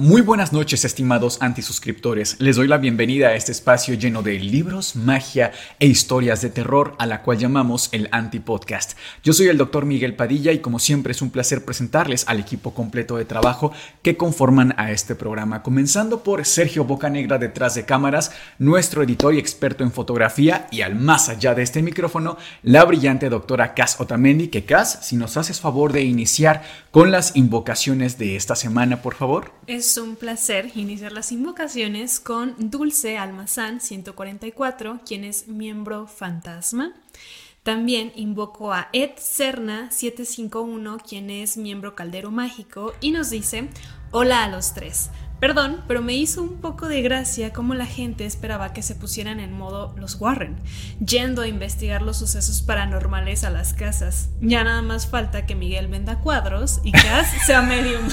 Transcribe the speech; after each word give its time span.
Muy 0.00 0.22
buenas 0.22 0.52
noches, 0.52 0.84
estimados 0.84 1.38
antisuscriptores. 1.40 2.36
Les 2.38 2.54
doy 2.54 2.68
la 2.68 2.78
bienvenida 2.78 3.30
a 3.30 3.34
este 3.34 3.50
espacio 3.50 3.94
lleno 3.94 4.22
de 4.22 4.38
libros, 4.38 4.94
magia 4.94 5.50
e 5.80 5.88
historias 5.88 6.40
de 6.40 6.50
terror, 6.50 6.94
a 7.00 7.06
la 7.06 7.22
cual 7.22 7.38
llamamos 7.38 7.88
el 7.90 8.08
Antipodcast. 8.12 8.96
Yo 9.24 9.32
soy 9.32 9.48
el 9.48 9.58
doctor 9.58 9.86
Miguel 9.86 10.14
Padilla 10.14 10.52
y 10.52 10.60
como 10.60 10.78
siempre 10.78 11.10
es 11.10 11.20
un 11.20 11.30
placer 11.30 11.64
presentarles 11.64 12.28
al 12.28 12.38
equipo 12.38 12.74
completo 12.74 13.16
de 13.16 13.24
trabajo 13.24 13.72
que 14.00 14.16
conforman 14.16 14.72
a 14.76 14.92
este 14.92 15.16
programa, 15.16 15.64
comenzando 15.64 16.22
por 16.22 16.44
Sergio 16.44 16.84
Bocanegra 16.84 17.38
detrás 17.38 17.74
de 17.74 17.84
cámaras, 17.84 18.30
nuestro 18.60 19.02
editor 19.02 19.34
y 19.34 19.40
experto 19.40 19.82
en 19.82 19.90
fotografía, 19.90 20.68
y 20.70 20.82
al 20.82 20.94
más 20.94 21.28
allá 21.28 21.56
de 21.56 21.64
este 21.64 21.82
micrófono, 21.82 22.36
la 22.62 22.84
brillante 22.84 23.28
doctora 23.30 23.74
Cas 23.74 24.00
Otamendi, 24.00 24.46
que 24.46 24.64
Cas, 24.64 25.00
si 25.02 25.16
nos 25.16 25.36
haces 25.36 25.60
favor 25.60 25.92
de 25.92 26.04
iniciar 26.04 26.62
con 26.92 27.10
las 27.10 27.34
invocaciones 27.34 28.16
de 28.16 28.36
esta 28.36 28.54
semana, 28.54 29.02
por 29.02 29.16
favor. 29.16 29.50
Un 29.96 30.16
placer 30.16 30.70
iniciar 30.74 31.12
las 31.12 31.32
invocaciones 31.32 32.20
con 32.20 32.54
Dulce 32.58 33.16
Almazán 33.16 33.80
144, 33.80 35.00
quien 35.06 35.24
es 35.24 35.48
miembro 35.48 36.06
fantasma. 36.06 36.92
También 37.62 38.12
invoco 38.14 38.72
a 38.72 38.88
Ed 38.92 39.12
Cerna 39.16 39.90
751, 39.90 40.98
quien 40.98 41.30
es 41.30 41.56
miembro 41.56 41.94
caldero 41.94 42.30
mágico, 42.30 42.92
y 43.00 43.12
nos 43.12 43.30
dice, 43.30 43.68
hola 44.10 44.44
a 44.44 44.48
los 44.48 44.74
tres. 44.74 45.10
Perdón, 45.40 45.82
pero 45.86 46.02
me 46.02 46.14
hizo 46.14 46.42
un 46.42 46.56
poco 46.56 46.88
de 46.88 47.00
gracia 47.00 47.52
cómo 47.52 47.74
la 47.74 47.86
gente 47.86 48.26
esperaba 48.26 48.72
que 48.72 48.82
se 48.82 48.96
pusieran 48.96 49.38
en 49.38 49.52
modo 49.52 49.94
los 49.96 50.20
Warren, 50.20 50.56
yendo 51.04 51.42
a 51.42 51.48
investigar 51.48 52.02
los 52.02 52.16
sucesos 52.16 52.60
paranormales 52.60 53.44
a 53.44 53.50
las 53.50 53.72
casas. 53.72 54.30
Ya 54.40 54.64
nada 54.64 54.82
más 54.82 55.06
falta 55.06 55.46
que 55.46 55.54
Miguel 55.54 55.86
venda 55.86 56.18
cuadros 56.18 56.80
y 56.82 56.90
Cass 56.90 57.28
sea 57.46 57.62
medium. 57.62 58.08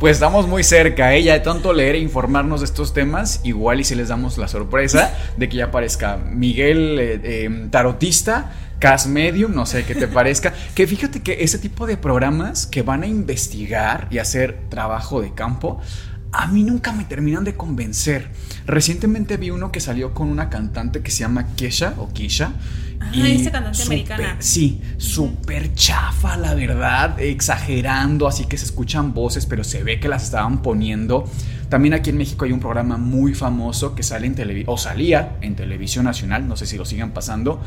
Pues 0.00 0.16
estamos 0.16 0.48
muy 0.48 0.64
cerca, 0.64 1.14
¿eh? 1.14 1.22
Ya 1.22 1.34
de 1.34 1.40
tanto 1.40 1.72
leer 1.72 1.94
e 1.94 1.98
informarnos 1.98 2.60
de 2.60 2.66
estos 2.66 2.92
temas, 2.92 3.40
igual 3.44 3.80
y 3.80 3.84
si 3.84 3.94
les 3.94 4.08
damos 4.08 4.36
la 4.36 4.48
sorpresa 4.48 5.16
de 5.36 5.48
que 5.48 5.58
ya 5.58 5.66
aparezca 5.66 6.16
Miguel 6.16 6.98
eh, 6.98 7.20
eh, 7.22 7.68
Tarotista, 7.70 8.52
Cas 8.84 9.06
Medium, 9.06 9.54
no 9.54 9.64
sé 9.64 9.86
qué 9.86 9.94
te 9.94 10.06
parezca. 10.08 10.52
Que 10.74 10.86
fíjate 10.86 11.22
que 11.22 11.42
ese 11.42 11.58
tipo 11.58 11.86
de 11.86 11.96
programas 11.96 12.66
que 12.66 12.82
van 12.82 13.02
a 13.02 13.06
investigar 13.06 14.08
y 14.10 14.18
hacer 14.18 14.68
trabajo 14.68 15.22
de 15.22 15.32
campo, 15.32 15.80
a 16.32 16.48
mí 16.48 16.64
nunca 16.64 16.92
me 16.92 17.04
terminan 17.04 17.44
de 17.44 17.54
convencer. 17.54 18.30
Recientemente 18.66 19.38
vi 19.38 19.48
uno 19.48 19.72
que 19.72 19.80
salió 19.80 20.12
con 20.12 20.28
una 20.28 20.50
cantante 20.50 21.00
que 21.00 21.10
se 21.10 21.20
llama 21.20 21.54
Kesha 21.56 21.94
o 21.96 22.12
Kisha. 22.12 22.52
Ah, 23.00 23.26
esta 23.26 23.52
cantante 23.52 23.84
americana. 23.84 24.36
Sí, 24.40 24.82
súper 24.98 25.72
chafa, 25.72 26.36
la 26.36 26.52
verdad, 26.52 27.18
exagerando, 27.18 28.28
así 28.28 28.44
que 28.44 28.58
se 28.58 28.66
escuchan 28.66 29.14
voces, 29.14 29.46
pero 29.46 29.64
se 29.64 29.82
ve 29.82 29.98
que 29.98 30.08
las 30.08 30.24
estaban 30.24 30.60
poniendo. 30.60 31.24
También 31.68 31.94
aquí 31.94 32.10
en 32.10 32.18
México 32.18 32.44
hay 32.44 32.52
un 32.52 32.60
programa 32.60 32.96
muy 32.96 33.34
famoso 33.34 33.94
que 33.94 34.02
sale 34.02 34.26
en 34.26 34.34
televisión, 34.34 34.74
o 34.74 34.78
salía 34.78 35.36
en 35.40 35.56
televisión 35.56 36.04
nacional, 36.04 36.46
no 36.46 36.56
sé 36.56 36.66
si 36.66 36.76
lo 36.76 36.84
sigan 36.84 37.12
pasando, 37.12 37.60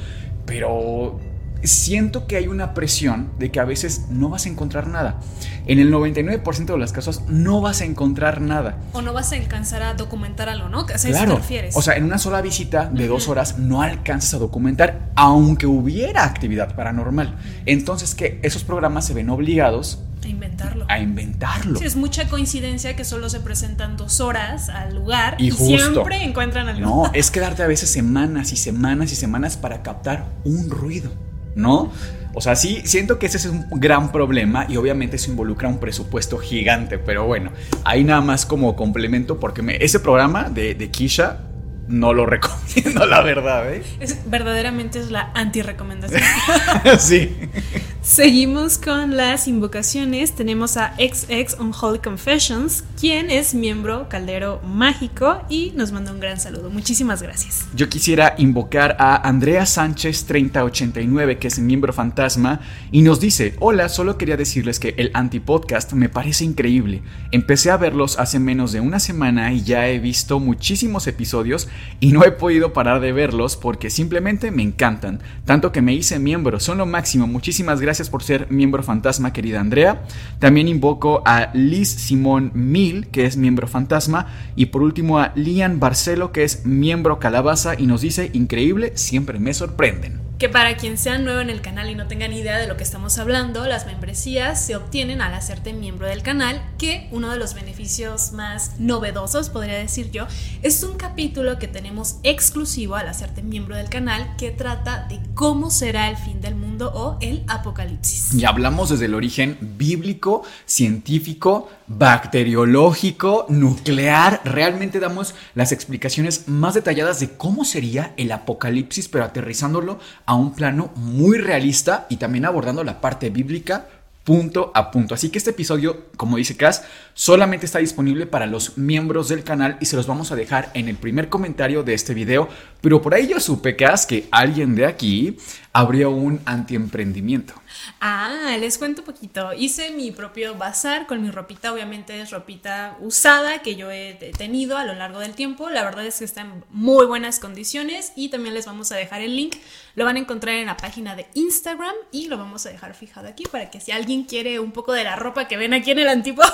pero 0.46 1.20
siento 1.64 2.28
que 2.28 2.38
hay 2.38 2.48
una 2.48 2.74
presión 2.74 3.32
de 3.40 3.52
que 3.52 3.60
a 3.60 3.66
veces 3.66 4.08
no 4.10 4.30
vas 4.30 4.46
a 4.46 4.50
encontrar 4.50 4.88
nada. 4.88 5.20
En 5.66 5.80
el 5.80 5.92
99% 5.92 6.66
de 6.66 6.78
las 6.78 6.94
casos 6.94 7.24
no 7.28 7.62
vas 7.62 7.82
a 7.82 7.86
encontrar 7.86 8.42
nada. 8.42 8.78
O 8.94 9.02
no 9.02 9.14
vas 9.14 9.32
a 9.32 9.36
alcanzar 9.36 9.84
a 9.84 9.94
documentar 9.94 10.50
algo, 10.50 10.70
¿no? 10.70 10.82
¿A 10.82 10.94
eso 10.94 11.08
claro. 11.10 11.34
te 11.34 11.40
refieres? 11.40 11.76
O 11.76 11.82
sea, 11.82 11.96
en 11.96 12.04
una 12.04 12.18
sola 12.18 12.42
visita 12.42 12.86
de 12.86 13.08
dos 13.08 13.28
horas 13.28 13.58
no 13.58 13.82
alcanzas 13.82 14.36
a 14.36 14.38
documentar, 14.38 15.12
aunque 15.16 15.68
hubiera 15.68 16.24
actividad 16.24 16.76
paranormal. 16.76 17.36
Entonces, 17.66 18.16
que 18.16 18.40
esos 18.44 18.64
programas 18.64 19.06
se 19.06 19.14
ven 19.14 19.30
obligados 19.30 20.04
a 20.28 20.32
inventarlo. 20.32 20.86
A 20.88 21.00
inventarlo. 21.00 21.80
Sí, 21.80 21.86
es 21.86 21.96
mucha 21.96 22.28
coincidencia 22.28 22.96
que 22.96 23.04
solo 23.04 23.30
se 23.30 23.40
presentan 23.40 23.98
dos 23.98 24.20
horas 24.20 24.70
al 24.70 24.96
lugar 24.96 25.36
y, 25.40 25.48
y 25.48 25.50
justo, 25.52 25.66
siempre 25.92 26.24
encuentran 26.24 26.68
algo. 26.68 26.82
No, 26.82 27.12
es 27.14 27.32
quedarte 27.32 27.64
a 27.64 27.68
veces 27.68 27.90
semanas 27.90 28.52
y 28.52 28.58
semanas 28.58 29.12
y 29.12 29.16
semanas 29.16 29.58
para 29.58 29.82
captar 29.84 30.26
un 30.44 30.70
ruido. 30.70 31.12
¿no? 31.58 31.92
O 32.34 32.42
sea, 32.42 32.56
sí, 32.56 32.84
siento 32.86 33.18
que 33.18 33.26
ese 33.26 33.38
es 33.38 33.46
un 33.48 33.68
gran 33.72 34.12
problema 34.12 34.68
y 34.70 34.78
obviamente 34.78 35.16
eso 35.16 35.32
involucra 35.32 35.68
un 35.68 35.80
presupuesto 35.80 36.38
gigante, 36.38 37.00
pero 37.00 37.26
bueno, 37.26 37.52
ahí 37.84 38.04
nada 38.04 38.22
más 38.22 38.46
como 38.46 38.76
complemento 38.76 39.40
porque 39.40 39.64
me, 39.64 39.84
ese 39.84 40.00
programa 40.00 40.44
de, 40.44 40.76
de 40.76 40.92
Kisha 40.92 41.40
no 41.88 42.14
lo 42.14 42.26
recomiendo, 42.28 43.06
la 43.08 43.22
verdad, 43.22 43.74
¿eh? 43.74 43.84
Es, 44.00 44.30
verdaderamente 44.30 45.00
es 45.00 45.10
la 45.10 45.32
anti-recomendación. 45.34 46.22
sí. 47.00 47.36
Seguimos 48.08 48.78
con 48.78 49.18
las 49.18 49.50
invocaciones. 49.50 50.34
Tenemos 50.34 50.78
a 50.78 50.96
XX 50.96 51.60
Unholy 51.60 52.00
Confessions, 52.00 52.86
quien 52.98 53.30
es 53.30 53.54
miembro 53.54 54.08
caldero 54.08 54.62
mágico 54.64 55.42
y 55.50 55.74
nos 55.76 55.92
manda 55.92 56.14
un 56.14 56.22
gran 56.22 56.40
saludo. 56.40 56.70
Muchísimas 56.70 57.22
gracias. 57.22 57.68
Yo 57.76 57.90
quisiera 57.90 58.36
invocar 58.38 58.96
a 58.98 59.28
Andrea 59.28 59.66
Sánchez 59.66 60.24
3089, 60.24 61.38
que 61.38 61.50
es 61.50 61.60
miembro 61.60 61.92
fantasma, 61.92 62.62
y 62.94 63.02
nos 63.02 63.20
dice: 63.20 63.56
Hola, 63.60 63.90
solo 63.90 64.18
quería 64.18 64.38
decirles 64.38 64.80
que 64.80 64.96
el 64.98 65.12
antipodcast 65.14 65.92
me 65.92 66.08
parece 66.08 66.46
increíble. 66.46 67.04
Empecé 67.32 67.72
a 67.72 67.78
verlos 67.78 68.20
hace 68.20 68.40
menos 68.40 68.72
de 68.72 68.80
una 68.80 69.00
semana 69.00 69.52
y 69.52 69.64
ya 69.64 69.90
he 69.90 70.00
visto 70.00 70.40
muchísimos 70.40 71.08
episodios 71.08 71.68
y 72.00 72.14
no 72.14 72.24
he 72.24 72.32
podido 72.32 72.72
parar 72.72 73.02
de 73.02 73.12
verlos 73.12 73.58
porque 73.58 73.90
simplemente 73.90 74.50
me 74.52 74.64
encantan. 74.64 75.20
Tanto 75.44 75.74
que 75.74 75.82
me 75.82 75.94
hice 75.94 76.20
miembro, 76.20 76.62
son 76.62 76.78
lo 76.78 76.86
máximo. 76.86 77.28
Muchísimas 77.28 77.82
gracias 77.82 77.97
por 78.10 78.24
ser 78.24 78.52
miembro 78.52 78.84
fantasma, 78.84 79.34
querida 79.34 79.60
Andrea. 79.60 80.04
También 80.40 80.68
invoco 80.68 81.24
a 81.26 81.50
Liz 81.54 81.90
Simón 81.90 82.52
Mil, 82.54 83.08
que 83.08 83.26
es 83.26 83.38
miembro 83.38 83.68
fantasma. 83.68 84.28
Y 84.56 84.68
por 84.68 84.84
último 84.84 85.20
a 85.20 85.32
Lian 85.36 85.80
Barcelo, 85.80 86.32
que 86.32 86.44
es 86.44 86.66
miembro 86.66 87.20
calabaza 87.20 87.74
y 87.78 87.88
nos 87.88 88.02
dice, 88.02 88.30
increíble, 88.34 88.94
siempre 88.96 89.40
me 89.40 89.54
sorprenden. 89.54 90.27
Que 90.38 90.50
para 90.50 90.78
quien 90.78 91.00
sea 91.00 91.18
nuevo 91.18 91.40
en 91.40 91.50
el 91.50 91.62
canal 91.62 91.90
y 91.90 91.96
no 91.96 92.06
tenga 92.06 92.28
ni 92.28 92.38
idea 92.38 92.60
de 92.60 92.68
lo 92.68 92.78
que 92.78 92.84
estamos 92.84 93.18
hablando, 93.18 93.66
las 93.66 93.88
membresías 93.88 94.64
se 94.64 94.76
obtienen 94.76 95.20
al 95.20 95.34
hacerte 95.34 95.74
miembro 95.74 96.06
del 96.06 96.22
canal, 96.22 96.62
que 96.78 97.08
uno 97.12 97.32
de 97.32 97.40
los 97.40 97.56
beneficios 97.56 98.34
más 98.34 98.80
novedosos, 98.80 99.50
podría 99.50 99.80
decir 99.80 100.12
yo, 100.12 100.28
es 100.62 100.84
un 100.84 100.96
capítulo 100.96 101.58
que 101.58 101.68
tenemos 101.68 102.18
exclusivo 102.22 102.96
al 102.96 103.08
hacerte 103.08 103.42
miembro 103.42 103.76
del 103.78 103.90
canal 103.90 104.36
que 104.38 104.52
trata 104.52 105.08
de 105.10 105.20
cómo 105.34 105.72
será 105.72 106.08
el 106.08 106.18
fin 106.18 106.40
del 106.40 106.54
mundo 106.54 106.92
o 106.94 107.18
el 107.20 107.44
apocalipsis. 107.48 108.36
Y 108.36 108.46
hablamos 108.46 108.90
desde 108.90 109.06
el 109.06 109.16
origen 109.16 109.58
bíblico, 109.60 110.44
científico, 110.68 111.68
bacteriológico, 111.88 113.48
nuclear. 113.50 114.42
Realmente 114.44 115.00
damos 115.00 115.34
las 115.56 115.72
explicaciones 115.72 116.48
más 116.48 116.76
detalladas 116.76 117.20
de 117.20 117.32
cómo 117.32 117.66
sería 117.66 118.14
el 118.18 118.32
apocalipsis, 118.32 119.08
pero 119.08 119.24
aterrizándolo 119.24 119.98
a 120.28 120.36
un 120.36 120.54
plano 120.54 120.92
muy 120.96 121.40
realista 121.40 122.06
y 122.10 122.18
también 122.18 122.46
abordando 122.46 122.84
la 122.84 123.02
parte 123.02 123.32
bíblica 123.32 123.88
punto 124.28 124.74
a 124.76 124.92
punto. 124.92 125.14
Así 125.14 125.30
que 125.30 125.38
este 125.38 125.52
episodio, 125.52 126.08
como 126.18 126.36
dice 126.36 126.58
Cass, 126.58 126.84
solamente 127.14 127.66
está 127.66 127.80
disponible 127.80 128.26
para 128.26 128.46
los 128.46 128.78
miembros 128.78 129.30
del 129.30 129.46
canal 129.46 129.78
y 129.80 129.86
se 129.86 129.96
los 129.96 130.06
vamos 130.06 130.34
a 130.34 130.36
dejar 130.36 130.70
en 130.74 130.90
el 130.90 130.98
primer 130.98 131.30
comentario 131.30 131.82
de 131.82 131.94
este 131.94 132.14
video. 132.14 132.50
Pero 132.82 133.02
por 133.02 133.14
ahí 133.14 133.28
yo 133.28 133.40
supe, 133.40 133.78
Cass, 133.78 134.06
que 134.06 134.28
alguien 134.32 134.76
de 134.76 134.86
aquí 134.86 135.38
abrió 135.72 136.10
un 136.10 136.42
antiemprendimiento. 136.44 137.54
Ah, 138.02 138.58
les 138.60 138.78
cuento 138.78 139.02
un 139.02 139.06
poquito. 139.06 139.54
Hice 139.54 139.92
mi 139.92 140.12
propio 140.12 140.56
bazar 140.56 141.08
con 141.08 141.22
mi 141.22 141.32
ropita, 141.32 141.72
obviamente 141.72 142.20
es 142.20 142.32
ropita 142.32 142.98
usada 143.00 143.62
que 143.62 143.78
yo 143.78 143.92
he 143.92 144.16
tenido 144.38 144.76
a 144.76 144.84
lo 144.84 144.94
largo 144.94 145.20
del 145.20 145.36
tiempo. 145.36 145.70
La 145.70 145.86
verdad 145.86 146.06
es 146.06 146.20
que 146.20 146.26
está 146.26 146.42
en 146.42 146.66
muy 146.70 147.06
buenas 147.06 147.40
condiciones 147.40 148.12
y 148.18 148.28
también 148.28 148.56
les 148.56 148.66
vamos 148.66 148.92
a 148.92 148.98
dejar 148.98 149.22
el 149.22 149.38
link. 149.38 149.56
Lo 149.98 150.06
van 150.06 150.16
a 150.16 150.20
encontrar 150.20 150.54
en 150.54 150.68
la 150.68 150.78
página 150.78 151.16
de 151.16 151.26
Instagram 151.34 151.96
y 152.12 152.28
lo 152.28 152.38
vamos 152.38 152.68
a 152.68 152.70
dejar 152.70 152.94
fijado 152.94 153.28
aquí 153.28 153.46
para 153.52 153.72
que 153.72 153.82
si 153.82 153.92
alguien 153.92 154.26
quiere 154.26 154.60
un 154.60 154.72
poco 154.72 154.94
de 154.94 155.04
la 155.04 155.16
ropa 155.16 155.48
que 155.48 155.58
ven 155.58 155.74
aquí 155.74 155.90
en 155.90 155.98
el 155.98 156.08
antiguo, 156.08 156.46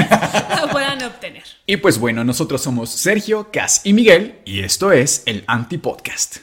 lo 0.60 0.68
puedan 0.72 1.00
obtener. 1.04 1.44
Y 1.64 1.76
pues 1.76 2.00
bueno, 2.00 2.24
nosotros 2.24 2.60
somos 2.60 2.90
Sergio, 2.90 3.52
Cas 3.52 3.82
y 3.84 3.92
Miguel 3.92 4.40
y 4.44 4.64
esto 4.64 4.90
es 4.90 5.22
el 5.26 5.44
Antipodcast. 5.46 6.38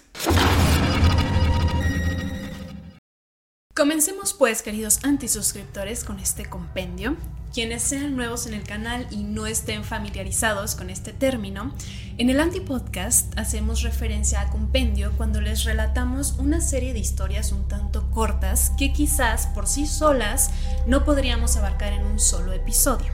Comencemos 3.76 4.34
pues, 4.34 4.62
queridos 4.62 5.04
antisuscriptores, 5.04 6.06
con 6.06 6.20
este 6.20 6.46
compendio. 6.46 7.18
Quienes 7.54 7.84
sean 7.84 8.16
nuevos 8.16 8.48
en 8.48 8.54
el 8.54 8.64
canal 8.64 9.06
y 9.12 9.24
no 9.24 9.46
estén 9.46 9.84
familiarizados 9.84 10.76
con 10.76 10.90
este 10.90 11.12
término, 11.12 11.76
en 12.18 12.30
el 12.30 12.40
Antipodcast 12.40 13.38
hacemos 13.38 13.82
referencia 13.82 14.40
a 14.40 14.50
compendio 14.50 15.12
cuando 15.18 15.42
les 15.42 15.66
relatamos 15.66 16.36
una 16.40 16.62
serie 16.62 16.94
de 16.94 17.00
historias 17.00 17.52
un 17.52 17.68
tanto 17.68 18.10
cortas 18.12 18.72
que 18.78 18.94
quizás 18.94 19.48
por 19.48 19.68
sí 19.68 19.86
solas 19.86 20.50
no 20.88 21.04
podríamos 21.04 21.58
abarcar 21.58 21.92
en 21.92 22.06
un 22.06 22.20
solo 22.20 22.54
episodio. 22.54 23.12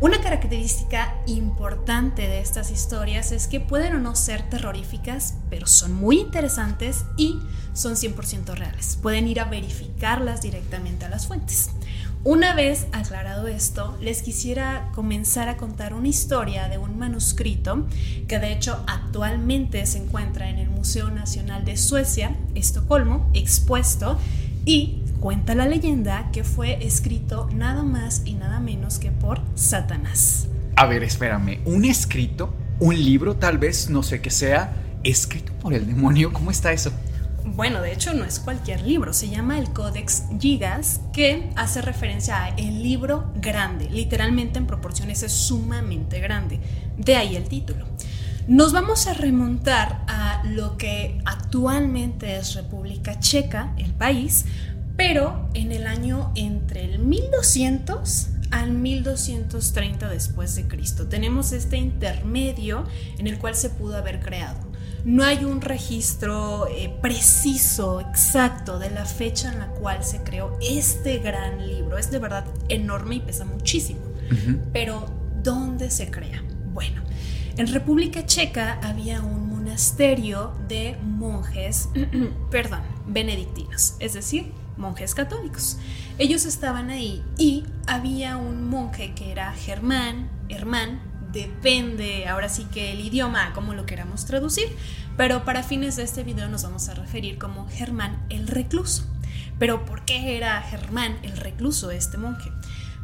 Una 0.00 0.20
característica 0.20 1.14
importante 1.26 2.22
de 2.22 2.40
estas 2.40 2.72
historias 2.72 3.30
es 3.30 3.46
que 3.46 3.60
pueden 3.60 3.94
o 3.94 4.00
no 4.00 4.16
ser 4.16 4.42
terroríficas, 4.50 5.34
pero 5.48 5.68
son 5.68 5.94
muy 5.94 6.18
interesantes 6.18 7.04
y 7.16 7.38
son 7.72 7.94
100% 7.94 8.56
reales. 8.56 8.98
Pueden 9.00 9.28
ir 9.28 9.38
a 9.38 9.44
verificarlas 9.44 10.42
directamente 10.42 11.04
a 11.04 11.08
las 11.08 11.28
fuentes. 11.28 11.70
Una 12.24 12.54
vez 12.54 12.86
aclarado 12.92 13.48
esto, 13.48 13.98
les 14.00 14.22
quisiera 14.22 14.90
comenzar 14.94 15.48
a 15.48 15.56
contar 15.56 15.92
una 15.92 16.06
historia 16.08 16.68
de 16.68 16.78
un 16.78 16.96
manuscrito 16.96 17.86
que 18.28 18.38
de 18.38 18.52
hecho 18.52 18.84
actualmente 18.86 19.84
se 19.86 19.98
encuentra 19.98 20.48
en 20.48 20.58
el 20.58 20.70
Museo 20.70 21.10
Nacional 21.10 21.64
de 21.64 21.76
Suecia, 21.76 22.36
Estocolmo, 22.54 23.28
expuesto 23.34 24.18
y 24.64 25.02
Cuenta 25.22 25.54
la 25.54 25.66
leyenda 25.66 26.30
que 26.32 26.42
fue 26.42 26.84
escrito 26.84 27.48
nada 27.54 27.84
más 27.84 28.22
y 28.24 28.34
nada 28.34 28.58
menos 28.58 28.98
que 28.98 29.12
por 29.12 29.40
Satanás. 29.54 30.48
A 30.74 30.86
ver, 30.86 31.04
espérame, 31.04 31.60
¿un 31.64 31.84
escrito? 31.84 32.52
¿Un 32.80 32.96
libro 32.96 33.36
tal 33.36 33.56
vez? 33.56 33.88
No 33.88 34.02
sé 34.02 34.20
qué 34.20 34.30
sea. 34.30 34.74
¿Escrito 35.04 35.52
por 35.62 35.74
el 35.74 35.86
demonio? 35.86 36.32
¿Cómo 36.32 36.50
está 36.50 36.72
eso? 36.72 36.90
Bueno, 37.44 37.82
de 37.82 37.92
hecho 37.92 38.14
no 38.14 38.24
es 38.24 38.38
cualquier 38.38 38.82
libro, 38.82 39.12
se 39.12 39.28
llama 39.28 39.58
el 39.58 39.72
Codex 39.72 40.24
Gigas, 40.38 41.00
que 41.12 41.50
hace 41.56 41.82
referencia 41.82 42.44
a 42.44 42.48
el 42.50 42.82
libro 42.82 43.32
grande, 43.34 43.90
literalmente 43.90 44.58
en 44.58 44.66
proporciones 44.66 45.22
es 45.22 45.32
sumamente 45.32 46.20
grande, 46.20 46.60
de 46.96 47.16
ahí 47.16 47.34
el 47.34 47.48
título. 47.48 47.86
Nos 48.46 48.72
vamos 48.72 49.06
a 49.06 49.14
remontar 49.14 50.04
a 50.08 50.42
lo 50.44 50.76
que 50.76 51.20
actualmente 51.24 52.36
es 52.36 52.54
República 52.54 53.18
Checa, 53.18 53.74
el 53.76 53.92
país, 53.92 54.44
pero 54.96 55.48
en 55.54 55.72
el 55.72 55.86
año 55.86 56.32
entre 56.36 56.84
el 56.84 57.00
1200 57.00 58.28
al 58.50 58.72
1230 58.72 60.08
después 60.08 60.54
de 60.54 60.68
Cristo. 60.68 61.08
Tenemos 61.08 61.52
este 61.52 61.76
intermedio 61.76 62.84
en 63.18 63.26
el 63.26 63.38
cual 63.38 63.56
se 63.56 63.70
pudo 63.70 63.96
haber 63.96 64.20
creado. 64.20 64.71
No 65.04 65.24
hay 65.24 65.44
un 65.44 65.60
registro 65.60 66.68
eh, 66.68 66.94
preciso, 67.02 68.00
exacto, 68.00 68.78
de 68.78 68.90
la 68.90 69.04
fecha 69.04 69.52
en 69.52 69.58
la 69.58 69.66
cual 69.68 70.04
se 70.04 70.22
creó 70.22 70.56
este 70.60 71.18
gran 71.18 71.66
libro. 71.66 71.98
Es 71.98 72.10
de 72.10 72.20
verdad 72.20 72.44
enorme 72.68 73.16
y 73.16 73.20
pesa 73.20 73.44
muchísimo. 73.44 74.00
Pero, 74.72 75.06
¿dónde 75.42 75.90
se 75.90 76.10
crea? 76.10 76.42
Bueno, 76.72 77.02
en 77.56 77.66
República 77.66 78.24
Checa 78.24 78.78
había 78.82 79.20
un 79.20 79.50
monasterio 79.50 80.52
de 80.68 80.96
monjes, 81.02 81.88
perdón, 82.50 82.80
benedictinos, 83.06 83.96
es 83.98 84.14
decir, 84.14 84.52
monjes 84.76 85.14
católicos. 85.14 85.78
Ellos 86.18 86.44
estaban 86.46 86.90
ahí 86.90 87.22
y 87.36 87.64
había 87.86 88.36
un 88.36 88.68
monje 88.68 89.14
que 89.14 89.32
era 89.32 89.52
Germán, 89.52 90.30
Hermán, 90.48 91.00
depende 91.32 92.26
ahora 92.28 92.48
sí 92.48 92.66
que 92.72 92.92
el 92.92 93.00
idioma, 93.00 93.52
como 93.54 93.74
lo 93.74 93.86
queramos 93.86 94.24
traducir, 94.24 94.68
pero 95.16 95.44
para 95.44 95.62
fines 95.62 95.96
de 95.96 96.04
este 96.04 96.22
video 96.22 96.48
nos 96.48 96.62
vamos 96.62 96.88
a 96.88 96.94
referir 96.94 97.38
como 97.38 97.68
Germán 97.68 98.24
el 98.30 98.48
recluso. 98.48 99.04
Pero 99.58 99.84
¿por 99.84 100.04
qué 100.04 100.36
era 100.36 100.60
Germán 100.62 101.18
el 101.22 101.36
recluso 101.36 101.90
este 101.90 102.18
monje? 102.18 102.50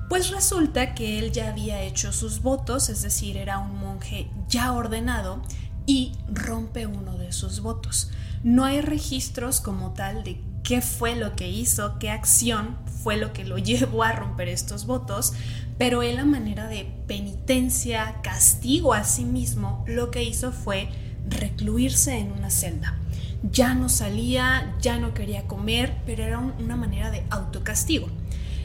Pues 0.09 0.31
resulta 0.31 0.95
que 0.95 1.19
él 1.19 1.33
ya 1.33 1.49
había 1.49 1.83
hecho 1.83 2.13
sus 2.13 2.41
votos, 2.41 2.89
es 2.89 3.03
decir, 3.03 3.37
era 3.37 3.59
un 3.59 3.79
monje 3.79 4.31
ya 4.49 4.73
ordenado 4.73 5.43
y 5.85 6.13
rompe 6.33 6.87
uno 6.87 7.17
de 7.19 7.33
sus 7.33 7.61
votos. 7.61 8.11
No 8.43 8.65
hay 8.65 8.81
registros 8.81 9.61
como 9.61 9.93
tal 9.93 10.25
de 10.25 10.41
qué 10.63 10.81
fue 10.81 11.17
lo 11.17 11.37
que 11.37 11.49
hizo, 11.49 11.99
qué 11.99 12.11
acción 12.11 12.77
fue 13.03 13.17
lo 13.17 13.33
que 13.33 13.45
lo 13.45 13.59
llevó 13.59 14.03
a 14.03 14.13
romper 14.13 14.49
estos 14.49 14.87
votos, 14.87 15.33
pero 15.79 16.03
él 16.03 16.19
a 16.19 16.25
manera 16.25 16.67
de 16.67 16.87
penitencia, 17.07 18.17
castigo 18.23 18.93
a 18.93 19.05
sí 19.05 19.25
mismo, 19.25 19.85
lo 19.87 20.11
que 20.11 20.25
hizo 20.25 20.53
fue 20.53 20.89
recluirse 21.29 22.19
en 22.19 22.33
una 22.33 22.51
celda. 22.51 22.99
Ya 23.43 23.75
no 23.75 23.89
salía, 23.89 24.75
ya 24.81 24.99
no 24.99 25.15
quería 25.15 25.47
comer, 25.47 25.97
pero 26.05 26.25
era 26.25 26.39
una 26.39 26.77
manera 26.77 27.11
de 27.11 27.23
autocastigo. 27.31 28.09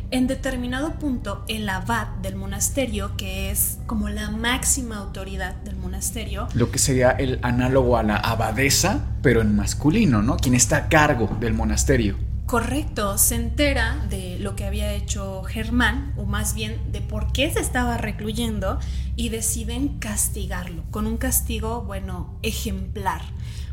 En 0.09 0.27
determinado 0.27 0.93
punto, 0.99 1.43
el 1.47 1.67
abad 1.69 2.07
del 2.21 2.35
monasterio, 2.35 3.15
que 3.17 3.49
es 3.49 3.79
como 3.87 4.09
la 4.09 4.29
máxima 4.29 4.97
autoridad 4.97 5.55
del 5.63 5.75
monasterio, 5.75 6.47
lo 6.53 6.71
que 6.71 6.77
sería 6.77 7.11
el 7.11 7.39
análogo 7.41 7.97
a 7.97 8.03
la 8.03 8.17
abadesa, 8.17 9.07
pero 9.23 9.41
en 9.41 9.55
masculino, 9.55 10.21
¿no? 10.21 10.37
Quien 10.37 10.53
está 10.53 10.77
a 10.77 10.87
cargo 10.89 11.35
del 11.39 11.53
monasterio. 11.53 12.32
Correcto, 12.53 13.17
se 13.17 13.33
entera 13.33 14.05
de 14.11 14.37
lo 14.37 14.55
que 14.55 14.63
había 14.63 14.93
hecho 14.93 15.41
Germán, 15.41 16.13
o 16.17 16.25
más 16.25 16.53
bien 16.53 16.91
de 16.91 17.01
por 17.01 17.31
qué 17.33 17.51
se 17.51 17.59
estaba 17.59 17.97
recluyendo, 17.97 18.77
y 19.15 19.29
deciden 19.29 19.97
castigarlo, 19.97 20.83
con 20.91 21.07
un 21.07 21.17
castigo, 21.17 21.81
bueno, 21.81 22.37
ejemplar. 22.43 23.23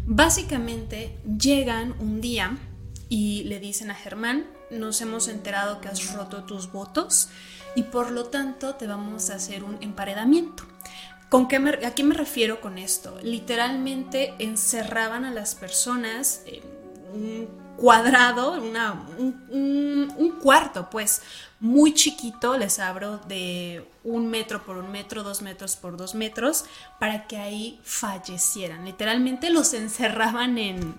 Básicamente 0.06 1.18
llegan 1.38 1.94
un 2.00 2.22
día 2.22 2.56
y 3.10 3.42
le 3.44 3.60
dicen 3.60 3.90
a 3.90 3.94
Germán, 3.94 4.46
nos 4.70 5.02
hemos 5.02 5.28
enterado 5.28 5.82
que 5.82 5.88
has 5.88 6.14
roto 6.14 6.44
tus 6.44 6.72
votos 6.72 7.28
y 7.74 7.82
por 7.82 8.10
lo 8.10 8.28
tanto 8.28 8.76
te 8.76 8.86
vamos 8.86 9.28
a 9.28 9.34
hacer 9.34 9.62
un 9.62 9.76
emparedamiento. 9.82 10.62
¿Con 11.28 11.48
qué 11.48 11.56
¿A 11.84 11.94
qué 11.94 12.02
me 12.02 12.14
refiero 12.14 12.62
con 12.62 12.78
esto? 12.78 13.18
Literalmente 13.22 14.32
encerraban 14.38 15.26
a 15.26 15.32
las 15.32 15.54
personas 15.54 16.44
un 17.12 17.69
cuadrado, 17.76 18.52
una, 18.52 18.92
un, 19.18 20.12
un, 20.16 20.30
cuarto, 20.40 20.90
pues 20.90 21.22
muy 21.60 21.94
chiquito, 21.94 22.56
les 22.56 22.78
abro 22.78 23.18
de 23.28 23.86
un 24.04 24.28
metro 24.28 24.64
por 24.64 24.76
un 24.76 24.90
metro, 24.90 25.22
dos 25.22 25.42
metros 25.42 25.76
por 25.76 25.96
dos 25.96 26.14
metros, 26.14 26.64
para 26.98 27.26
que 27.26 27.36
ahí 27.38 27.80
fallecieran. 27.82 28.84
Literalmente 28.84 29.50
los 29.50 29.74
encerraban 29.74 30.58
en, 30.58 30.94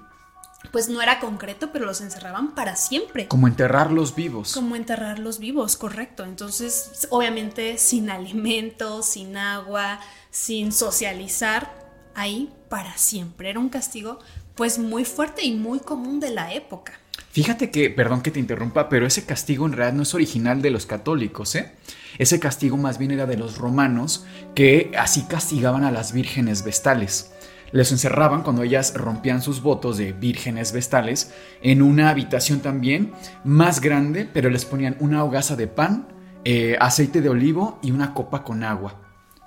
pues 0.72 0.90
no 0.90 1.02
era 1.02 1.20
concreto, 1.20 1.72
pero 1.72 1.86
los 1.86 2.02
encerraban 2.02 2.54
para 2.54 2.76
siempre. 2.76 3.28
Como 3.28 3.48
enterrarlos 3.48 4.16
vivos. 4.16 4.54
Como 4.54 4.76
enterrarlos 4.76 5.40
vivos, 5.40 5.78
correcto. 5.78 6.24
Entonces, 6.24 7.08
obviamente 7.10 7.78
sin 7.78 8.10
alimento, 8.10 9.02
sin 9.02 9.38
agua, 9.38 10.00
sin 10.30 10.72
socializar, 10.72 11.82
ahí 12.16 12.54
para 12.70 12.98
siempre. 12.98 13.50
Era 13.50 13.60
un 13.60 13.70
castigo 13.70 14.20
pues 14.62 14.78
muy 14.78 15.06
fuerte 15.06 15.44
y 15.44 15.56
muy 15.56 15.80
común 15.80 16.20
de 16.20 16.30
la 16.30 16.54
época. 16.54 16.94
Fíjate 17.32 17.72
que, 17.72 17.90
perdón 17.90 18.22
que 18.22 18.30
te 18.30 18.40
interrumpa, 18.40 18.90
pero 18.90 19.08
ese 19.08 19.26
castigo 19.26 19.66
en 19.66 19.72
realidad 19.72 19.98
no 19.98 20.04
es 20.04 20.14
original 20.14 20.62
de 20.62 20.70
los 20.70 20.86
católicos, 20.86 21.56
¿eh? 21.56 21.72
Ese 22.20 22.40
castigo 22.40 22.78
más 22.78 23.00
bien 23.00 23.10
era 23.10 23.26
de 23.26 23.38
los 23.38 23.58
romanos 23.58 24.24
que 24.54 24.92
así 24.96 25.24
castigaban 25.24 25.84
a 25.84 25.90
las 25.90 26.14
vírgenes 26.14 26.64
vestales 26.64 27.32
les 27.72 27.92
encerraban 27.92 28.44
cuando 28.44 28.62
ellas 28.62 28.94
rompían 28.96 29.42
sus 29.42 29.64
votos 29.64 29.98
de 29.98 30.12
vírgenes 30.12 30.74
vestales 30.74 31.34
en 31.64 31.82
una 31.82 32.10
habitación 32.10 32.60
también 32.60 33.14
más 33.44 33.82
grande, 33.82 34.30
pero 34.32 34.52
les 34.52 34.66
ponían 34.66 34.96
una 35.00 35.24
hogaza 35.24 35.56
de 35.56 35.66
pan, 35.66 36.08
eh, 36.44 36.76
aceite 36.80 37.22
de 37.22 37.30
olivo 37.30 37.80
y 37.82 37.90
una 37.90 38.14
copa 38.14 38.44
con 38.44 38.64
agua. 38.64 39.00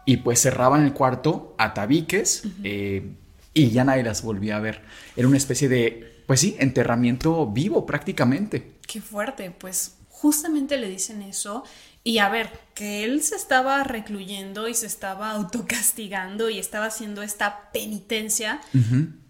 Y 0.06 0.16
pues 0.16 0.40
cerraban 0.40 0.84
el 0.84 0.92
cuarto 0.92 1.54
a 1.58 1.72
tabiques 1.72 2.48
eh, 2.64 3.14
y 3.54 3.70
ya 3.70 3.84
nadie 3.84 4.02
las 4.02 4.22
volvía 4.22 4.56
a 4.56 4.60
ver. 4.60 4.82
Era 5.16 5.28
una 5.28 5.36
especie 5.36 5.68
de, 5.68 6.22
pues 6.26 6.40
sí, 6.40 6.56
enterramiento 6.58 7.46
vivo 7.46 7.86
prácticamente. 7.86 8.74
Qué 8.86 9.00
fuerte, 9.00 9.50
pues 9.52 9.94
justamente 10.08 10.76
le 10.76 10.88
dicen 10.88 11.22
eso 11.22 11.64
y 12.02 12.18
a 12.18 12.28
ver, 12.28 12.50
que 12.74 13.04
él 13.04 13.22
se 13.22 13.34
estaba 13.34 13.82
recluyendo 13.82 14.68
y 14.68 14.74
se 14.74 14.86
estaba 14.86 15.30
autocastigando 15.30 16.50
y 16.50 16.58
estaba 16.58 16.86
haciendo 16.86 17.22
esta 17.22 17.70
penitencia, 17.72 18.60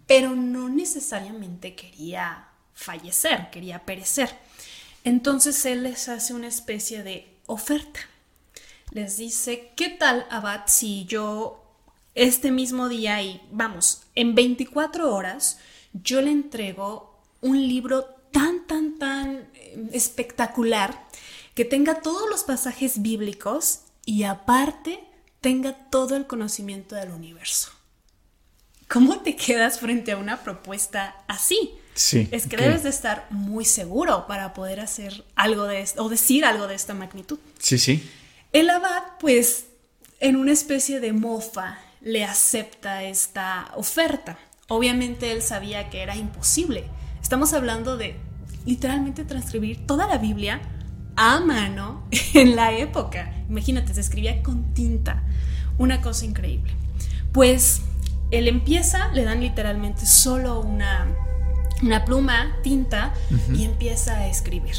pero 0.05 0.35
no 0.35 0.67
necesariamente 0.67 1.73
quería 1.73 2.47
fallecer, 2.73 3.49
quería 3.49 3.85
perecer. 3.85 4.29
Entonces 5.05 5.65
él 5.65 5.83
les 5.83 6.09
hace 6.09 6.33
una 6.33 6.47
especie 6.47 7.01
de 7.01 7.39
oferta. 7.45 8.01
Les 8.91 9.17
dice, 9.17 9.71
¿qué 9.77 9.89
tal, 9.89 10.25
Abad, 10.29 10.63
si 10.67 11.05
yo 11.05 11.64
este 12.15 12.51
mismo 12.51 12.89
día 12.89 13.21
y 13.21 13.41
vamos, 13.51 14.03
en 14.15 14.33
24 14.35 15.13
horas, 15.13 15.59
yo 15.93 16.21
le 16.21 16.31
entrego 16.31 17.21
un 17.41 17.67
libro 17.67 18.05
tan, 18.31 18.65
tan, 18.65 18.97
tan 18.97 19.47
eh, 19.53 19.89
espectacular 19.91 21.07
que 21.53 21.65
tenga 21.65 22.01
todos 22.01 22.29
los 22.29 22.43
pasajes 22.43 23.01
bíblicos 23.01 23.81
y 24.05 24.23
aparte 24.23 25.03
tenga 25.41 25.73
todo 25.89 26.15
el 26.15 26.25
conocimiento 26.25 26.95
del 26.95 27.11
universo. 27.11 27.71
¿Cómo 28.87 29.21
te 29.21 29.35
quedas 29.35 29.79
frente 29.79 30.11
a 30.11 30.17
una 30.17 30.43
propuesta 30.43 31.15
así? 31.27 31.71
Sí. 31.95 32.27
Es 32.31 32.45
que 32.45 32.57
debes 32.57 32.83
de 32.83 32.89
estar 32.89 33.27
muy 33.29 33.65
seguro 33.65 34.27
para 34.27 34.53
poder 34.53 34.79
hacer 34.79 35.23
algo 35.35 35.65
de 35.65 35.81
esto 35.81 36.03
o 36.03 36.09
decir 36.09 36.45
algo 36.45 36.67
de 36.67 36.75
esta 36.75 36.93
magnitud. 36.93 37.39
Sí, 37.57 37.79
sí. 37.79 38.07
El 38.51 38.69
abad, 38.69 39.03
pues, 39.19 39.65
en 40.19 40.35
una 40.35 40.51
especie 40.51 40.99
de 40.99 41.13
mofa, 41.13 41.79
le 42.05 42.23
acepta 42.23 43.03
esta 43.03 43.71
oferta. 43.75 44.37
Obviamente 44.69 45.31
él 45.31 45.41
sabía 45.41 45.89
que 45.89 46.01
era 46.03 46.15
imposible. 46.15 46.85
Estamos 47.21 47.51
hablando 47.53 47.97
de 47.97 48.15
literalmente 48.65 49.25
transcribir 49.25 49.85
toda 49.85 50.07
la 50.07 50.19
Biblia 50.19 50.61
a 51.15 51.39
mano 51.39 52.07
en 52.33 52.55
la 52.55 52.71
época. 52.71 53.33
Imagínate, 53.49 53.93
se 53.93 54.01
escribía 54.01 54.41
con 54.43 54.73
tinta. 54.73 55.23
Una 55.79 55.99
cosa 56.01 56.25
increíble. 56.25 56.71
Pues 57.33 57.81
él 58.29 58.47
empieza, 58.47 59.09
le 59.09 59.23
dan 59.23 59.41
literalmente 59.41 60.05
solo 60.05 60.61
una, 60.61 61.07
una 61.81 62.05
pluma, 62.05 62.55
tinta, 62.61 63.13
y 63.53 63.65
empieza 63.65 64.17
a 64.17 64.27
escribir. 64.27 64.75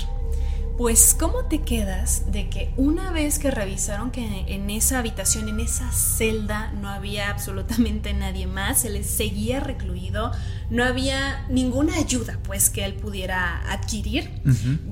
Pues, 0.77 1.17
¿cómo 1.19 1.45
te 1.45 1.63
quedas 1.63 2.31
de 2.31 2.51
que 2.51 2.71
una 2.77 3.11
vez 3.11 3.39
que 3.39 3.51
revisaron 3.51 4.11
que 4.11 4.45
en 4.47 4.69
esa 4.69 4.99
habitación, 4.99 5.49
en 5.49 5.61
esa 5.61 5.91
celda, 5.91 6.71
no 6.73 6.91
había 6.91 7.31
absolutamente 7.31 8.13
nadie 8.13 8.47
más, 8.47 8.83
se 8.83 8.91
les 8.91 9.07
seguía 9.07 9.59
recluido, 9.61 10.33
no 10.69 10.85
había 10.85 11.47
ninguna 11.49 11.95
ayuda 11.97 12.39
pues 12.43 12.69
que 12.69 12.85
él 12.85 12.93
pudiera 12.93 13.63
adquirir? 13.73 14.31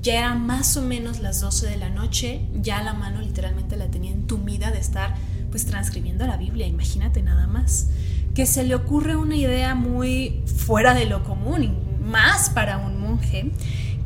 Ya 0.00 0.20
eran 0.20 0.46
más 0.46 0.74
o 0.78 0.82
menos 0.82 1.20
las 1.20 1.42
12 1.42 1.66
de 1.66 1.76
la 1.76 1.90
noche, 1.90 2.40
ya 2.54 2.82
la 2.82 2.94
mano 2.94 3.20
literalmente 3.20 3.76
la 3.76 3.90
tenía 3.90 4.12
entumida 4.12 4.70
de 4.70 4.78
estar 4.78 5.14
pues 5.50 5.66
transcribiendo 5.66 6.26
la 6.26 6.38
Biblia, 6.38 6.66
imagínate 6.66 7.20
nada 7.20 7.46
más. 7.46 7.88
Que 8.34 8.46
se 8.46 8.64
le 8.64 8.74
ocurre 8.74 9.16
una 9.16 9.36
idea 9.36 9.74
muy 9.74 10.42
fuera 10.46 10.94
de 10.94 11.04
lo 11.04 11.24
común, 11.24 11.76
más 12.00 12.48
para 12.48 12.78
un 12.78 12.98
monje 12.98 13.52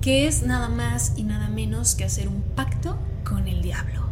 que 0.00 0.26
es 0.26 0.42
nada 0.42 0.68
más 0.68 1.14
y 1.16 1.24
nada 1.24 1.48
menos 1.48 1.94
que 1.94 2.04
hacer 2.04 2.28
un 2.28 2.42
pacto 2.42 2.98
con 3.24 3.48
el 3.48 3.62
diablo. 3.62 4.08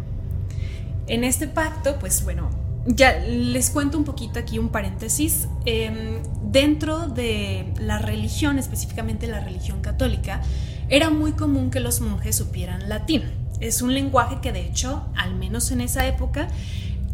En 1.07 1.25
este 1.25 1.47
pacto, 1.47 1.99
pues 1.99 2.25
bueno, 2.25 2.51
ya 2.87 3.19
les 3.19 3.71
cuento 3.71 3.99
un 3.99 4.05
poquito 4.05 4.39
aquí 4.39 4.59
un 4.59 4.69
paréntesis. 4.69 5.49
Em, 5.65 6.23
dentro 6.43 7.09
de 7.09 7.73
la 7.81 7.99
religión, 7.99 8.59
específicamente 8.59 9.27
la 9.27 9.41
religión 9.41 9.81
católica, 9.81 10.43
era 10.89 11.11
muy 11.11 11.33
común 11.33 11.71
que 11.71 11.81
los 11.81 12.01
monjes 12.01 12.37
supieran 12.37 12.89
latín. 12.89 13.23
Es 13.61 13.83
un 13.83 13.95
lenguaje 13.95 14.39
que 14.41 14.53
de 14.53 14.67
hecho, 14.67 15.09
al 15.17 15.35
menos 15.35 15.71
en 15.71 15.81
esa 15.81 16.07
época, 16.07 16.49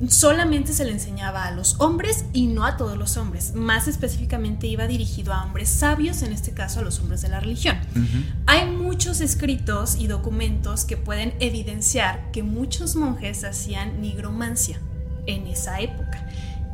solamente 0.09 0.73
se 0.73 0.85
le 0.85 0.93
enseñaba 0.93 1.45
a 1.45 1.51
los 1.51 1.77
hombres 1.81 2.25
y 2.33 2.47
no 2.47 2.65
a 2.65 2.77
todos 2.77 2.97
los 2.97 3.17
hombres. 3.17 3.55
Más 3.55 3.89
específicamente 3.89 4.67
iba 4.67 4.87
dirigido 4.87 5.33
a 5.33 5.45
hombres 5.45 5.69
sabios, 5.69 6.23
en 6.23 6.33
este 6.33 6.53
caso 6.53 6.81
a 6.81 6.83
los 6.83 6.99
hombres 7.01 7.23
de 7.23 7.29
la 7.29 7.41
religión. 7.41 7.77
Hay 8.47 8.67
muchos 8.67 9.21
escritos 9.21 9.97
y 9.97 10.07
documentos 10.07 10.85
que 10.85 10.97
pueden 10.97 11.35
evidenciar 11.41 12.31
que 12.33 12.43
muchos 12.43 12.97
monjes 12.97 13.45
hacían 13.45 14.01
nigromancia 14.01 14.81
en 15.27 15.47
esa 15.47 15.81
época 15.81 16.27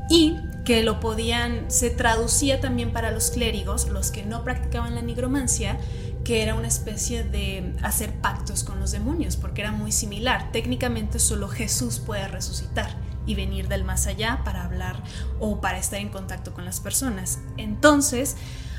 y 0.09 0.37
que 0.65 0.83
lo 0.83 1.01
podían, 1.01 1.71
se 1.71 1.91
traducía 1.91 2.61
también 2.61 2.93
para 2.93 3.11
los 3.11 3.31
clérigos, 3.31 3.89
los 3.89 4.11
que 4.11 4.25
no 4.25 4.43
practicaban 4.43 4.95
la 4.95 5.03
nigromancia, 5.03 5.79
que 6.25 6.43
era 6.43 6.55
una 6.55 6.69
especie 6.69 7.25
de 7.25 7.75
hacer 7.83 8.13
pactos 8.21 8.65
con 8.65 8.81
los 8.81 8.91
demonios, 8.91 9.37
porque 9.37 9.63
era 9.63 9.73
muy 9.73 9.93
similar. 9.93 10.51
Técnicamente 10.53 11.19
solo 11.19 11.49
Jesús 11.49 12.01
puede 12.01 12.29
resucitar 12.29 13.08
y 13.29 13.37
venir 13.37 13.69
del 13.69 13.85
más 13.85 14.09
allá 14.09 14.41
para 14.45 14.65
hablar 14.65 15.01
o 15.39 15.61
para 15.61 15.79
estar 15.79 16.01
en 16.01 16.09
contacto 16.09 16.53
con 16.55 16.65
las 16.65 16.81
personas. 16.81 17.39
Entonces, 17.59 18.37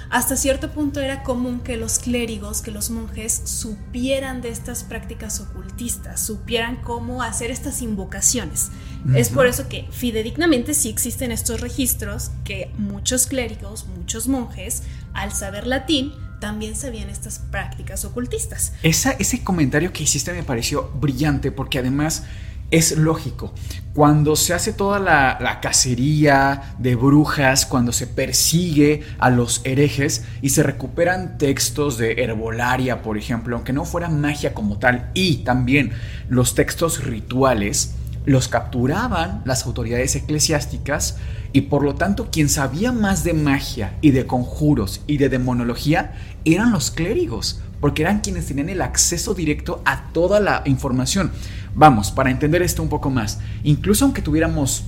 hasta 0.09 0.35
cierto 0.35 0.71
punto 0.71 0.99
era 1.01 1.21
común 1.21 1.59
que 1.59 1.77
los 1.77 1.99
clérigos, 1.99 2.61
que 2.61 2.71
los 2.71 2.89
monjes 2.89 3.41
supieran 3.45 4.41
de 4.41 4.49
estas 4.49 4.83
prácticas 4.83 5.39
ocultistas, 5.39 6.19
supieran 6.19 6.77
cómo 6.77 7.21
hacer 7.21 7.51
estas 7.51 7.83
invocaciones. 7.83 8.71
Es 9.15 9.29
por 9.29 9.45
eso 9.45 9.69
que 9.69 9.87
fidedignamente 9.91 10.73
sí 10.73 10.89
existen 10.89 11.31
estos 11.31 11.61
registros 11.61 12.31
que 12.43 12.71
muchos 12.77 13.27
clérigos, 13.27 13.85
muchos 13.85 14.27
monjes, 14.27 14.81
al 15.13 15.31
saber 15.31 15.67
latín, 15.67 16.11
también 16.39 16.75
sabían 16.75 17.09
estas 17.09 17.39
prácticas 17.39 18.03
ocultistas. 18.03 18.73
Esa, 18.81 19.11
ese 19.11 19.43
comentario 19.43 19.93
que 19.93 20.03
hiciste 20.03 20.33
me 20.33 20.43
pareció 20.43 20.89
brillante 20.95 21.51
porque 21.51 21.79
además 21.79 22.23
es 22.71 22.97
lógico. 22.97 23.53
Cuando 23.93 24.35
se 24.35 24.53
hace 24.53 24.71
toda 24.71 24.99
la, 24.99 25.59
cacería 25.61 26.75
de 26.77 26.95
brujas, 26.95 27.65
cuando 27.65 27.91
se 27.91 28.07
persigue 28.07 29.01
a 29.17 29.29
los 29.29 29.61
herejes 29.65 30.23
y 30.41 30.49
se 30.49 30.63
recuperan 30.63 31.37
textos 31.37 31.97
de 31.97 32.23
herbolaria, 32.23 33.01
por 33.01 33.17
ejemplo, 33.17 33.55
aunque 33.55 33.73
no 33.73 33.85
fuera 33.85 34.09
magia 34.09 34.53
como 34.53 34.77
tal, 34.77 35.09
y 35.13 35.37
también 35.37 35.91
los 36.29 36.55
textos 36.55 37.03
rituales, 37.03 37.95
los 38.25 38.47
capturaban 38.47 39.41
las 39.45 39.65
autoridades 39.65 40.15
eclesiásticas 40.15 41.17
y 41.51 41.61
por 41.61 41.83
lo 41.83 41.95
tanto 41.95 42.29
quien 42.29 42.47
sabía 42.47 42.91
más 42.91 43.23
de 43.23 43.33
magia 43.33 43.97
y 44.01 44.11
de 44.11 44.27
conjuros 44.27 45.01
y 45.07 45.17
de 45.17 45.29
demonología 45.29 46.13
eran 46.45 46.71
los 46.71 46.91
clérigos, 46.91 47.61
porque 47.79 48.01
eran 48.01 48.19
quienes 48.19 48.45
tenían 48.47 48.69
el 48.69 48.81
acceso 48.81 49.33
directo 49.33 49.81
a 49.85 50.11
toda 50.11 50.39
la 50.39 50.63
información. 50.65 51.31
Vamos, 51.75 52.11
para 52.11 52.31
entender 52.31 52.61
esto 52.61 52.83
un 52.83 52.89
poco 52.89 53.09
más, 53.09 53.39
incluso 53.63 54.05
aunque 54.05 54.21
tuviéramos 54.21 54.85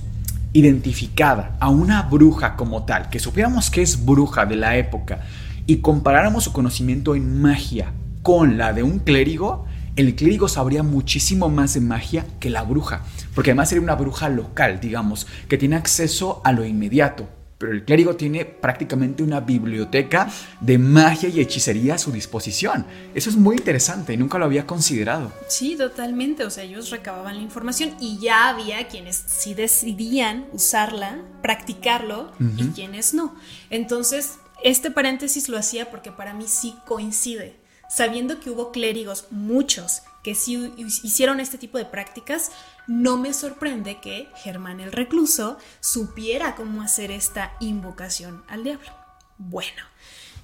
identificada 0.52 1.56
a 1.60 1.68
una 1.70 2.02
bruja 2.02 2.56
como 2.56 2.84
tal, 2.84 3.08
que 3.08 3.18
supiéramos 3.18 3.70
que 3.70 3.82
es 3.82 4.04
bruja 4.04 4.44
de 4.44 4.56
la 4.56 4.76
época 4.76 5.20
y 5.66 5.78
comparáramos 5.78 6.44
su 6.44 6.52
conocimiento 6.52 7.14
en 7.14 7.40
magia 7.40 7.92
con 8.22 8.58
la 8.58 8.72
de 8.72 8.82
un 8.82 8.98
clérigo, 8.98 9.64
el 9.96 10.14
clérigo 10.14 10.48
sabría 10.48 10.82
muchísimo 10.82 11.48
más 11.48 11.74
de 11.74 11.80
magia 11.80 12.26
que 12.40 12.50
la 12.50 12.62
bruja, 12.62 13.02
porque 13.34 13.50
además 13.50 13.68
sería 13.68 13.82
una 13.82 13.94
bruja 13.94 14.28
local, 14.28 14.80
digamos, 14.80 15.26
que 15.48 15.58
tiene 15.58 15.76
acceso 15.76 16.40
a 16.44 16.52
lo 16.52 16.64
inmediato, 16.64 17.28
pero 17.62 17.74
el 17.74 17.84
clérigo 17.84 18.16
tiene 18.16 18.44
prácticamente 18.44 19.22
una 19.22 19.38
biblioteca 19.38 20.28
de 20.60 20.78
magia 20.78 21.28
y 21.28 21.40
hechicería 21.40 21.94
a 21.94 21.98
su 21.98 22.10
disposición. 22.10 22.84
Eso 23.14 23.30
es 23.30 23.36
muy 23.36 23.54
interesante, 23.54 24.16
nunca 24.16 24.36
lo 24.36 24.46
había 24.46 24.66
considerado. 24.66 25.32
Sí, 25.46 25.76
totalmente, 25.76 26.44
o 26.44 26.50
sea, 26.50 26.64
ellos 26.64 26.90
recababan 26.90 27.36
la 27.36 27.42
información 27.42 27.94
y 28.00 28.18
ya 28.18 28.48
había 28.48 28.88
quienes 28.88 29.14
sí 29.14 29.54
decidían 29.54 30.46
usarla, 30.52 31.22
practicarlo 31.40 32.32
y 32.56 32.66
quienes 32.70 33.14
no. 33.14 33.36
Entonces, 33.70 34.38
este 34.64 34.90
paréntesis 34.90 35.48
lo 35.48 35.56
hacía 35.56 35.88
porque 35.88 36.10
para 36.10 36.34
mí 36.34 36.46
sí 36.48 36.74
coincide. 36.84 37.54
Sabiendo 37.88 38.40
que 38.40 38.50
hubo 38.50 38.72
clérigos, 38.72 39.26
muchos, 39.30 40.02
que 40.22 40.34
sí 40.34 40.72
hicieron 40.76 41.40
este 41.40 41.58
tipo 41.58 41.78
de 41.78 41.84
prácticas, 41.84 42.52
no 42.86 43.16
me 43.16 43.32
sorprende 43.32 44.00
que 44.00 44.28
Germán 44.36 44.80
el 44.80 44.92
recluso 44.92 45.58
supiera 45.80 46.54
cómo 46.54 46.82
hacer 46.82 47.10
esta 47.10 47.52
invocación 47.60 48.44
al 48.48 48.64
diablo. 48.64 48.90
Bueno, 49.38 49.82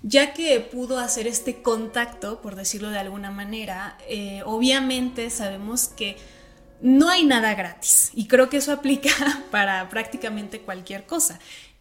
ya 0.02 0.32
que 0.32 0.60
pudo 0.60 0.98
hacer 0.98 1.26
este 1.26 1.62
contacto, 1.62 2.40
por 2.40 2.56
decirlo 2.56 2.90
de 2.90 2.98
alguna 2.98 3.30
manera, 3.30 3.98
eh, 4.08 4.42
obviamente 4.44 5.30
sabemos 5.30 5.88
que 5.88 6.16
no 6.80 7.08
hay 7.08 7.24
nada 7.24 7.54
gratis 7.54 8.10
y 8.14 8.28
creo 8.28 8.48
que 8.48 8.58
eso 8.58 8.72
aplica 8.72 9.10
para 9.50 9.88
prácticamente 9.88 10.60
cualquier 10.60 11.06
cosa. 11.06 11.38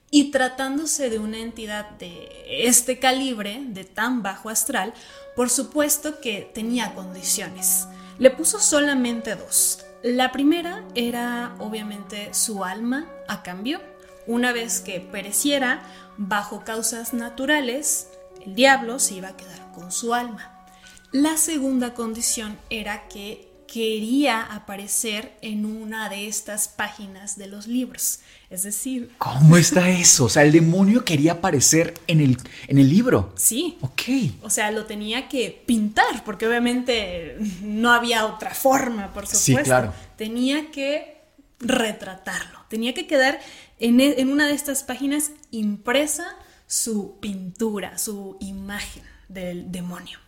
Y 0.09 0.31
tratándose 0.31 1.09
de 1.09 1.19
una 1.19 1.39
entidad 1.39 1.89
de 1.91 2.29
este 2.47 2.99
calibre, 2.99 3.61
de 3.67 3.83
tan 3.83 4.23
bajo 4.23 4.49
astral, 4.49 4.93
por 5.35 5.49
supuesto 5.49 6.21
que 6.21 6.49
tenía 6.53 6.93
condiciones. 6.93 7.87
Le 8.17 8.31
puso 8.31 8.59
solamente 8.59 9.35
dos. 9.35 9.85
La 10.01 10.31
primera 10.31 10.85
era 10.95 11.55
obviamente 11.59 12.33
su 12.33 12.63
alma 12.63 13.07
a 13.27 13.43
cambio. 13.43 13.81
Una 14.25 14.51
vez 14.51 14.79
que 14.79 14.99
pereciera 14.99 15.83
bajo 16.17 16.63
causas 16.63 17.13
naturales, 17.13 18.09
el 18.45 18.55
diablo 18.55 18.99
se 18.99 19.15
iba 19.15 19.29
a 19.29 19.37
quedar 19.37 19.71
con 19.73 19.91
su 19.91 20.13
alma. 20.13 20.65
La 21.11 21.37
segunda 21.37 21.93
condición 21.93 22.57
era 22.69 23.07
que 23.07 23.47
quería 23.67 24.41
aparecer 24.41 25.37
en 25.41 25.65
una 25.65 26.09
de 26.09 26.27
estas 26.27 26.67
páginas 26.67 27.37
de 27.37 27.47
los 27.47 27.67
libros. 27.67 28.19
Es 28.49 28.63
decir... 28.63 29.11
¿Cómo 29.17 29.57
está 29.57 29.89
eso? 29.89 30.25
O 30.25 30.29
sea, 30.29 30.43
el 30.43 30.53
demonio 30.53 31.03
quería 31.03 31.33
aparecer 31.33 31.93
en 32.07 32.21
el, 32.21 32.37
en 32.67 32.77
el 32.77 32.89
libro. 32.89 33.33
Sí. 33.35 33.77
Ok. 33.81 34.01
O 34.41 34.49
sea, 34.49 34.71
lo 34.71 34.85
tenía 34.85 35.27
que 35.27 35.63
pintar, 35.65 36.23
porque 36.23 36.47
obviamente 36.47 37.37
no 37.61 37.91
había 37.91 38.25
otra 38.25 38.53
forma, 38.53 39.13
por 39.13 39.25
supuesto. 39.27 39.39
Sí, 39.39 39.55
claro. 39.57 39.93
Tenía 40.15 40.71
que 40.71 41.17
retratarlo. 41.59 42.59
Tenía 42.69 42.93
que 42.93 43.05
quedar 43.05 43.39
en, 43.79 43.99
e, 43.99 44.21
en 44.21 44.31
una 44.31 44.47
de 44.47 44.53
estas 44.53 44.83
páginas 44.83 45.31
impresa 45.51 46.37
su 46.67 47.17
pintura, 47.19 47.97
su 47.97 48.37
imagen 48.39 49.03
del 49.27 49.71
demonio. 49.71 50.19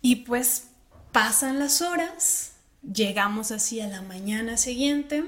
Y 0.00 0.16
pues 0.16 0.68
pasan 1.12 1.58
las 1.58 1.82
horas, 1.82 2.52
llegamos 2.82 3.50
así 3.50 3.80
a 3.80 3.88
la 3.88 4.02
mañana 4.02 4.56
siguiente, 4.56 5.24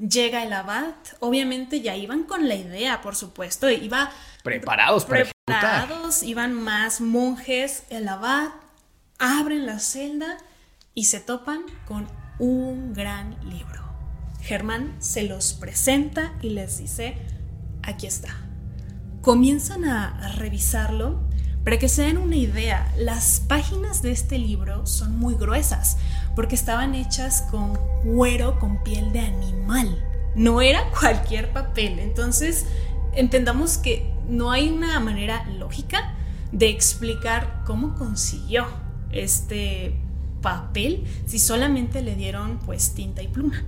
llega 0.00 0.42
el 0.44 0.52
abad, 0.52 0.94
obviamente 1.20 1.80
ya 1.80 1.96
iban 1.96 2.24
con 2.24 2.48
la 2.48 2.54
idea, 2.54 3.00
por 3.02 3.16
supuesto, 3.16 3.68
iba 3.70 4.10
preparados 4.42 5.04
para 5.04 5.26
preparados, 5.46 6.22
iban 6.22 6.52
más 6.54 7.00
monjes, 7.00 7.84
el 7.90 8.08
abad, 8.08 8.48
abren 9.18 9.66
la 9.66 9.78
celda 9.78 10.38
y 10.94 11.04
se 11.04 11.20
topan 11.20 11.62
con 11.86 12.08
un 12.38 12.94
gran 12.94 13.36
libro. 13.48 13.84
Germán 14.40 14.96
se 15.00 15.24
los 15.24 15.52
presenta 15.52 16.32
y 16.40 16.50
les 16.50 16.78
dice, 16.78 17.16
aquí 17.82 18.06
está. 18.06 18.30
Comienzan 19.20 19.84
a 19.84 20.32
revisarlo 20.36 21.29
para 21.64 21.78
que 21.78 21.88
se 21.88 22.02
den 22.02 22.18
una 22.18 22.36
idea, 22.36 22.92
las 22.96 23.40
páginas 23.40 24.00
de 24.02 24.12
este 24.12 24.38
libro 24.38 24.86
son 24.86 25.18
muy 25.18 25.34
gruesas 25.34 25.98
porque 26.34 26.54
estaban 26.54 26.94
hechas 26.94 27.42
con 27.50 27.78
cuero 28.02 28.58
con 28.58 28.82
piel 28.82 29.12
de 29.12 29.20
animal. 29.20 30.04
No 30.34 30.62
era 30.62 30.90
cualquier 31.00 31.52
papel. 31.52 31.98
Entonces, 31.98 32.66
entendamos 33.14 33.76
que 33.76 34.10
no 34.28 34.50
hay 34.50 34.70
una 34.70 34.98
manera 35.00 35.44
lógica 35.58 36.14
de 36.52 36.68
explicar 36.68 37.62
cómo 37.66 37.94
consiguió 37.94 38.66
este 39.12 39.94
papel 40.40 41.04
si 41.26 41.38
solamente 41.38 42.02
le 42.02 42.14
dieron 42.14 42.58
pues 42.64 42.94
tinta 42.94 43.22
y 43.22 43.28
pluma. 43.28 43.64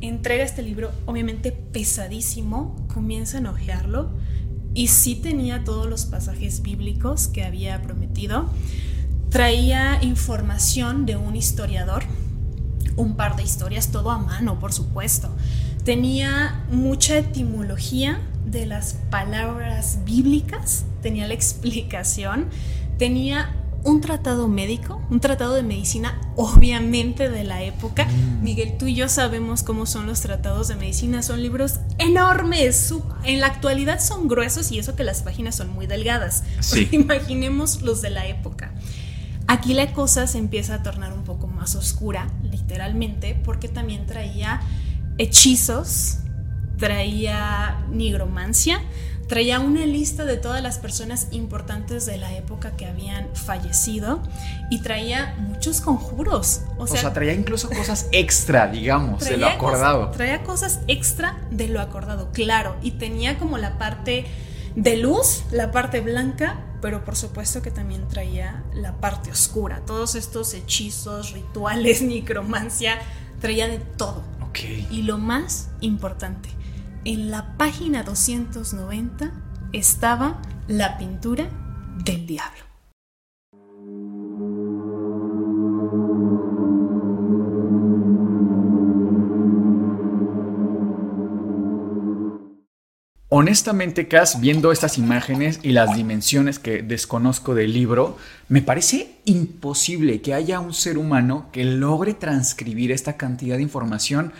Entrega 0.00 0.42
este 0.42 0.62
libro 0.62 0.90
obviamente 1.04 1.52
pesadísimo, 1.52 2.74
comienzan 2.92 3.46
a 3.46 3.50
ojearlo 3.50 4.10
y 4.74 4.88
sí 4.88 5.16
tenía 5.16 5.64
todos 5.64 5.86
los 5.88 6.06
pasajes 6.06 6.62
bíblicos 6.62 7.28
que 7.28 7.44
había 7.44 7.82
prometido. 7.82 8.50
Traía 9.30 10.02
información 10.02 11.06
de 11.06 11.16
un 11.16 11.36
historiador, 11.36 12.04
un 12.96 13.16
par 13.16 13.36
de 13.36 13.42
historias, 13.42 13.90
todo 13.90 14.10
a 14.10 14.18
mano, 14.18 14.58
por 14.58 14.72
supuesto. 14.72 15.30
Tenía 15.84 16.64
mucha 16.70 17.18
etimología 17.18 18.20
de 18.44 18.66
las 18.66 18.94
palabras 19.10 20.00
bíblicas, 20.04 20.84
tenía 21.02 21.26
la 21.26 21.34
explicación, 21.34 22.46
tenía 22.98 23.59
un 23.82 24.00
tratado 24.00 24.48
médico, 24.48 25.00
un 25.10 25.20
tratado 25.20 25.54
de 25.54 25.62
medicina, 25.62 26.20
obviamente 26.36 27.28
de 27.28 27.44
la 27.44 27.62
época. 27.62 28.04
Mm. 28.04 28.42
Miguel, 28.42 28.76
tú 28.78 28.86
y 28.86 28.94
yo 28.94 29.08
sabemos 29.08 29.62
cómo 29.62 29.86
son 29.86 30.06
los 30.06 30.20
tratados 30.20 30.68
de 30.68 30.76
medicina, 30.76 31.22
son 31.22 31.42
libros 31.42 31.80
enormes, 31.98 32.94
en 33.24 33.40
la 33.40 33.46
actualidad 33.46 34.00
son 34.00 34.28
gruesos 34.28 34.70
y 34.72 34.78
eso 34.78 34.96
que 34.96 35.04
las 35.04 35.22
páginas 35.22 35.56
son 35.56 35.72
muy 35.72 35.86
delgadas. 35.86 36.44
Imaginemos 36.90 37.82
los 37.82 38.02
de 38.02 38.10
la 38.10 38.26
época. 38.26 38.72
Aquí 39.46 39.74
la 39.74 39.92
cosa 39.92 40.26
se 40.26 40.38
empieza 40.38 40.76
a 40.76 40.82
tornar 40.82 41.12
un 41.12 41.24
poco 41.24 41.48
más 41.48 41.74
oscura, 41.74 42.28
literalmente, 42.42 43.34
porque 43.44 43.68
también 43.68 44.06
traía 44.06 44.60
hechizos, 45.18 46.18
traía 46.78 47.84
nigromancia, 47.90 48.80
traía 49.30 49.60
una 49.60 49.86
lista 49.86 50.24
de 50.24 50.36
todas 50.36 50.60
las 50.60 50.78
personas 50.78 51.28
importantes 51.30 52.04
de 52.04 52.16
la 52.16 52.34
época 52.34 52.76
que 52.76 52.84
habían 52.84 53.28
fallecido 53.36 54.20
y 54.70 54.80
traía 54.80 55.36
muchos 55.38 55.80
conjuros. 55.80 56.62
O 56.78 56.88
sea, 56.88 57.12
traía 57.12 57.32
incluso 57.32 57.70
cosas 57.70 58.08
extra, 58.10 58.66
digamos, 58.66 59.24
de 59.24 59.36
lo 59.36 59.46
acordado. 59.46 60.10
traía 60.10 60.42
cosas 60.42 60.80
extra 60.88 61.38
de 61.52 61.68
lo 61.68 61.80
acordado, 61.80 62.30
claro, 62.32 62.74
y 62.82 62.90
tenía 62.90 63.38
como 63.38 63.56
la 63.56 63.78
parte 63.78 64.26
de 64.74 64.96
luz, 64.96 65.44
la 65.52 65.70
parte 65.70 66.00
blanca, 66.00 66.58
pero 66.82 67.04
por 67.04 67.14
supuesto 67.14 67.62
que 67.62 67.70
también 67.70 68.08
traía 68.08 68.64
la 68.74 68.96
parte 68.96 69.30
oscura, 69.30 69.80
todos 69.86 70.16
estos 70.16 70.54
hechizos, 70.54 71.34
rituales, 71.34 72.02
necromancia, 72.02 72.98
traía 73.40 73.68
de 73.68 73.78
todo. 73.78 74.24
Okay. 74.48 74.88
Y 74.90 75.02
lo 75.02 75.18
más 75.18 75.68
importante, 75.80 76.48
en 77.04 77.30
la 77.30 77.56
página 77.56 78.02
290 78.02 79.32
estaba 79.72 80.42
la 80.68 80.98
pintura 80.98 81.48
del 82.04 82.26
diablo. 82.26 82.70
Honestamente, 93.32 94.08
Cass, 94.08 94.40
viendo 94.40 94.72
estas 94.72 94.98
imágenes 94.98 95.60
y 95.62 95.70
las 95.70 95.94
dimensiones 95.94 96.58
que 96.58 96.82
desconozco 96.82 97.54
del 97.54 97.72
libro, 97.72 98.18
me 98.48 98.60
parece 98.60 99.20
imposible 99.24 100.20
que 100.20 100.34
haya 100.34 100.58
un 100.58 100.74
ser 100.74 100.98
humano 100.98 101.46
que 101.52 101.64
logre 101.64 102.12
transcribir 102.12 102.90
esta 102.90 103.16
cantidad 103.16 103.56
de 103.56 103.62
información 103.62 104.32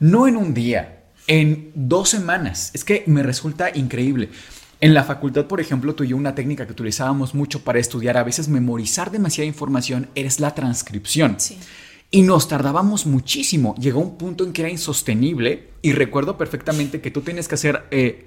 no 0.00 0.26
en 0.26 0.36
un 0.36 0.54
día, 0.54 0.97
en 1.28 1.70
dos 1.74 2.08
semanas. 2.08 2.72
Es 2.74 2.84
que 2.84 3.04
me 3.06 3.22
resulta 3.22 3.70
increíble. 3.72 4.30
En 4.80 4.94
la 4.94 5.04
facultad, 5.04 5.46
por 5.46 5.60
ejemplo, 5.60 5.94
tú 5.94 6.04
y 6.04 6.08
yo 6.08 6.16
una 6.16 6.34
técnica 6.34 6.66
que 6.66 6.72
utilizábamos 6.72 7.34
mucho 7.34 7.62
para 7.62 7.78
estudiar, 7.78 8.16
a 8.16 8.24
veces 8.24 8.48
memorizar 8.48 9.10
demasiada 9.10 9.46
información, 9.46 10.08
es 10.16 10.40
la 10.40 10.54
transcripción. 10.54 11.36
Y 12.10 12.22
nos 12.22 12.48
tardábamos 12.48 13.06
muchísimo. 13.06 13.74
Llegó 13.78 14.00
un 14.00 14.16
punto 14.16 14.44
en 14.44 14.52
que 14.52 14.62
era 14.62 14.70
insostenible 14.70 15.68
y 15.82 15.92
recuerdo 15.92 16.38
perfectamente 16.38 17.00
que 17.00 17.12
tú 17.12 17.20
tienes 17.20 17.46
que 17.46 17.54
hacer... 17.54 17.84
Eh, 17.92 18.26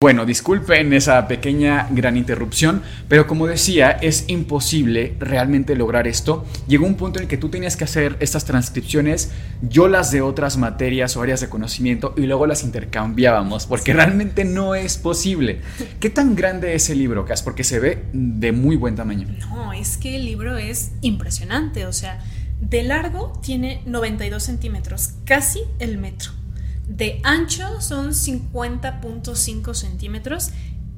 Bueno, 0.00 0.24
disculpen 0.26 0.92
esa 0.92 1.26
pequeña 1.26 1.88
gran 1.90 2.16
interrupción, 2.16 2.82
pero 3.08 3.26
como 3.26 3.48
decía, 3.48 3.90
es 3.90 4.26
imposible 4.28 5.16
realmente 5.18 5.74
lograr 5.74 6.06
esto. 6.06 6.46
Llegó 6.68 6.86
un 6.86 6.94
punto 6.94 7.18
en 7.18 7.24
el 7.24 7.28
que 7.28 7.36
tú 7.36 7.48
tenías 7.48 7.76
que 7.76 7.82
hacer 7.82 8.16
estas 8.20 8.44
transcripciones, 8.44 9.32
yo 9.60 9.88
las 9.88 10.12
de 10.12 10.20
otras 10.20 10.56
materias 10.56 11.16
o 11.16 11.22
áreas 11.22 11.40
de 11.40 11.48
conocimiento 11.48 12.14
y 12.16 12.26
luego 12.26 12.46
las 12.46 12.62
intercambiábamos, 12.62 13.66
porque 13.66 13.92
realmente 13.92 14.44
no 14.44 14.76
es 14.76 14.98
posible. 14.98 15.62
¿Qué 15.98 16.10
tan 16.10 16.36
grande 16.36 16.76
es 16.76 16.88
el 16.90 17.00
libro, 17.00 17.24
Cas? 17.24 17.42
Porque 17.42 17.64
se 17.64 17.80
ve 17.80 18.04
de 18.12 18.52
muy 18.52 18.76
buen 18.76 18.94
tamaño. 18.94 19.26
No, 19.50 19.72
es 19.72 19.96
que 19.96 20.14
el 20.14 20.26
libro 20.26 20.58
es 20.58 20.92
impresionante, 21.00 21.86
o 21.86 21.92
sea, 21.92 22.20
de 22.60 22.84
largo 22.84 23.32
tiene 23.42 23.82
92 23.84 24.44
centímetros, 24.44 25.14
casi 25.24 25.62
el 25.80 25.98
metro 25.98 26.37
de 26.88 27.20
ancho 27.22 27.80
son 27.80 28.10
50.5 28.10 29.74
centímetros 29.74 30.50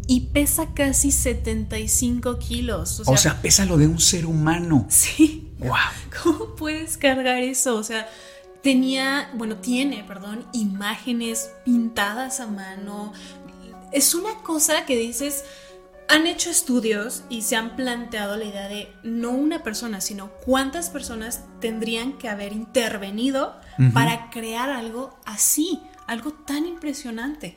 y 0.06 0.22
pesa 0.32 0.72
casi 0.74 1.10
75 1.10 2.38
kilos. 2.38 3.02
O 3.06 3.16
sea, 3.16 3.40
pesa 3.42 3.64
lo 3.64 3.76
de 3.76 3.86
un 3.86 4.00
ser 4.00 4.26
humano. 4.26 4.86
Sí. 4.90 5.46
Wow. 5.58 5.76
¿Cómo 6.22 6.56
puedes 6.56 6.96
cargar 6.96 7.42
eso? 7.42 7.76
O 7.76 7.82
sea, 7.82 8.08
tenía, 8.62 9.30
bueno, 9.34 9.56
tiene, 9.56 10.02
perdón, 10.04 10.46
imágenes 10.52 11.50
pintadas 11.64 12.40
a 12.40 12.46
mano. 12.46 13.12
Es 13.92 14.14
una 14.14 14.34
cosa 14.42 14.86
que 14.86 14.96
dices, 14.96 15.44
han 16.10 16.26
hecho 16.26 16.50
estudios 16.50 17.22
y 17.28 17.42
se 17.42 17.56
han 17.56 17.76
planteado 17.76 18.36
la 18.36 18.44
idea 18.44 18.68
de 18.68 18.92
no 19.04 19.30
una 19.30 19.62
persona, 19.62 20.00
sino 20.00 20.30
cuántas 20.44 20.90
personas 20.90 21.44
tendrían 21.60 22.14
que 22.14 22.28
haber 22.28 22.52
intervenido 22.52 23.54
para 23.94 24.28
crear 24.30 24.70
algo 24.70 25.18
así, 25.24 25.80
algo 26.06 26.32
tan 26.32 26.66
impresionante. 26.66 27.56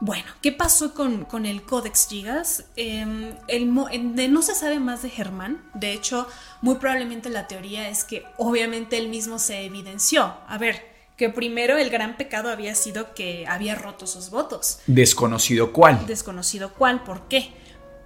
Bueno, 0.00 0.24
¿qué 0.40 0.50
pasó 0.50 0.94
con, 0.94 1.46
el 1.46 1.62
Codex 1.62 2.08
Gigas? 2.08 2.64
Em, 2.76 3.34
no 3.68 4.42
se 4.42 4.54
sabe 4.54 4.80
más 4.80 5.02
de 5.02 5.10
Germán. 5.10 5.62
De 5.74 5.92
hecho, 5.92 6.26
muy 6.62 6.76
probablemente 6.76 7.28
la 7.28 7.46
teoría 7.46 7.90
es 7.90 8.04
que 8.04 8.24
obviamente 8.38 8.96
él 8.96 9.08
mismo 9.08 9.38
se 9.38 9.66
evidenció. 9.66 10.34
A 10.48 10.56
ver, 10.56 10.89
que 11.20 11.28
primero 11.28 11.76
el 11.76 11.90
gran 11.90 12.16
pecado 12.16 12.48
había 12.48 12.74
sido 12.74 13.12
que 13.12 13.44
había 13.46 13.74
roto 13.74 14.06
sus 14.06 14.30
votos. 14.30 14.78
Desconocido 14.86 15.70
cuál. 15.70 16.06
Desconocido 16.06 16.72
cuál, 16.72 17.04
¿por 17.04 17.28
qué? 17.28 17.52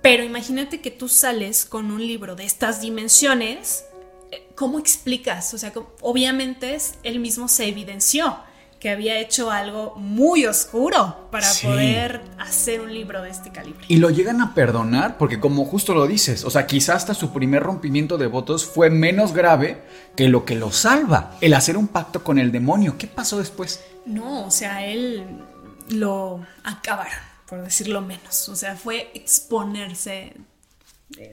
Pero 0.03 0.25
imagínate 0.25 0.81
que 0.81 0.91
tú 0.91 1.09
sales 1.09 1.65
con 1.65 1.93
un 1.93 2.05
libro 2.05 2.35
de 2.35 2.45
estas 2.45 2.81
dimensiones, 2.81 3.85
eh, 4.33 4.49
¿cómo 4.57 4.81
explicas? 4.81 5.55
O 5.55 5.59
sea, 5.59 5.73
obviamente 6.01 6.77
él 7.05 7.21
mismo 7.21 7.47
se 7.47 7.69
evidenció 7.69 8.37
que 8.85 8.91
había 8.91 9.19
hecho 9.19 9.51
algo 9.51 9.95
muy 9.97 10.45
oscuro 10.45 11.27
para 11.31 11.49
poder 11.63 12.21
hacer 12.39 12.83
un 12.83 12.93
libro 12.93 13.23
de 13.23 13.31
este 13.31 13.51
calibre. 13.51 13.87
Y 13.89 13.97
lo 13.97 14.11
llegan 14.11 14.43
a 14.43 14.53
perdonar 14.53 15.17
porque 15.17 15.41
como 15.41 15.65
justo 15.65 15.95
lo 15.95 16.07
dices, 16.07 16.45
o 16.45 16.51
sea, 16.51 16.67
quizás 16.67 16.97
hasta 16.97 17.15
su 17.15 17.33
primer 17.33 17.63
rompimiento 17.63 18.19
de 18.19 18.27
votos 18.27 18.67
fue 18.67 18.91
menos 18.91 19.33
grave 19.33 19.81
que 20.17 20.29
lo 20.29 20.45
que 20.45 20.55
lo 20.55 20.71
salva, 20.71 21.35
el 21.41 21.55
hacer 21.55 21.79
un 21.79 21.89
pacto 21.89 22.23
con 22.23 22.39
el 22.39 22.53
demonio. 22.53 22.99
¿Qué 22.99 23.07
pasó 23.07 23.39
después? 23.39 23.83
No, 24.05 24.45
o 24.45 24.51
sea, 24.51 24.85
él 24.85 25.25
lo 25.89 26.45
acabaron, 26.63 27.15
por 27.49 27.63
decirlo 27.63 28.03
menos. 28.03 28.51
O 28.51 28.55
sea, 28.55 28.77
fue 28.77 29.11
exponerse 29.15 30.35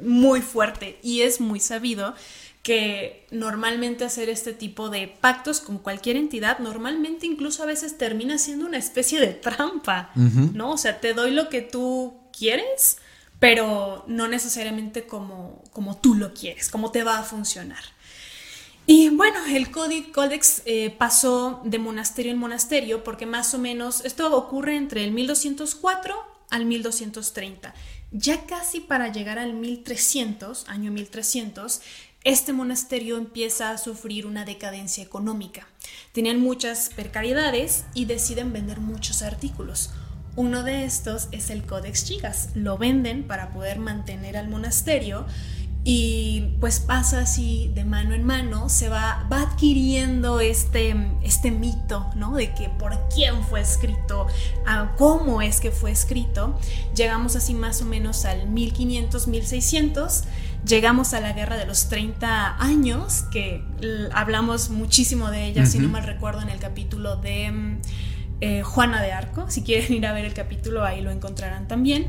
muy 0.02 0.40
fuerte 0.40 1.00
y 1.04 1.24
es 1.24 1.42
muy 1.42 1.60
sabido 1.60 2.16
que 2.64 3.26
normalmente 3.32 4.04
hacer 4.04 4.30
este 4.30 4.54
tipo 4.54 4.90
de 4.90 5.08
pactos 5.08 5.62
con 5.62 5.80
cualquier 5.80 6.16
entidad, 6.16 6.60
normalmente 6.60 7.26
incluso 7.26 7.64
a 7.64 7.66
veces 7.66 7.98
termina 7.98 8.38
siendo 8.38 8.66
una 8.68 8.78
especie 8.78 9.20
de 9.20 9.34
trampa, 9.34 10.12
¿no? 10.16 10.72
O 10.72 10.78
sea, 10.78 11.00
te 11.00 11.14
doy 11.14 11.32
lo 11.32 11.50
que 11.50 11.62
tú 11.62 12.14
quieres, 12.38 12.98
pero 13.40 14.04
no 14.08 14.28
necesariamente 14.28 15.08
como, 15.08 15.64
como 15.72 15.98
tú 15.98 16.14
lo 16.14 16.34
quieres, 16.34 16.70
como 16.70 16.92
te 16.92 17.04
va 17.04 17.18
a 17.18 17.24
funcionar. 17.24 17.84
Y 18.86 19.10
bueno, 19.10 19.40
el 19.48 19.72
Códex 19.72 20.64
eh, 20.66 20.94
pasó 20.98 21.62
de 21.64 21.80
monasterio 21.80 22.32
en 22.32 22.38
monasterio 22.38 23.04
porque 23.04 23.26
más 23.26 23.54
o 23.54 23.58
menos 23.58 24.04
esto 24.06 24.36
ocurre 24.36 24.76
entre 24.76 25.04
el 25.04 25.12
1204 25.12 26.16
al 26.50 26.66
1230. 26.66 27.74
Ya 28.12 28.46
casi 28.46 28.82
para 28.82 29.08
llegar 29.08 29.40
al 29.40 29.54
1300, 29.54 30.68
año 30.68 30.92
1300, 30.92 31.82
este 32.24 32.54
monasterio 32.54 33.18
empieza 33.18 33.72
a 33.72 33.78
sufrir 33.78 34.28
una 34.28 34.46
decadencia 34.46 35.04
económica. 35.04 35.68
Tenían 36.12 36.40
muchas 36.40 36.90
precariedades 36.96 37.86
y 37.94 38.06
deciden 38.06 38.54
vender 38.54 38.80
muchos 38.80 39.24
artículos. 39.24 39.92
Uno 40.36 40.64
de 40.64 40.86
estos 40.86 41.28
es 41.32 41.50
el 41.50 41.64
Codex 41.64 42.06
Gigas. 42.06 42.50
Lo 42.54 42.78
venden 42.78 43.24
para 43.24 43.52
poder 43.52 43.80
mantener 43.80 44.38
al 44.38 44.50
monasterio 44.50 45.26
y 45.84 46.58
pues 46.60 46.80
pasa 46.80 47.22
así 47.22 47.72
de 47.74 47.86
mano 47.86 48.14
en 48.14 48.24
mano, 48.24 48.70
se 48.70 48.88
va, 48.88 49.28
va 49.32 49.42
adquiriendo 49.42 50.40
este, 50.40 50.96
este 51.24 51.50
mito, 51.50 52.08
¿no? 52.16 52.36
De 52.36 52.54
que 52.54 52.70
por 52.70 52.96
quién 53.10 53.44
fue 53.46 53.62
escrito, 53.62 54.28
cómo 54.96 55.42
es 55.42 55.60
que 55.60 55.72
fue 55.72 55.90
escrito. 55.90 56.56
Llegamos 56.96 57.36
así 57.36 57.56
más 57.56 57.82
o 57.82 57.86
menos 57.86 58.26
al 58.26 58.48
1500, 58.48 59.28
1600 59.28 60.24
Llegamos 60.66 61.14
a 61.14 61.20
la 61.20 61.34
guerra 61.34 61.58
de 61.58 61.66
los 61.66 61.90
30 61.90 62.62
años, 62.62 63.24
que 63.32 63.64
hablamos 64.14 64.70
muchísimo 64.70 65.32
de 65.32 65.46
ella, 65.46 65.66
si 65.66 65.80
no 65.80 65.90
mal 65.90 66.04
recuerdo, 66.04 66.42
en 66.42 66.50
el 66.50 66.60
capítulo 66.60 67.16
de 67.16 67.52
mm, 67.52 67.78
eh, 68.42 68.62
Juana 68.64 69.02
de 69.02 69.12
Arco. 69.12 69.46
Si 69.50 69.64
quieren 69.64 69.94
ir 69.94 70.06
a 70.06 70.14
ver 70.14 70.26
el 70.26 70.34
capítulo, 70.34 70.84
ahí 70.84 71.02
lo 71.02 71.10
encontrarán 71.10 71.68
también. 71.68 72.06